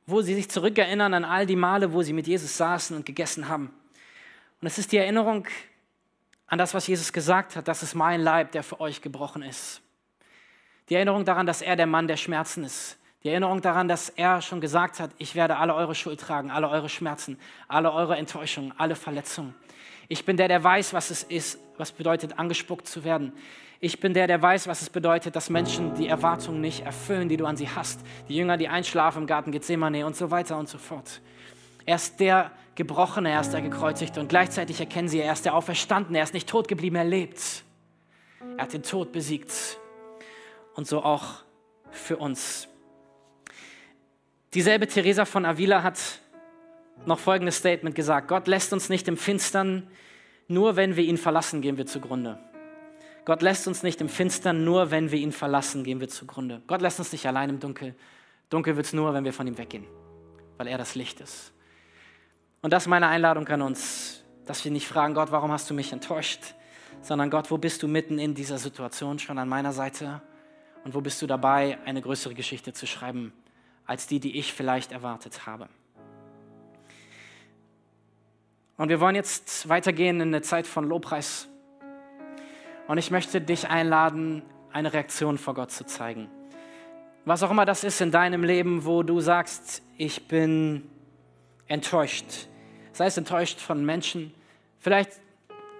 wo 0.06 0.20
sie 0.20 0.34
sich 0.34 0.50
zurückerinnern 0.50 1.14
an 1.14 1.24
all 1.24 1.46
die 1.46 1.56
Male, 1.56 1.92
wo 1.92 2.02
sie 2.02 2.12
mit 2.12 2.26
Jesus 2.26 2.56
saßen 2.56 2.96
und 2.96 3.06
gegessen 3.06 3.48
haben. 3.48 3.72
Und 4.60 4.66
es 4.66 4.78
ist 4.78 4.90
die 4.90 4.96
Erinnerung 4.96 5.46
an 6.48 6.58
das, 6.58 6.74
was 6.74 6.88
Jesus 6.88 7.12
gesagt 7.12 7.54
hat, 7.54 7.68
das 7.68 7.84
ist 7.84 7.94
mein 7.94 8.20
Leib, 8.20 8.50
der 8.52 8.64
für 8.64 8.80
euch 8.80 9.00
gebrochen 9.00 9.42
ist. 9.42 9.80
Die 10.88 10.96
Erinnerung 10.96 11.24
daran, 11.24 11.46
dass 11.46 11.62
er 11.62 11.76
der 11.76 11.86
Mann 11.86 12.08
der 12.08 12.16
Schmerzen 12.16 12.64
ist. 12.64 12.98
Die 13.22 13.28
Erinnerung 13.28 13.60
daran, 13.60 13.86
dass 13.86 14.08
er 14.08 14.42
schon 14.42 14.60
gesagt 14.60 14.98
hat, 14.98 15.12
ich 15.18 15.36
werde 15.36 15.56
alle 15.58 15.74
eure 15.74 15.94
Schuld 15.94 16.18
tragen, 16.18 16.50
alle 16.50 16.68
eure 16.68 16.88
Schmerzen, 16.88 17.38
alle 17.68 17.92
eure 17.92 18.16
Enttäuschungen, 18.16 18.72
alle 18.76 18.96
Verletzungen. 18.96 19.54
Ich 20.10 20.24
bin 20.24 20.36
der, 20.36 20.48
der 20.48 20.62
weiß, 20.64 20.92
was 20.92 21.10
es 21.10 21.22
ist, 21.22 21.60
was 21.78 21.92
bedeutet, 21.92 22.36
angespuckt 22.36 22.88
zu 22.88 23.04
werden. 23.04 23.32
Ich 23.78 24.00
bin 24.00 24.12
der, 24.12 24.26
der 24.26 24.42
weiß, 24.42 24.66
was 24.66 24.82
es 24.82 24.90
bedeutet, 24.90 25.36
dass 25.36 25.50
Menschen 25.50 25.94
die 25.94 26.08
Erwartungen 26.08 26.60
nicht 26.60 26.84
erfüllen, 26.84 27.28
die 27.28 27.36
du 27.36 27.46
an 27.46 27.56
sie 27.56 27.68
hast. 27.68 28.00
Die 28.28 28.36
Jünger, 28.36 28.56
die 28.56 28.66
einschlafen 28.66 29.22
im 29.22 29.26
Garten 29.28 29.52
Gethsemane 29.52 30.04
und 30.04 30.16
so 30.16 30.32
weiter 30.32 30.58
und 30.58 30.68
so 30.68 30.78
fort. 30.78 31.20
Er 31.86 31.94
ist 31.94 32.18
der 32.18 32.50
Gebrochene, 32.74 33.30
er 33.30 33.40
ist 33.40 33.52
der 33.52 33.62
Gekreuzigte 33.62 34.18
und 34.18 34.28
gleichzeitig 34.28 34.80
erkennen 34.80 35.06
sie, 35.06 35.20
er 35.20 35.32
ist 35.32 35.44
der 35.44 35.54
Auferstandene, 35.54 36.18
er 36.18 36.24
ist 36.24 36.34
nicht 36.34 36.48
tot 36.48 36.66
geblieben, 36.66 36.96
er 36.96 37.04
lebt. 37.04 37.62
Er 38.56 38.64
hat 38.64 38.72
den 38.72 38.82
Tod 38.82 39.12
besiegt 39.12 39.78
und 40.74 40.88
so 40.88 41.04
auch 41.04 41.44
für 41.92 42.16
uns. 42.16 42.66
Dieselbe 44.54 44.88
Teresa 44.88 45.24
von 45.24 45.46
Avila 45.46 45.84
hat 45.84 46.00
noch 47.06 47.18
folgendes 47.18 47.56
Statement 47.56 47.94
gesagt. 47.94 48.28
Gott 48.28 48.46
lässt 48.46 48.72
uns 48.72 48.88
nicht 48.88 49.08
im 49.08 49.16
Finstern, 49.16 49.88
nur 50.48 50.76
wenn 50.76 50.96
wir 50.96 51.04
ihn 51.04 51.16
verlassen, 51.16 51.62
gehen 51.62 51.76
wir 51.76 51.86
zugrunde. 51.86 52.38
Gott 53.24 53.42
lässt 53.42 53.68
uns 53.68 53.82
nicht 53.82 54.00
im 54.00 54.08
Finstern, 54.08 54.64
nur 54.64 54.90
wenn 54.90 55.10
wir 55.10 55.18
ihn 55.18 55.32
verlassen, 55.32 55.84
gehen 55.84 56.00
wir 56.00 56.08
zugrunde. 56.08 56.62
Gott 56.66 56.80
lässt 56.80 56.98
uns 56.98 57.12
nicht 57.12 57.26
allein 57.26 57.50
im 57.50 57.60
Dunkel. 57.60 57.94
Dunkel 58.48 58.76
wird 58.76 58.86
es 58.86 58.92
nur, 58.92 59.14
wenn 59.14 59.24
wir 59.24 59.32
von 59.32 59.46
ihm 59.46 59.58
weggehen, 59.58 59.86
weil 60.56 60.66
er 60.66 60.78
das 60.78 60.94
Licht 60.94 61.20
ist. 61.20 61.52
Und 62.62 62.72
das 62.72 62.84
ist 62.84 62.88
meine 62.88 63.06
Einladung 63.06 63.46
an 63.48 63.62
uns, 63.62 64.24
dass 64.46 64.64
wir 64.64 64.72
nicht 64.72 64.88
fragen, 64.88 65.14
Gott, 65.14 65.30
warum 65.30 65.52
hast 65.52 65.70
du 65.70 65.74
mich 65.74 65.92
enttäuscht, 65.92 66.54
sondern 67.02 67.30
Gott, 67.30 67.50
wo 67.50 67.58
bist 67.58 67.82
du 67.82 67.88
mitten 67.88 68.18
in 68.18 68.34
dieser 68.34 68.58
Situation 68.58 69.18
schon 69.18 69.38
an 69.38 69.48
meiner 69.48 69.72
Seite? 69.72 70.20
Und 70.84 70.94
wo 70.94 71.00
bist 71.00 71.20
du 71.22 71.26
dabei, 71.26 71.78
eine 71.84 72.02
größere 72.02 72.34
Geschichte 72.34 72.72
zu 72.72 72.86
schreiben, 72.86 73.32
als 73.86 74.06
die, 74.06 74.18
die 74.18 74.38
ich 74.38 74.52
vielleicht 74.52 74.92
erwartet 74.92 75.46
habe? 75.46 75.68
Und 78.80 78.88
wir 78.88 78.98
wollen 78.98 79.14
jetzt 79.14 79.68
weitergehen 79.68 80.22
in 80.22 80.28
eine 80.28 80.40
Zeit 80.40 80.66
von 80.66 80.88
Lobpreis. 80.88 81.48
Und 82.88 82.96
ich 82.96 83.10
möchte 83.10 83.38
dich 83.38 83.68
einladen, 83.68 84.40
eine 84.72 84.94
Reaktion 84.94 85.36
vor 85.36 85.52
Gott 85.52 85.70
zu 85.70 85.84
zeigen. 85.84 86.30
Was 87.26 87.42
auch 87.42 87.50
immer 87.50 87.66
das 87.66 87.84
ist 87.84 88.00
in 88.00 88.10
deinem 88.10 88.42
Leben, 88.42 88.86
wo 88.86 89.02
du 89.02 89.20
sagst, 89.20 89.82
ich 89.98 90.28
bin 90.28 90.88
enttäuscht. 91.66 92.24
Sei 92.92 93.04
es 93.04 93.18
enttäuscht 93.18 93.60
von 93.60 93.84
Menschen, 93.84 94.32
vielleicht 94.78 95.10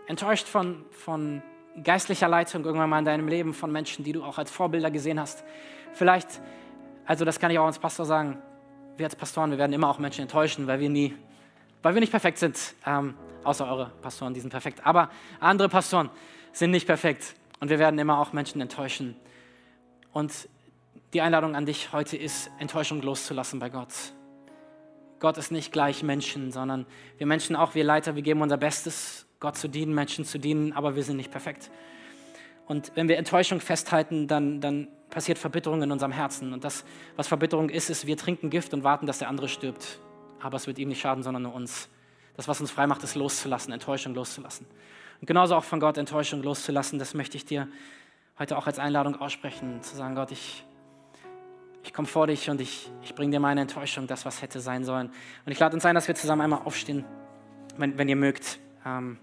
enttäuscht 0.06 0.46
von, 0.46 0.84
von 0.90 1.40
geistlicher 1.82 2.28
Leitung 2.28 2.66
irgendwann 2.66 2.90
mal 2.90 2.98
in 2.98 3.06
deinem 3.06 3.28
Leben, 3.28 3.54
von 3.54 3.72
Menschen, 3.72 4.04
die 4.04 4.12
du 4.12 4.22
auch 4.22 4.36
als 4.36 4.50
Vorbilder 4.50 4.90
gesehen 4.90 5.18
hast. 5.18 5.42
Vielleicht, 5.94 6.28
also 7.06 7.24
das 7.24 7.40
kann 7.40 7.50
ich 7.50 7.58
auch 7.58 7.64
als 7.64 7.78
Pastor 7.78 8.04
sagen, 8.04 8.42
wir 8.98 9.06
als 9.06 9.16
Pastoren, 9.16 9.52
wir 9.52 9.56
werden 9.56 9.72
immer 9.72 9.88
auch 9.88 9.98
Menschen 9.98 10.20
enttäuschen, 10.20 10.66
weil 10.66 10.80
wir 10.80 10.90
nie 10.90 11.14
weil 11.82 11.94
wir 11.94 12.00
nicht 12.00 12.10
perfekt 12.10 12.38
sind, 12.38 12.74
ähm, 12.86 13.14
außer 13.44 13.66
eure 13.66 13.90
Pastoren, 14.02 14.34
die 14.34 14.40
sind 14.40 14.50
perfekt. 14.50 14.84
Aber 14.84 15.10
andere 15.38 15.68
Pastoren 15.68 16.10
sind 16.52 16.70
nicht 16.70 16.86
perfekt 16.86 17.34
und 17.60 17.70
wir 17.70 17.78
werden 17.78 17.98
immer 17.98 18.18
auch 18.18 18.32
Menschen 18.32 18.60
enttäuschen. 18.60 19.16
Und 20.12 20.48
die 21.12 21.20
Einladung 21.20 21.56
an 21.56 21.66
dich 21.66 21.92
heute 21.92 22.16
ist, 22.16 22.50
Enttäuschung 22.58 23.02
loszulassen 23.02 23.58
bei 23.58 23.70
Gott. 23.70 23.92
Gott 25.18 25.36
ist 25.38 25.50
nicht 25.52 25.72
gleich 25.72 26.02
Menschen, 26.02 26.50
sondern 26.50 26.86
wir 27.18 27.26
Menschen 27.26 27.56
auch, 27.56 27.74
wir 27.74 27.84
Leiter, 27.84 28.14
wir 28.14 28.22
geben 28.22 28.40
unser 28.40 28.56
Bestes, 28.56 29.26
Gott 29.38 29.56
zu 29.56 29.68
dienen, 29.68 29.94
Menschen 29.94 30.24
zu 30.24 30.38
dienen, 30.38 30.72
aber 30.72 30.96
wir 30.96 31.02
sind 31.02 31.16
nicht 31.16 31.30
perfekt. 31.30 31.70
Und 32.66 32.92
wenn 32.94 33.08
wir 33.08 33.18
Enttäuschung 33.18 33.60
festhalten, 33.60 34.28
dann, 34.28 34.60
dann 34.60 34.88
passiert 35.10 35.38
Verbitterung 35.38 35.82
in 35.82 35.90
unserem 35.90 36.12
Herzen. 36.12 36.52
Und 36.52 36.64
das, 36.64 36.84
was 37.16 37.26
Verbitterung 37.26 37.68
ist, 37.68 37.90
ist, 37.90 38.06
wir 38.06 38.16
trinken 38.16 38.48
Gift 38.48 38.72
und 38.72 38.84
warten, 38.84 39.06
dass 39.06 39.18
der 39.18 39.28
andere 39.28 39.48
stirbt 39.48 40.00
aber 40.40 40.56
es 40.56 40.66
wird 40.66 40.78
ihm 40.78 40.88
nicht 40.88 41.00
schaden, 41.00 41.22
sondern 41.22 41.42
nur 41.44 41.54
uns. 41.54 41.88
Das, 42.36 42.48
was 42.48 42.60
uns 42.60 42.70
frei 42.70 42.86
macht, 42.86 43.02
ist 43.02 43.14
loszulassen, 43.14 43.72
Enttäuschung 43.72 44.14
loszulassen. 44.14 44.66
Und 45.20 45.26
genauso 45.26 45.54
auch 45.54 45.64
von 45.64 45.80
Gott 45.80 45.98
Enttäuschung 45.98 46.42
loszulassen, 46.42 46.98
das 46.98 47.14
möchte 47.14 47.36
ich 47.36 47.44
dir 47.44 47.68
heute 48.38 48.56
auch 48.56 48.66
als 48.66 48.78
Einladung 48.78 49.16
aussprechen, 49.16 49.82
zu 49.82 49.94
sagen, 49.94 50.14
Gott, 50.14 50.32
ich, 50.32 50.64
ich 51.84 51.92
komme 51.92 52.08
vor 52.08 52.26
dich 52.26 52.48
und 52.48 52.60
ich, 52.60 52.90
ich 53.02 53.14
bringe 53.14 53.32
dir 53.32 53.40
meine 53.40 53.60
Enttäuschung, 53.60 54.06
das, 54.06 54.24
was 54.24 54.40
hätte 54.40 54.60
sein 54.60 54.84
sollen. 54.84 55.08
Und 55.44 55.52
ich 55.52 55.58
lade 55.58 55.74
uns 55.74 55.84
ein, 55.84 55.94
dass 55.94 56.08
wir 56.08 56.14
zusammen 56.14 56.40
einmal 56.40 56.62
aufstehen, 56.64 57.04
wenn, 57.76 57.98
wenn 57.98 58.08
ihr 58.08 58.16
mögt. 58.16 58.58
Ähm, 58.86 59.18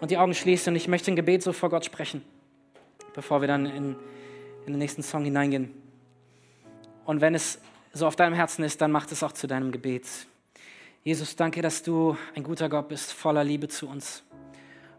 und 0.00 0.10
die 0.10 0.18
Augen 0.18 0.34
schließen 0.34 0.72
und 0.72 0.76
ich 0.76 0.88
möchte 0.88 1.12
ein 1.12 1.16
Gebet 1.16 1.44
so 1.44 1.52
vor 1.52 1.70
Gott 1.70 1.84
sprechen, 1.84 2.24
bevor 3.14 3.40
wir 3.40 3.46
dann 3.46 3.66
in, 3.66 3.94
in 4.66 4.72
den 4.72 4.78
nächsten 4.78 5.04
Song 5.04 5.22
hineingehen. 5.22 5.72
Und 7.04 7.20
wenn 7.20 7.36
es 7.36 7.60
so 7.92 8.06
auf 8.06 8.16
deinem 8.16 8.34
Herzen 8.34 8.64
ist, 8.64 8.80
dann 8.80 8.90
mach 8.90 9.10
es 9.10 9.22
auch 9.22 9.32
zu 9.32 9.46
deinem 9.46 9.72
Gebet. 9.72 10.06
Jesus, 11.04 11.36
danke, 11.36 11.62
dass 11.62 11.82
du 11.82 12.16
ein 12.34 12.42
guter 12.42 12.68
Gott 12.68 12.88
bist, 12.88 13.12
voller 13.12 13.44
Liebe 13.44 13.68
zu 13.68 13.88
uns. 13.88 14.24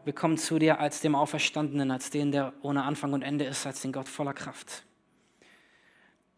Wir 0.06 0.14
kommen 0.14 0.38
zu 0.38 0.60
dir 0.60 0.80
als 0.80 1.00
dem 1.00 1.16
Auferstandenen, 1.16 1.90
als 1.90 2.10
den, 2.10 2.32
der 2.32 2.54
ohne 2.62 2.84
Anfang 2.84 3.14
und 3.14 3.22
Ende 3.22 3.46
ist, 3.46 3.66
als 3.66 3.82
den 3.82 3.94
Gott 3.94 4.10
voller 4.10 4.34
Kraft. 4.34 4.84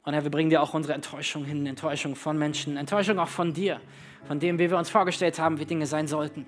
Und 0.03 0.13
Herr, 0.13 0.23
wir 0.23 0.29
bringen 0.29 0.51
dir 0.51 0.61
auch 0.61 0.75
unsere 0.75 0.93
Enttäuschung 0.93 1.45
hin, 1.45 1.65
Enttäuschung 1.65 2.15
von 2.15 2.37
Menschen, 2.37 2.77
Enttäuschung 2.77 3.17
auch 3.17 3.27
von 3.27 3.53
dir, 3.53 3.81
von 4.27 4.39
dem, 4.39 4.59
wie 4.59 4.69
wir 4.69 4.77
uns 4.77 4.91
vorgestellt 4.91 5.39
haben, 5.39 5.59
wie 5.59 5.65
Dinge 5.65 5.87
sein 5.87 6.07
sollten. 6.07 6.45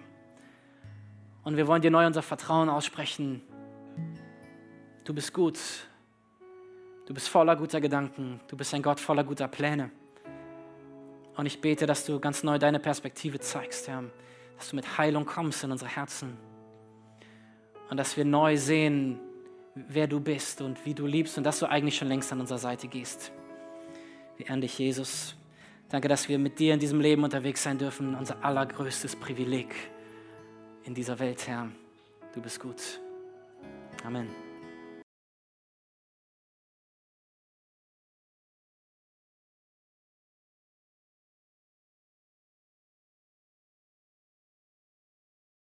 Und 1.44 1.58
wir 1.58 1.66
wollen 1.66 1.82
dir 1.82 1.90
neu 1.90 2.06
unser 2.06 2.22
Vertrauen 2.22 2.70
aussprechen. 2.70 3.42
Du 5.06 5.14
bist 5.16 5.34
gut, 5.34 5.58
Du 7.08 7.14
bist 7.14 7.30
voller 7.30 7.56
guter 7.56 7.80
Gedanken. 7.80 8.42
Du 8.50 8.58
bist 8.58 8.74
ein 8.74 8.84
Gott 8.84 9.00
voller 9.00 9.24
guter 9.24 9.48
Pläne. 9.48 9.92
Und 11.38 11.46
ich 11.46 11.62
bete, 11.62 11.86
dass 11.86 12.06
du 12.06 12.20
ganz 12.20 12.44
neu 12.44 12.60
deine 12.60 12.80
Perspektive 12.80 13.40
zeigst, 13.40 13.88
Herr. 13.88 14.04
Dass 14.58 14.70
du 14.70 14.76
mit 14.76 14.98
Heilung 14.98 15.26
kommst 15.26 15.64
in 15.64 15.72
unsere 15.72 15.90
Herzen. 15.90 16.38
Und 17.90 17.96
dass 17.96 18.18
wir 18.18 18.26
neu 18.26 18.58
sehen, 18.58 19.20
wer 19.74 20.08
du 20.08 20.20
bist 20.20 20.60
und 20.60 20.86
wie 20.86 20.94
du 20.94 21.06
liebst 21.06 21.38
und 21.38 21.46
dass 21.46 21.60
du 21.60 21.68
eigentlich 21.68 21.96
schon 21.96 22.10
längst 22.10 22.34
an 22.34 22.42
unserer 22.42 22.58
Seite 22.58 22.90
gehst. 22.90 23.32
Wir 24.36 24.48
ehren 24.48 24.60
dich, 24.60 24.78
Jesus. 24.78 25.38
Danke, 25.88 26.10
dass 26.10 26.28
wir 26.28 26.38
mit 26.38 26.60
dir 26.60 26.74
in 26.74 26.80
diesem 26.82 27.00
Leben 27.00 27.24
unterwegs 27.24 27.64
sein 27.64 27.78
dürfen. 27.78 28.16
Unser 28.16 28.44
allergrößtes 28.44 29.16
Privileg 29.16 29.74
in 30.84 30.94
dieser 30.94 31.20
Welt, 31.20 31.48
Herr. 31.48 31.70
Du 32.34 32.42
bist 32.42 32.60
gut. 32.60 33.00
Amen. 34.04 34.47